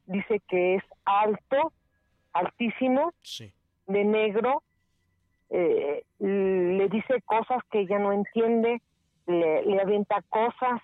dice 0.06 0.42
que 0.48 0.76
es 0.76 0.84
alto, 1.06 1.72
altísimo, 2.34 3.14
Sí. 3.22 3.54
de 3.88 4.04
negro, 4.04 4.64
eh, 5.50 6.04
le 6.20 6.88
dice 6.90 7.22
cosas 7.26 7.60
que 7.72 7.82
ella 7.82 8.00
no 8.00 8.12
entiende, 8.12 8.82
le, 9.28 9.64
le 9.66 9.82
avienta 9.82 10.22
cosas, 10.30 10.82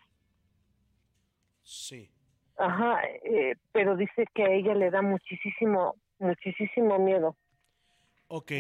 Sí. 1.64 2.10
ajá, 2.58 3.02
eh, 3.24 3.56
pero 3.72 3.96
dice 3.96 4.26
que 4.34 4.44
a 4.44 4.50
ella 4.52 4.74
le 4.76 4.90
da 4.90 5.02
muchísimo, 5.02 5.96
muchísimo 6.20 6.98
miedo. 7.00 7.36
Ok, 8.28 8.52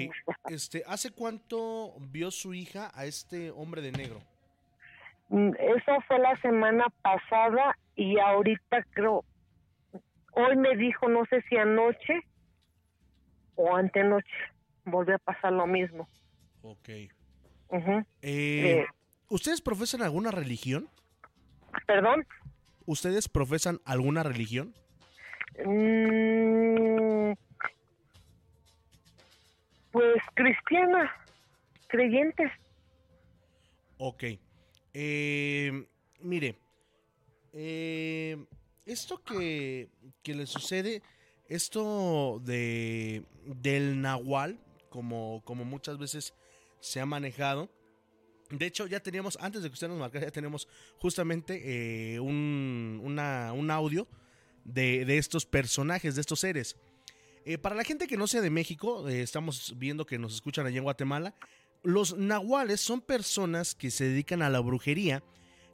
este, 0.49 0.83
¿hace 0.87 1.11
cuánto 1.11 1.93
vio 1.99 2.31
su 2.31 2.53
hija 2.53 2.91
a 2.93 3.05
este 3.05 3.51
hombre 3.51 3.81
de 3.81 3.91
negro? 3.91 4.19
Mm, 5.30 5.51
Eso 5.60 6.01
fue 6.07 6.19
la 6.19 6.35
semana 6.41 6.85
pasada 7.01 7.77
y 7.95 8.19
ahorita 8.19 8.84
creo, 8.91 9.23
hoy 10.34 10.56
me 10.57 10.76
dijo, 10.76 11.07
no 11.07 11.26
sé 11.26 11.41
si 11.49 11.57
anoche 11.57 12.22
o 13.56 13.76
antenoche, 13.76 14.27
volvió 14.85 15.15
a 15.15 15.19
pasar 15.19 15.53
lo 15.53 15.68
mismo. 15.68 16.07
Ok. 16.61 16.89
Eh, 16.89 17.11
Eh. 18.22 18.85
¿Ustedes 19.30 19.61
profesan 19.61 20.01
alguna 20.01 20.31
religión? 20.31 20.89
¿Perdón? 21.85 22.26
¿Ustedes 22.88 23.30
profesan 23.30 23.80
alguna 23.85 24.23
religión? 24.23 24.73
Mm, 25.64 27.34
pues 29.91 30.22
cristiana, 30.34 31.11
creyentes. 31.88 32.51
Ok. 33.97 34.23
Eh, 34.93 35.85
mire, 36.21 36.57
eh, 37.53 38.37
esto 38.85 39.21
que, 39.23 39.89
que 40.23 40.33
le 40.35 40.45
sucede, 40.47 41.01
esto 41.47 42.41
de 42.43 43.23
del 43.45 44.01
nahual, 44.01 44.59
como, 44.89 45.41
como 45.45 45.65
muchas 45.65 45.97
veces 45.97 46.33
se 46.79 46.99
ha 46.99 47.05
manejado. 47.05 47.69
De 48.51 48.65
hecho, 48.65 48.87
ya 48.87 48.99
teníamos, 48.99 49.37
antes 49.41 49.61
de 49.61 49.69
que 49.69 49.73
usted 49.73 49.87
nos 49.87 49.99
marcara, 49.99 50.25
ya 50.25 50.31
tenemos 50.31 50.67
justamente 50.97 52.15
eh, 52.15 52.19
un, 52.19 52.99
una- 53.03 53.53
un 53.53 53.69
audio 53.69 54.07
de, 54.63 55.05
de 55.05 55.17
estos 55.19 55.45
personajes, 55.45 56.15
de 56.15 56.21
estos 56.21 56.39
seres. 56.39 56.75
Eh, 57.45 57.57
para 57.59 57.75
la 57.75 57.83
gente 57.83 58.07
que 58.07 58.17
no 58.17 58.25
sea 58.27 58.41
de 58.41 58.49
México, 58.49 59.07
eh, 59.07 59.21
estamos 59.21 59.75
viendo 59.77 60.05
que 60.05 60.17
nos 60.17 60.33
escuchan 60.33 60.65
allá 60.65 60.77
en 60.77 60.83
Guatemala. 60.83 61.35
Los 61.84 62.18
nahuales 62.18 62.81
son 62.81 63.01
personas 63.01 63.76
que 63.76 63.91
se 63.91 64.06
dedican 64.06 64.41
a 64.41 64.49
la 64.49 64.60
brujería, 64.60 65.23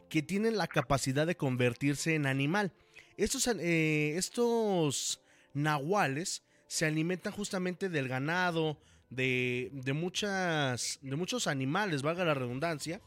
que 0.10 0.22
tienen 0.22 0.58
la 0.58 0.68
capacidad 0.68 1.26
de 1.26 1.36
convertirse 1.36 2.16
en 2.16 2.26
animal. 2.26 2.72
Estos, 3.18 3.48
eh, 3.48 4.16
estos 4.18 5.22
nahuales 5.54 6.44
se 6.68 6.86
alimentan 6.86 7.34
justamente 7.34 7.90
del 7.90 8.08
ganado, 8.08 8.78
de, 9.10 9.70
de 9.74 9.94
muchas, 9.94 11.00
de 11.02 11.16
muchos 11.16 11.48
animales, 11.48 12.02
valga 12.02 12.26
la 12.26 12.34
redundancia, 12.34 13.02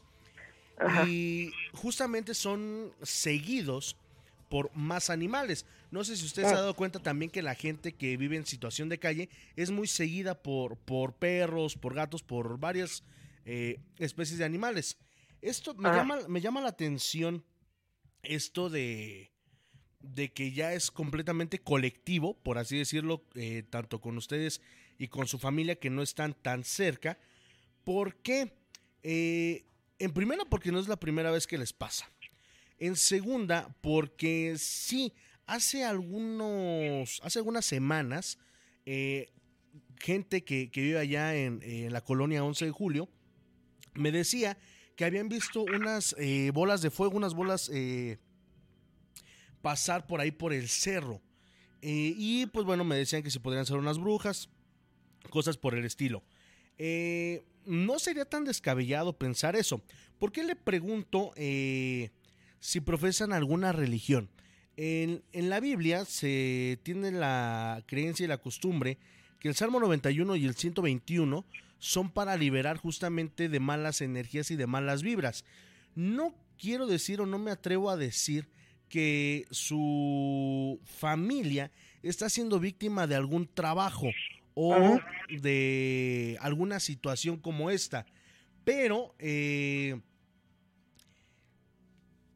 y 1.05 1.51
justamente 1.73 2.33
son 2.33 2.93
seguidos 3.01 3.97
por 4.49 4.75
más 4.75 5.09
animales. 5.09 5.65
No 5.91 6.03
sé 6.03 6.15
si 6.15 6.25
usted 6.25 6.43
se 6.43 6.49
ha 6.49 6.53
dado 6.61 6.75
cuenta 6.75 6.99
también 6.99 7.31
que 7.31 7.41
la 7.41 7.55
gente 7.55 7.93
que 7.93 8.15
vive 8.17 8.35
en 8.37 8.45
situación 8.45 8.89
de 8.89 8.99
calle 8.99 9.29
es 9.55 9.71
muy 9.71 9.87
seguida 9.87 10.41
por, 10.41 10.77
por 10.77 11.15
perros, 11.15 11.75
por 11.75 11.95
gatos, 11.95 12.21
por 12.21 12.59
varias 12.59 13.03
eh, 13.45 13.79
especies 13.97 14.37
de 14.37 14.45
animales. 14.45 14.97
Esto 15.41 15.73
me, 15.73 15.89
Ah. 15.89 15.95
llama, 15.95 16.19
me 16.27 16.41
llama 16.41 16.61
la 16.61 16.69
atención 16.69 17.43
esto 18.21 18.69
de, 18.69 19.31
de 20.01 20.31
que 20.31 20.51
ya 20.51 20.73
es 20.73 20.91
completamente 20.91 21.59
colectivo, 21.59 22.35
por 22.35 22.57
así 22.59 22.77
decirlo, 22.77 23.23
eh, 23.33 23.63
tanto 23.69 23.99
con 23.99 24.17
ustedes 24.17 24.61
y 24.99 25.07
con 25.07 25.27
su 25.27 25.39
familia 25.39 25.75
que 25.79 25.89
no 25.89 26.03
están 26.03 26.33
tan 26.35 26.63
cerca. 26.63 27.17
¿Por 27.83 28.17
qué? 28.17 28.53
Eh, 29.01 29.63
en 29.97 30.11
primera, 30.13 30.43
porque 30.45 30.71
no 30.71 30.79
es 30.79 30.87
la 30.87 30.99
primera 30.99 31.31
vez 31.31 31.47
que 31.47 31.57
les 31.57 31.73
pasa. 31.73 32.09
En 32.77 32.95
segunda, 32.95 33.75
porque 33.81 34.55
sí, 34.57 35.13
hace 35.49 35.83
algunos, 35.83 37.19
hace 37.23 37.39
algunas 37.39 37.65
semanas, 37.65 38.37
eh, 38.85 39.31
gente 39.99 40.43
que, 40.43 40.69
que 40.69 40.81
vive 40.81 40.99
allá 40.99 41.35
en, 41.35 41.91
la 41.91 42.01
colonia 42.01 42.43
11 42.43 42.65
de 42.65 42.71
julio, 42.71 43.09
me 43.95 44.11
decía 44.11 44.57
que 44.95 45.05
habían 45.05 45.27
visto 45.27 45.63
unas 45.63 46.15
eh, 46.19 46.51
bolas 46.53 46.81
de 46.81 46.91
fuego, 46.91 47.17
unas 47.17 47.33
bolas 47.33 47.69
eh, 47.73 48.19
pasar 49.61 50.05
por 50.05 50.21
ahí 50.21 50.31
por 50.31 50.53
el 50.53 50.69
cerro. 50.69 51.21
Y 51.81 52.45
pues 52.47 52.65
bueno, 52.65 52.83
me 52.83 52.97
decían 52.97 53.23
que 53.23 53.31
se 53.31 53.39
podrían 53.39 53.65
ser 53.65 53.77
unas 53.77 53.97
brujas, 53.97 54.49
cosas 55.29 55.57
por 55.57 55.75
el 55.75 55.85
estilo. 55.85 56.23
No 57.65 57.99
sería 57.99 58.25
tan 58.25 58.43
descabellado 58.43 59.17
pensar 59.17 59.55
eso. 59.55 59.81
¿Por 60.17 60.33
qué 60.33 60.43
le 60.43 60.57
pregunto 60.57 61.31
si 61.37 62.81
profesan 62.81 63.31
alguna 63.31 63.71
religión? 63.71 64.29
En, 64.81 65.23
en 65.33 65.49
la 65.49 65.59
Biblia 65.59 66.05
se 66.05 66.79
tiene 66.83 67.11
la 67.11 67.83
creencia 67.85 68.23
y 68.23 68.27
la 68.27 68.37
costumbre 68.37 68.97
que 69.41 69.49
el 69.49 69.55
Salmo 69.55 69.77
91 69.81 70.37
y 70.37 70.45
el 70.45 70.55
121 70.55 71.43
son 71.79 72.09
para 72.09 72.37
liberar 72.37 72.77
justamente 72.77 73.49
de 73.49 73.59
malas 73.59 73.99
energías 73.99 74.51
y 74.51 74.55
de 74.55 74.67
malas 74.67 75.03
vibras. 75.03 75.43
No 75.95 76.33
quiero 76.57 76.87
decir 76.87 77.19
o 77.19 77.25
no 77.25 77.39
me 77.39 77.51
atrevo 77.51 77.89
a 77.89 77.97
decir 77.97 78.47
que 78.87 79.45
su 79.51 80.79
familia 80.85 81.71
está 82.01 82.29
siendo 82.29 82.57
víctima 82.61 83.05
de 83.05 83.15
algún 83.15 83.47
trabajo 83.53 84.07
o 84.53 84.97
de 85.29 86.37
alguna 86.39 86.79
situación 86.79 87.35
como 87.35 87.69
esta. 87.69 88.05
Pero, 88.63 89.13
eh, 89.19 89.99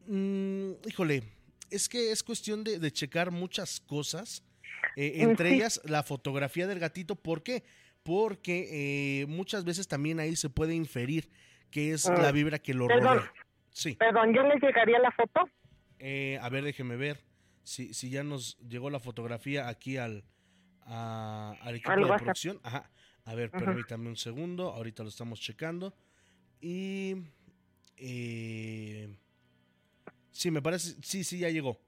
mm, 0.08 0.72
híjole, 0.86 1.33
es 1.74 1.88
que 1.88 2.12
es 2.12 2.22
cuestión 2.22 2.64
de, 2.64 2.78
de 2.78 2.92
checar 2.92 3.30
muchas 3.30 3.80
cosas, 3.80 4.42
eh, 4.96 5.14
entre 5.16 5.50
Sí. 5.50 5.54
ellas 5.56 5.80
la 5.84 6.02
fotografía 6.02 6.66
del 6.66 6.78
gatito. 6.78 7.16
¿Por 7.16 7.42
qué? 7.42 7.64
Porque 8.02 9.20
eh, 9.22 9.26
muchas 9.26 9.64
veces 9.64 9.88
también 9.88 10.20
ahí 10.20 10.36
se 10.36 10.50
puede 10.50 10.74
inferir 10.74 11.30
que 11.70 11.92
es 11.92 12.06
Ah. 12.06 12.16
la 12.20 12.32
vibra 12.32 12.58
que 12.58 12.74
lo 12.74 12.86
Perdón. 12.86 13.18
rodea. 13.18 13.32
Sí. 13.70 13.94
Perdón, 13.96 14.34
¿ya 14.34 14.42
les 14.42 14.62
llegaría 14.62 14.98
la 14.98 15.10
foto? 15.10 15.48
Eh, 15.98 16.38
a 16.40 16.48
ver, 16.48 16.64
déjeme 16.64 16.96
ver 16.96 17.24
si, 17.62 17.92
si 17.94 18.10
ya 18.10 18.22
nos 18.22 18.56
llegó 18.58 18.90
la 18.90 19.00
fotografía 19.00 19.68
aquí 19.68 19.96
al, 19.96 20.22
a- 20.82 21.56
al 21.62 21.74
equipo 21.76 21.90
Al 21.92 21.98
de 22.00 22.04
WhatsApp. 22.04 22.18
producción. 22.24 22.60
Ajá. 22.62 22.90
A 23.24 23.34
ver, 23.34 23.50
Ajá. 23.52 23.64
permítame 23.64 24.08
un 24.08 24.16
segundo. 24.16 24.70
Ahorita 24.70 25.02
lo 25.02 25.08
estamos 25.08 25.40
checando. 25.40 25.94
Y. 26.60 27.16
eh, 27.96 29.08
sí, 30.34 30.50
me 30.50 30.60
parece. 30.60 30.96
Sí, 31.02 31.24
sí, 31.24 31.38
ya 31.38 31.48
llegó. 31.48 31.80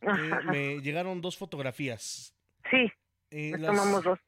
Eh, 0.00 0.30
me 0.46 0.80
llegaron 0.80 1.20
dos 1.20 1.36
fotografías. 1.36 2.32
Sí, 2.70 2.90
Eh, 3.30 3.52
las- 3.58 3.76
tomamos 3.76 4.04
dos. 4.04 4.18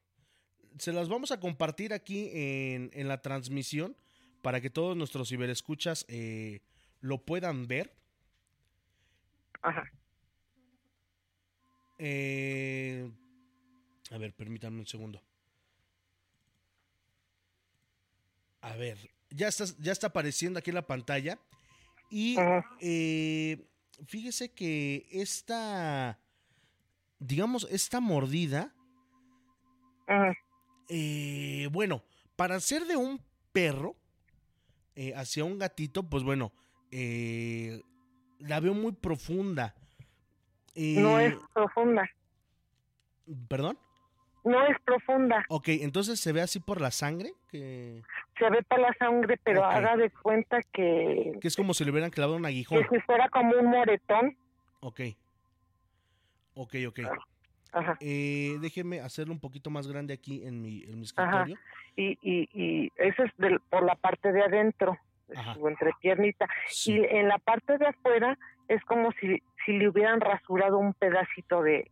Se 0.79 0.93
las 0.93 1.09
vamos 1.09 1.31
a 1.31 1.41
compartir 1.41 1.93
aquí 1.93 2.29
en, 2.33 2.91
en 2.93 3.09
la 3.09 3.23
transmisión 3.23 3.97
para 4.43 4.61
que 4.61 4.69
todos 4.71 4.97
nuestros 4.97 5.29
ciberescuchas 5.29 6.05
eh, 6.09 6.61
lo 7.01 7.19
puedan 7.25 7.67
ver. 7.67 7.95
Ajá. 9.63 9.85
Eh, 11.99 13.11
a 14.11 14.19
ver, 14.19 14.33
permítanme 14.35 14.81
un 14.81 14.87
segundo. 14.87 15.23
A 18.63 18.77
ver, 18.77 18.99
ya 19.31 19.49
está, 19.49 19.65
ya 19.79 19.93
está 19.93 20.09
apareciendo 20.09 20.59
aquí 20.59 20.71
en 20.71 20.75
la 20.77 20.87
pantalla. 20.87 21.39
Y 22.11 22.37
eh, 22.81 23.65
fíjese 24.07 24.53
que 24.53 25.07
esta, 25.13 26.19
digamos, 27.21 27.69
esta 27.71 28.01
mordida, 28.01 28.75
eh, 30.89 31.69
bueno, 31.71 32.03
para 32.35 32.59
ser 32.59 32.85
de 32.87 32.97
un 32.97 33.23
perro 33.53 33.95
eh, 34.97 35.15
hacia 35.15 35.45
un 35.45 35.59
gatito, 35.59 36.03
pues 36.03 36.25
bueno, 36.25 36.53
eh, 36.91 37.81
la 38.41 38.59
veo 38.59 38.75
muy 38.75 38.93
profunda. 38.93 39.77
no 40.75 41.21
es 41.21 41.37
profunda. 41.55 42.11
¿Perdón? 43.49 43.79
No 44.43 44.67
es 44.67 44.77
profunda. 44.85 45.45
Ok, 45.49 45.69
entonces 45.69 46.19
se 46.19 46.33
ve 46.33 46.41
así 46.41 46.59
por 46.59 46.81
la 46.81 46.91
sangre, 46.91 47.35
que, 47.51 48.03
Se 48.39 48.49
ve 48.51 48.63
por 48.63 48.79
la 48.81 48.93
sangre, 48.99 49.39
pero 49.43 49.61
Ok. 49.61 49.73
haga 49.75 49.97
de 49.97 50.11
cuenta 50.11 50.61
que, 50.73 51.33
que 51.41 51.49
es 51.49 51.57
como 51.57 51.75
si 51.75 51.85
le 51.85 51.91
hubieran 51.91 52.11
clavado 52.11 52.37
un 52.37 52.43
que 52.43 52.49
aguijón. 52.49 52.87
si 52.91 53.01
fuera 53.01 53.29
como 53.29 53.55
un 53.57 53.67
moretón. 53.67 54.37
Ok. 54.81 55.01
Ok, 56.55 56.75
ok. 56.89 57.01
Ajá. 57.73 57.97
Eh, 58.01 58.57
déjeme 58.61 59.01
hacerlo 59.01 59.33
un 59.33 59.41
poquito 59.41 59.71
más 59.71 59.87
grande 59.87 60.13
aquí 60.15 60.45
en 60.45 60.61
mi, 60.61 60.83
en 60.85 60.99
mi 61.01 61.07
Ajá. 61.17 61.43
escritorio. 61.45 61.57
Y, 61.97 62.19
y, 62.23 62.49
y 62.53 62.93
eso 62.97 63.23
es 63.25 63.31
del- 63.37 63.61
por 63.61 63.85
la 63.85 63.95
parte 63.95 64.33
de 64.33 64.43
adentro, 64.43 64.97
de 65.29 65.39
Ajá. 65.39 65.55
su 65.55 65.69
entrepiernita. 65.69 66.49
Y 66.87 66.99
en 67.05 67.29
la 67.29 67.39
parte 67.39 67.79
de 67.79 67.87
afuera 67.87 68.37
es 68.69 68.83
como 68.85 69.13
si, 69.21 69.41
si 69.65 69.73
le 69.73 69.89
hubieran 69.89 70.21
rasurado 70.21 70.79
un 70.79 70.95
pedacito 70.95 71.63
de, 71.63 71.91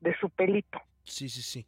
de 0.00 0.16
su 0.18 0.30
pelito. 0.30 0.80
Sí, 1.04 1.28
sí, 1.28 1.42
sí. 1.42 1.66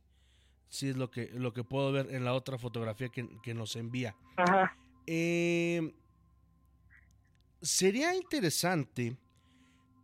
Sí, 0.69 0.89
es 0.89 0.97
lo 0.97 1.11
que, 1.11 1.31
lo 1.35 1.53
que 1.53 1.65
puedo 1.65 1.93
ver 1.93 2.15
en 2.15 2.25
la 2.25 2.35
otra 2.35 2.59
fotografía 2.59 3.09
que, 3.09 3.29
que 3.43 3.55
nos 3.55 3.77
envía. 3.77 4.15
Ajá. 4.37 4.77
Eh, 5.07 5.95
sería 7.63 8.15
interesante 8.15 9.17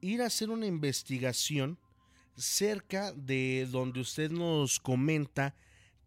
ir 0.01 0.23
a 0.23 0.27
hacer 0.27 0.51
una 0.51 0.67
investigación 0.67 1.79
cerca 2.37 3.13
de 3.13 3.69
donde 3.71 4.01
usted 4.01 4.31
nos 4.31 4.81
comenta 4.81 5.55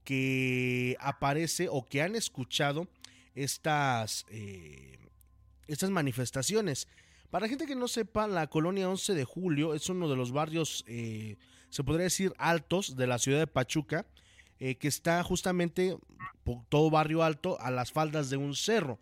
que 0.04 0.96
aparece 1.00 1.68
o 1.70 1.86
que 1.86 2.02
han 2.02 2.16
escuchado 2.16 2.88
estas, 3.36 4.26
eh, 4.30 4.98
estas 5.68 5.90
manifestaciones. 5.90 6.88
Para 7.30 7.48
gente 7.48 7.66
que 7.66 7.76
no 7.76 7.88
sepa, 7.88 8.28
la 8.28 8.48
colonia 8.48 8.90
11 8.90 9.14
de 9.14 9.26
julio 9.26 9.74
es 9.74 9.90
uno 9.90 10.10
de 10.10 10.16
los 10.16 10.32
barrios, 10.32 10.84
eh, 10.88 11.38
se 11.70 11.84
podría 11.84 12.06
decir, 12.06 12.34
altos 12.38 12.96
de 12.96 13.06
la 13.06 13.20
ciudad 13.20 13.40
de 13.40 13.48
Pachuca, 13.48 14.06
eh, 14.60 14.76
que 14.76 14.88
está 14.88 15.24
justamente 15.24 15.98
por 16.44 16.66
todo 16.70 16.90
barrio 16.90 17.24
alto 17.24 17.60
a 17.60 17.72
las 17.72 17.92
faldas 17.92 18.30
de 18.30 18.38
un 18.38 18.56
cerro. 18.56 19.00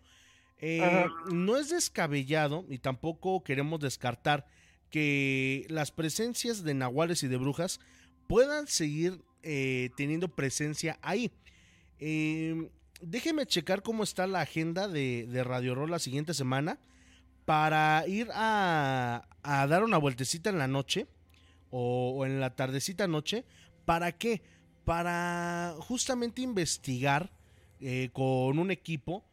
Eh, 0.58 1.06
no 1.30 1.56
es 1.56 1.68
descabellado 1.68 2.64
y 2.68 2.78
tampoco 2.78 3.42
queremos 3.44 3.78
descartar 3.80 4.46
que 4.90 5.66
las 5.68 5.90
presencias 5.90 6.64
de 6.64 6.74
nahuales 6.74 7.22
y 7.22 7.28
de 7.28 7.36
brujas 7.36 7.78
puedan 8.26 8.66
seguir 8.66 9.22
eh, 9.42 9.90
teniendo 9.96 10.28
presencia 10.28 10.98
ahí. 11.02 11.30
Eh, 11.98 12.70
déjeme 13.00 13.46
checar 13.46 13.82
cómo 13.82 14.02
está 14.02 14.26
la 14.26 14.40
agenda 14.40 14.88
de, 14.88 15.26
de 15.28 15.44
Radio 15.44 15.74
Roll 15.74 15.90
la 15.90 15.98
siguiente 15.98 16.34
semana 16.34 16.78
para 17.44 18.04
ir 18.08 18.28
a, 18.32 19.28
a 19.42 19.66
dar 19.66 19.84
una 19.84 19.98
vueltecita 19.98 20.50
en 20.50 20.58
la 20.58 20.68
noche 20.68 21.06
o, 21.70 22.14
o 22.16 22.26
en 22.26 22.40
la 22.40 22.56
tardecita 22.56 23.06
noche. 23.06 23.44
¿Para 23.84 24.12
qué? 24.12 24.42
Para 24.86 25.74
justamente 25.80 26.42
investigar 26.42 27.28
eh, 27.80 28.08
con 28.12 28.60
un 28.60 28.70
equipo 28.70 29.24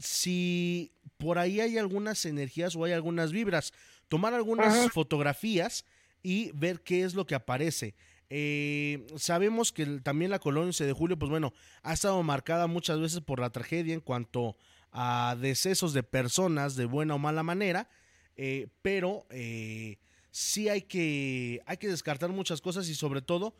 si 0.00 0.92
por 1.16 1.38
ahí 1.38 1.60
hay 1.60 1.78
algunas 1.78 2.24
energías 2.24 2.74
o 2.74 2.82
hay 2.84 2.92
algunas 2.92 3.30
vibras. 3.30 3.72
Tomar 4.08 4.34
algunas 4.34 4.74
Ajá. 4.74 4.90
fotografías 4.90 5.84
y 6.24 6.50
ver 6.54 6.80
qué 6.82 7.04
es 7.04 7.14
lo 7.14 7.24
que 7.24 7.36
aparece. 7.36 7.94
Eh, 8.30 9.06
sabemos 9.16 9.70
que 9.70 9.82
el- 9.84 10.02
también 10.02 10.32
la 10.32 10.40
colonia 10.40 10.66
11 10.66 10.84
de 10.84 10.92
julio, 10.92 11.16
pues 11.16 11.30
bueno, 11.30 11.52
ha 11.84 11.92
estado 11.92 12.20
marcada 12.24 12.66
muchas 12.66 12.98
veces 12.98 13.20
por 13.20 13.38
la 13.38 13.50
tragedia 13.50 13.94
en 13.94 14.00
cuanto 14.00 14.56
a 14.90 15.36
decesos 15.40 15.92
de 15.92 16.02
personas 16.02 16.74
de 16.74 16.84
buena 16.86 17.14
o 17.14 17.18
mala 17.18 17.44
manera, 17.44 17.88
eh, 18.36 18.66
pero 18.82 19.24
eh, 19.30 19.98
sí 20.32 20.68
hay 20.68 20.82
que, 20.82 21.60
hay 21.66 21.76
que 21.76 21.86
descartar 21.86 22.30
muchas 22.30 22.60
cosas 22.60 22.88
y 22.88 22.96
sobre 22.96 23.22
todo 23.22 23.54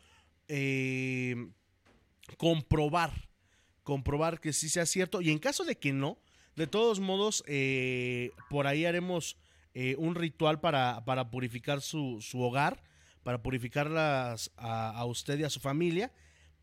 eh, 0.51 1.37
comprobar, 2.37 3.29
comprobar 3.83 4.41
que 4.41 4.53
sí 4.53 4.69
sea 4.69 4.85
cierto 4.85 5.21
y 5.23 5.31
en 5.31 5.39
caso 5.39 5.65
de 5.65 5.79
que 5.79 5.93
no, 5.93 6.19
de 6.57 6.67
todos 6.67 7.01
modos, 7.01 7.45
eh, 7.47 8.33
por 8.51 8.67
ahí 8.67 8.85
haremos 8.85 9.37
eh, 9.73 9.95
un 9.99 10.15
ritual 10.15 10.61
para, 10.61 11.05
para 11.05 11.31
purificar 11.31 11.81
su, 11.81 12.19
su 12.21 12.41
hogar, 12.43 12.83
para 13.23 13.43
purificarlas 13.43 14.51
a, 14.57 15.05
usted 15.07 15.39
y 15.39 15.45
a 15.45 15.51
su 15.51 15.61
familia, 15.61 16.13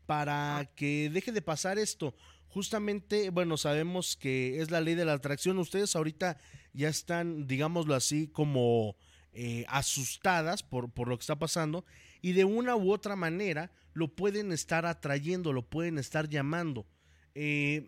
para 0.06 0.70
que 0.76 1.10
deje 1.10 1.32
de 1.32 1.42
pasar 1.42 1.78
esto. 1.78 2.14
Justamente, 2.48 3.30
bueno, 3.30 3.56
sabemos 3.56 4.16
que 4.16 4.60
es 4.60 4.70
la 4.70 4.80
ley 4.80 4.94
de 4.94 5.04
la 5.04 5.14
atracción. 5.14 5.58
Ustedes 5.58 5.96
ahorita 5.96 6.38
ya 6.72 6.88
están, 6.88 7.46
digámoslo 7.46 7.94
así, 7.94 8.28
como 8.28 8.96
eh, 9.32 9.64
asustadas 9.68 10.62
por, 10.62 10.90
por 10.90 11.08
lo 11.08 11.16
que 11.16 11.22
está 11.22 11.38
pasando 11.38 11.84
y 12.28 12.34
de 12.34 12.44
una 12.44 12.76
u 12.76 12.92
otra 12.92 13.16
manera 13.16 13.70
lo 13.94 14.08
pueden 14.08 14.52
estar 14.52 14.84
atrayendo, 14.84 15.54
lo 15.54 15.62
pueden 15.62 15.96
estar 15.96 16.28
llamando. 16.28 16.86
Eh, 17.34 17.86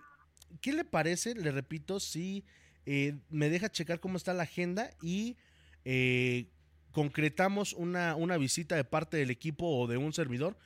¿Qué 0.62 0.72
le 0.72 0.84
parece? 0.86 1.34
Le 1.34 1.52
repito, 1.52 2.00
si 2.00 2.46
eh, 2.86 3.18
me 3.28 3.50
deja 3.50 3.68
checar 3.68 4.00
cómo 4.00 4.16
está 4.16 4.32
la 4.32 4.44
agenda 4.44 4.88
y 5.02 5.36
eh, 5.84 6.46
concretamos 6.90 7.74
una, 7.74 8.16
una 8.16 8.38
visita 8.38 8.76
de 8.76 8.84
parte 8.84 9.18
del 9.18 9.30
equipo 9.30 9.66
o 9.66 9.86
de 9.86 9.98
un 9.98 10.14
servidor 10.14 10.56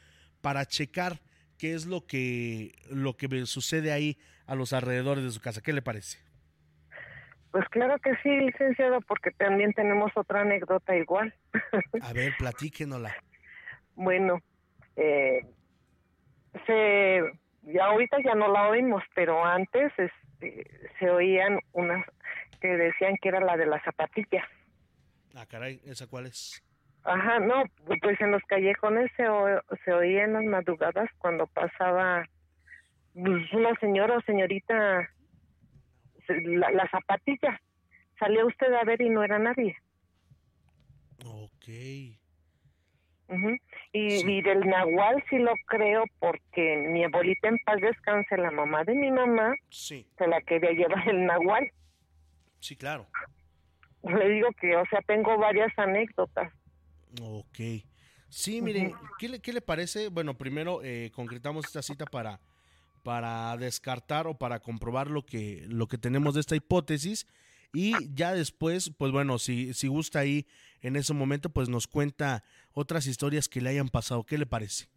para 0.40 0.66
checar 0.66 1.20
qué 1.58 1.74
es 1.74 1.84
lo 1.84 2.06
que, 2.06 2.76
lo 2.90 3.16
que 3.16 3.44
sucede 3.46 3.90
ahí 3.90 4.18
a 4.46 4.54
los 4.54 4.72
alrededores 4.72 5.24
de 5.24 5.32
su 5.32 5.40
casa. 5.40 5.62
¿Qué 5.62 5.72
le 5.72 5.82
parece? 5.82 6.18
Pues 7.50 7.68
claro 7.70 7.98
que 7.98 8.12
sí, 8.22 8.28
licenciado, 8.28 9.00
porque 9.00 9.32
también 9.32 9.72
tenemos 9.72 10.12
otra 10.14 10.42
anécdota 10.42 10.96
igual. 10.96 11.34
A 12.02 12.12
ver, 12.12 12.34
platíquenosla. 12.38 13.16
Bueno, 13.94 14.40
eh, 14.96 15.40
se, 16.66 17.20
ya 17.62 17.86
ahorita 17.86 18.18
ya 18.24 18.34
no 18.34 18.48
la 18.48 18.68
oímos, 18.68 19.02
pero 19.14 19.44
antes 19.44 19.92
este, 19.98 20.66
se 20.98 21.10
oían 21.10 21.58
unas 21.72 22.04
que 22.60 22.68
decían 22.68 23.16
que 23.20 23.28
era 23.28 23.40
la 23.40 23.56
de 23.56 23.66
la 23.66 23.82
zapatilla. 23.82 24.46
Ah, 25.34 25.46
caray, 25.46 25.80
¿esa 25.84 26.06
cuál 26.06 26.26
es? 26.26 26.62
Ajá, 27.02 27.38
no, 27.38 27.64
pues 28.00 28.18
en 28.20 28.30
los 28.30 28.42
callejones 28.44 29.10
se, 29.16 29.28
o- 29.28 29.60
se 29.84 29.92
oía 29.92 30.24
en 30.24 30.32
las 30.32 30.44
madrugadas 30.44 31.10
cuando 31.18 31.46
pasaba 31.48 32.24
pues, 33.12 33.52
una 33.52 33.74
señora 33.80 34.16
o 34.16 34.20
señorita, 34.22 35.08
se- 36.26 36.40
la, 36.40 36.70
la 36.70 36.88
zapatilla. 36.88 37.60
Salía 38.18 38.46
usted 38.46 38.72
a 38.72 38.84
ver 38.84 39.02
y 39.02 39.10
no 39.10 39.22
era 39.22 39.38
nadie. 39.38 39.76
Ok. 41.26 41.68
Ujú. 43.26 43.56
y, 43.92 44.30
y 44.30 44.42
del 44.42 44.60
nahual 44.60 45.22
sí 45.30 45.38
lo 45.38 45.52
creo 45.66 46.04
porque 46.18 46.76
mi 46.88 47.04
abuelita 47.04 47.48
en 47.48 47.58
paz 47.64 47.80
descanse, 47.80 48.36
la 48.36 48.50
mamá 48.50 48.84
de 48.84 48.94
mi 48.94 49.10
mamá, 49.10 49.54
Sí, 49.70 50.06
se 50.18 50.26
la 50.26 50.40
quería 50.42 50.72
llevar 50.72 51.08
el 51.08 51.24
nahual. 51.24 51.70
sí, 52.60 52.76
claro. 52.76 53.06
Le 54.02 54.28
digo 54.28 54.48
que, 54.60 54.76
o 54.76 54.84
sea, 54.90 55.00
tengo 55.06 55.38
varias 55.38 55.72
anécdotas. 55.78 56.52
Ok. 57.22 57.58
Sí, 58.28 58.60
mire, 58.60 58.92
¿qué 59.18 59.28
le, 59.28 59.40
qué 59.40 59.52
le 59.52 59.60
parece? 59.62 60.08
Bueno, 60.08 60.34
primero 60.36 60.80
eh, 60.82 61.10
concretamos 61.14 61.64
esta 61.66 61.80
cita 61.82 62.04
para, 62.04 62.40
para 63.02 63.56
descartar 63.56 64.26
o 64.26 64.34
para 64.36 64.60
comprobar 64.60 65.08
lo 65.08 65.24
que, 65.24 65.62
lo 65.68 65.86
que 65.86 65.96
tenemos 65.96 66.34
de 66.34 66.40
esta 66.40 66.56
hipótesis. 66.56 67.26
Y 67.72 68.12
ya 68.14 68.34
después, 68.34 68.92
pues 68.98 69.10
bueno, 69.10 69.38
si, 69.38 69.72
si 69.72 69.88
gusta 69.88 70.18
ahí 70.20 70.46
en 70.82 70.96
ese 70.96 71.14
momento, 71.14 71.48
pues 71.50 71.68
nos 71.68 71.86
cuenta 71.86 72.44
otras 72.74 73.06
historias 73.06 73.48
que 73.48 73.60
le 73.60 73.70
hayan 73.70 73.88
pasado. 73.88 74.24
¿Qué 74.24 74.36
le 74.36 74.46
parece? 74.46 74.88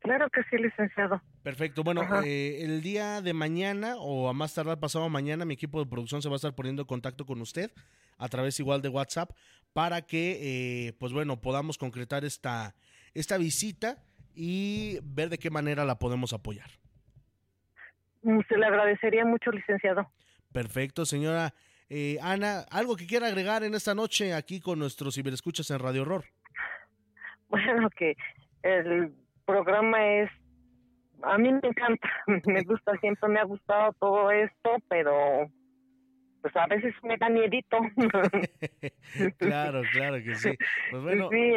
Claro 0.00 0.28
que 0.30 0.42
sí, 0.50 0.56
licenciado. 0.56 1.22
Perfecto. 1.42 1.84
Bueno, 1.84 2.02
eh, 2.24 2.62
el 2.62 2.82
día 2.82 3.20
de 3.20 3.34
mañana 3.34 3.96
o 3.98 4.28
a 4.28 4.32
más 4.32 4.54
tardar 4.54 4.80
pasado 4.80 5.08
mañana, 5.08 5.44
mi 5.44 5.54
equipo 5.54 5.78
de 5.78 5.88
producción 5.88 6.22
se 6.22 6.28
va 6.28 6.34
a 6.34 6.36
estar 6.36 6.54
poniendo 6.54 6.82
en 6.82 6.88
contacto 6.88 7.24
con 7.24 7.40
usted 7.40 7.70
a 8.18 8.28
través 8.28 8.58
igual 8.58 8.82
de 8.82 8.88
WhatsApp 8.88 9.30
para 9.72 10.02
que, 10.02 10.88
eh, 10.88 10.92
pues 10.94 11.12
bueno, 11.12 11.40
podamos 11.40 11.78
concretar 11.78 12.24
esta, 12.24 12.74
esta 13.14 13.36
visita 13.38 14.02
y 14.34 14.98
ver 15.02 15.28
de 15.28 15.38
qué 15.38 15.50
manera 15.50 15.84
la 15.84 15.98
podemos 15.98 16.32
apoyar. 16.32 16.70
Mm, 18.22 18.40
Se 18.48 18.56
le 18.56 18.66
agradecería 18.66 19.24
mucho, 19.24 19.50
licenciado. 19.50 20.10
Perfecto, 20.52 21.06
señora 21.06 21.54
eh, 21.88 22.18
Ana. 22.22 22.60
¿Algo 22.70 22.96
que 22.96 23.06
quiera 23.06 23.26
agregar 23.26 23.64
en 23.64 23.74
esta 23.74 23.94
noche 23.94 24.34
aquí 24.34 24.60
con 24.60 24.78
nuestros 24.78 25.14
ciberescuchas 25.14 25.70
en 25.70 25.78
Radio 25.78 26.02
Horror? 26.02 26.24
Bueno, 27.52 27.90
que 27.90 28.16
el 28.62 29.12
programa 29.44 30.04
es, 30.06 30.30
a 31.22 31.36
mí 31.36 31.52
me 31.52 31.60
encanta, 31.68 32.08
me 32.46 32.62
gusta, 32.62 32.96
siempre 32.96 33.28
me 33.28 33.40
ha 33.40 33.44
gustado 33.44 33.92
todo 34.00 34.30
esto, 34.30 34.76
pero 34.88 35.46
pues 36.40 36.56
a 36.56 36.66
veces 36.66 36.94
me 37.04 37.16
da 37.18 37.28
miedito. 37.28 37.76
claro, 39.38 39.82
claro 39.92 40.16
que 40.24 40.34
sí. 40.34 40.56
Pues 40.90 41.02
bueno, 41.02 41.28
Sí, 41.30 41.52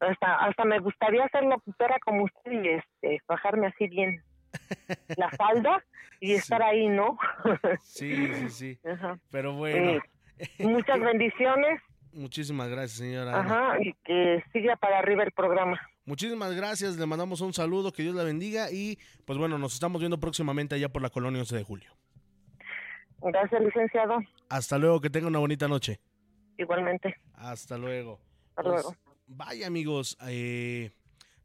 hasta, 0.00 0.34
hasta 0.44 0.64
me 0.64 0.78
gustaría 0.80 1.26
ser 1.28 1.44
locutora 1.44 1.96
como 2.04 2.24
usted 2.24 2.52
y 2.52 2.68
este, 2.68 3.22
bajarme 3.26 3.68
así 3.68 3.88
bien 3.88 4.22
la 5.16 5.30
falda 5.38 5.82
y 6.20 6.32
estar 6.32 6.62
ahí, 6.62 6.88
¿no? 6.88 7.16
sí, 7.82 8.26
sí, 8.34 8.48
sí. 8.48 8.78
Ajá. 8.88 9.18
Pero 9.30 9.52
bueno, 9.54 9.92
Eh, 9.92 10.64
muchas 10.64 11.00
bendiciones, 11.00 11.80
muchísimas 12.18 12.68
gracias, 12.68 12.98
señora. 12.98 13.38
Ana. 13.40 13.70
ajá, 13.70 13.78
y 13.82 13.92
que 14.04 14.42
siga 14.52 14.76
para 14.76 14.98
arriba 14.98 15.22
el 15.24 15.32
programa. 15.32 15.80
Muchísimas 16.04 16.54
gracias, 16.54 16.96
le 16.96 17.06
mandamos 17.06 17.40
un 17.40 17.52
saludo, 17.52 17.92
que 17.92 18.02
Dios 18.02 18.14
la 18.14 18.22
bendiga 18.24 18.70
y 18.70 18.98
pues 19.24 19.38
bueno, 19.38 19.58
nos 19.58 19.74
estamos 19.74 20.00
viendo 20.00 20.18
próximamente 20.18 20.74
allá 20.74 20.88
por 20.88 21.02
la 21.02 21.10
colonia 21.10 21.40
11 21.40 21.56
de 21.56 21.62
julio. 21.64 21.90
Gracias, 23.20 23.60
licenciado. 23.62 24.18
Hasta 24.48 24.78
luego, 24.78 25.00
que 25.00 25.10
tenga 25.10 25.26
una 25.26 25.38
bonita 25.40 25.68
noche. 25.68 26.00
Igualmente. 26.56 27.16
Hasta 27.34 27.76
luego. 27.76 28.20
Hasta 28.56 28.62
Pues, 28.62 28.74
luego. 28.84 28.96
Vaya 29.26 29.66
amigos, 29.66 30.16
eh, 30.26 30.90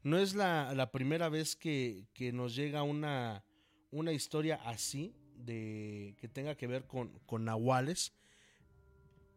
no 0.02 0.18
es 0.18 0.34
la, 0.34 0.72
la 0.74 0.90
primera 0.90 1.28
vez 1.28 1.56
que, 1.56 2.04
que 2.14 2.32
nos 2.32 2.54
llega 2.56 2.82
una, 2.82 3.44
una 3.90 4.12
historia 4.12 4.58
así, 4.64 5.14
de 5.36 6.14
que 6.18 6.28
tenga 6.28 6.54
que 6.54 6.66
ver 6.66 6.86
con, 6.86 7.18
con 7.26 7.44
nahuales, 7.44 8.14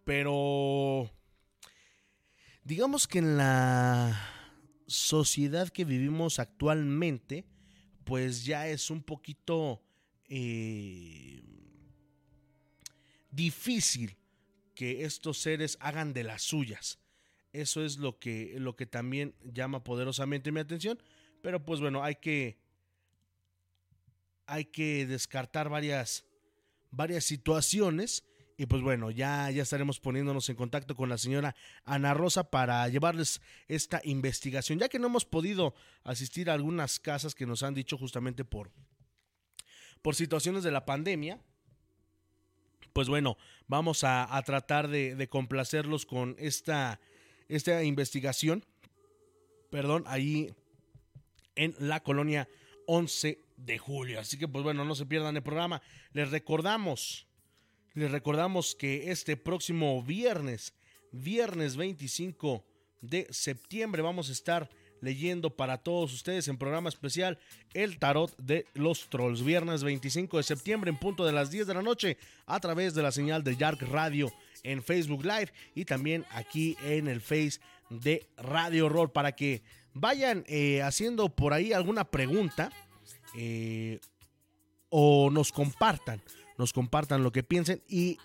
pero 0.06 1.10
digamos 2.68 3.08
que 3.08 3.20
en 3.20 3.38
la 3.38 4.20
sociedad 4.88 5.70
que 5.70 5.86
vivimos 5.86 6.38
actualmente, 6.38 7.46
pues 8.04 8.44
ya 8.44 8.68
es 8.68 8.92
un 8.92 9.04
poquito 9.04 9.82
eh, 10.28 11.42
difícil 13.32 14.18
que 14.76 15.06
estos 15.06 15.38
seres 15.38 15.78
hagan 15.80 16.12
de 16.12 16.26
las 16.26 16.42
suyas. 16.42 17.00
Eso 17.54 17.86
es 17.86 18.00
lo 18.00 18.20
que, 18.20 18.56
lo 18.60 18.76
que 18.76 18.86
también 18.86 19.34
llama 19.42 19.86
poderosamente 19.86 20.52
mi 20.52 20.60
atención. 20.60 21.00
Pero 21.42 21.64
pues 21.64 21.80
bueno, 21.80 22.04
hay 22.04 22.16
que. 22.16 22.60
Hay 24.46 24.66
que 24.66 25.06
descartar 25.06 25.70
varias. 25.70 26.26
varias 26.92 27.24
situaciones. 27.24 28.26
Y 28.58 28.66
pues 28.66 28.82
bueno, 28.82 29.12
ya, 29.12 29.52
ya 29.52 29.62
estaremos 29.62 30.00
poniéndonos 30.00 30.50
en 30.50 30.56
contacto 30.56 30.96
con 30.96 31.10
la 31.10 31.20
señora 31.20 31.56
Ana 31.86 32.16
Rosa 32.16 32.50
para 32.50 32.88
llevarles 32.88 33.40
esta 33.68 34.02
investigación. 34.04 34.80
Ya 34.80 34.90
que 34.90 34.98
no 34.98 35.08
hemos 35.08 35.26
podido 35.26 35.76
asistir 36.04 36.50
a 36.50 36.54
algunas 36.54 37.00
casas 37.00 37.36
que 37.36 37.46
nos 37.46 37.62
han 37.62 37.76
dicho 37.76 37.98
justamente 37.98 38.44
por. 38.44 38.72
por 40.02 40.16
situaciones 40.16 40.64
de 40.64 40.72
la 40.72 40.86
pandemia 40.86 41.40
pues 42.98 43.10
bueno, 43.10 43.38
vamos 43.68 44.04
a, 44.04 44.42
tratar 44.44 44.88
de, 44.88 45.14
de 45.14 45.30
complacerlos 45.30 46.08
con 46.08 46.36
esta, 46.40 47.00
esta 47.48 47.84
investigación, 47.84 48.66
perdón, 49.70 50.04
ahí 50.08 50.52
en 51.56 51.76
la 51.78 52.02
colonia 52.02 52.50
11 52.88 53.40
de 53.56 53.78
julio. 53.78 54.20
Así 54.20 54.40
que 54.40 54.48
pues 54.48 54.64
bueno, 54.64 54.84
no 54.84 54.96
se 54.96 55.06
pierdan 55.06 55.36
el 55.36 55.44
programa. 55.44 55.80
Les 56.12 56.32
recordamos, 56.32 57.27
les 57.98 58.12
recordamos 58.12 58.76
que 58.76 59.12
este 59.12 59.36
próximo 59.38 60.04
viernes, 60.04 60.74
viernes 61.12 61.76
25 61.76 62.64
de 63.02 63.26
septiembre, 63.32 64.04
vamos 64.04 64.30
a 64.30 64.34
estar 64.34 64.70
leyendo 65.02 65.56
para 65.56 65.80
todos 65.80 66.14
ustedes 66.14 66.48
en 66.48 66.58
programa 66.60 66.90
especial 66.90 67.40
el 67.74 67.98
tarot 67.98 68.38
de 68.38 68.68
los 68.76 69.10
trolls. 69.10 69.44
Viernes 69.44 69.84
25 69.84 70.38
de 70.38 70.44
septiembre 70.44 70.90
en 70.92 70.98
punto 70.98 71.26
de 71.26 71.32
las 71.32 71.50
10 71.50 71.66
de 71.66 71.74
la 71.74 71.82
noche 71.82 72.18
a 72.46 72.60
través 72.60 72.94
de 72.94 73.02
la 73.02 73.12
señal 73.12 73.44
de 73.44 73.56
Yark 73.56 73.82
Radio 73.82 74.32
en 74.62 74.84
Facebook 74.84 75.24
Live 75.24 75.52
y 75.74 75.86
también 75.86 76.24
aquí 76.30 76.78
en 76.84 77.08
el 77.08 77.20
Face 77.20 77.60
de 77.90 78.28
Radio 78.38 78.86
Horror 78.86 79.12
para 79.12 79.32
que 79.32 79.64
vayan 79.94 80.44
eh, 80.48 80.84
haciendo 80.84 81.30
por 81.30 81.54
ahí 81.54 81.74
alguna 81.74 82.04
pregunta 82.04 82.72
eh, 83.36 84.00
o 84.90 85.30
nos 85.32 85.52
compartan, 85.52 86.22
nos 86.58 86.74
compartan 86.74 87.24
lo 87.24 87.32
que 87.32 87.44
piensen 87.44 87.82
y 87.88 88.18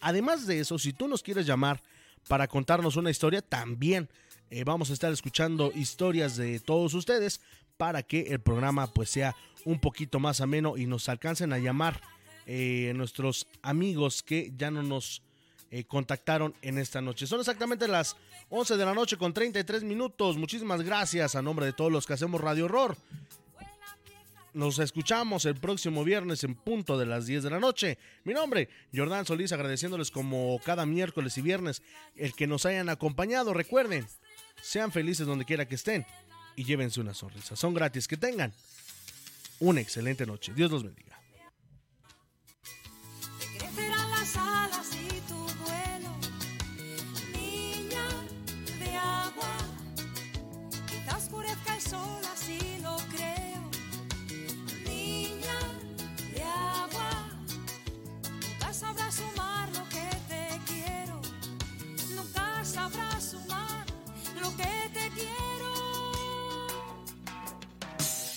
además 0.00 0.46
de 0.46 0.60
eso, 0.60 0.78
si 0.78 0.92
tú 0.92 1.08
nos 1.08 1.22
quieres 1.22 1.46
llamar 1.46 1.82
para 2.28 2.48
contarnos 2.48 2.96
una 2.96 3.10
historia, 3.10 3.42
también 3.42 4.08
eh, 4.50 4.64
vamos 4.64 4.90
a 4.90 4.92
estar 4.92 5.12
escuchando 5.12 5.72
historias 5.74 6.36
de 6.36 6.60
todos 6.60 6.94
ustedes 6.94 7.40
para 7.76 8.02
que 8.02 8.22
el 8.32 8.40
programa 8.40 8.86
pues 8.86 9.10
sea 9.10 9.34
un 9.64 9.80
poquito 9.80 10.20
más 10.20 10.40
ameno 10.40 10.76
y 10.76 10.86
nos 10.86 11.08
alcancen 11.08 11.52
a 11.52 11.58
llamar 11.58 12.00
eh, 12.46 12.92
nuestros 12.94 13.46
amigos 13.62 14.22
que 14.22 14.52
ya 14.56 14.70
no 14.70 14.82
nos 14.82 15.22
eh, 15.70 15.84
contactaron 15.84 16.54
en 16.62 16.78
esta 16.78 17.00
noche. 17.00 17.26
Son 17.26 17.40
exactamente 17.40 17.88
las 17.88 18.16
11 18.50 18.76
de 18.76 18.84
la 18.84 18.94
noche 18.94 19.16
con 19.16 19.32
33 19.32 19.82
minutos. 19.82 20.36
Muchísimas 20.36 20.82
gracias 20.82 21.34
a 21.34 21.42
nombre 21.42 21.66
de 21.66 21.72
todos 21.72 21.90
los 21.90 22.06
que 22.06 22.12
hacemos 22.12 22.40
Radio 22.40 22.66
Horror. 22.66 22.96
Nos 24.54 24.78
escuchamos 24.78 25.46
el 25.46 25.56
próximo 25.56 26.04
viernes 26.04 26.44
en 26.44 26.54
punto 26.54 26.96
de 26.96 27.06
las 27.06 27.26
10 27.26 27.42
de 27.42 27.50
la 27.50 27.58
noche. 27.58 27.98
Mi 28.22 28.32
nombre, 28.32 28.68
Jordán 28.94 29.26
Solís, 29.26 29.50
agradeciéndoles 29.50 30.12
como 30.12 30.60
cada 30.64 30.86
miércoles 30.86 31.36
y 31.38 31.42
viernes 31.42 31.82
el 32.14 32.34
que 32.34 32.46
nos 32.46 32.64
hayan 32.64 32.88
acompañado. 32.88 33.52
Recuerden, 33.52 34.06
sean 34.62 34.92
felices 34.92 35.26
donde 35.26 35.44
quiera 35.44 35.66
que 35.66 35.74
estén 35.74 36.06
y 36.54 36.62
llévense 36.62 37.00
una 37.00 37.14
sonrisa. 37.14 37.56
Son 37.56 37.74
gratis. 37.74 38.06
Que 38.06 38.16
tengan 38.16 38.52
una 39.58 39.80
excelente 39.80 40.24
noche. 40.24 40.52
Dios 40.54 40.70
los 40.70 40.84
bendiga. 40.84 41.18
crecerán 43.58 44.10
las 44.10 44.36
alas 44.36 44.94
lo 64.44 64.50
que 64.56 64.90
te 64.92 65.10
quiero. 65.14 65.43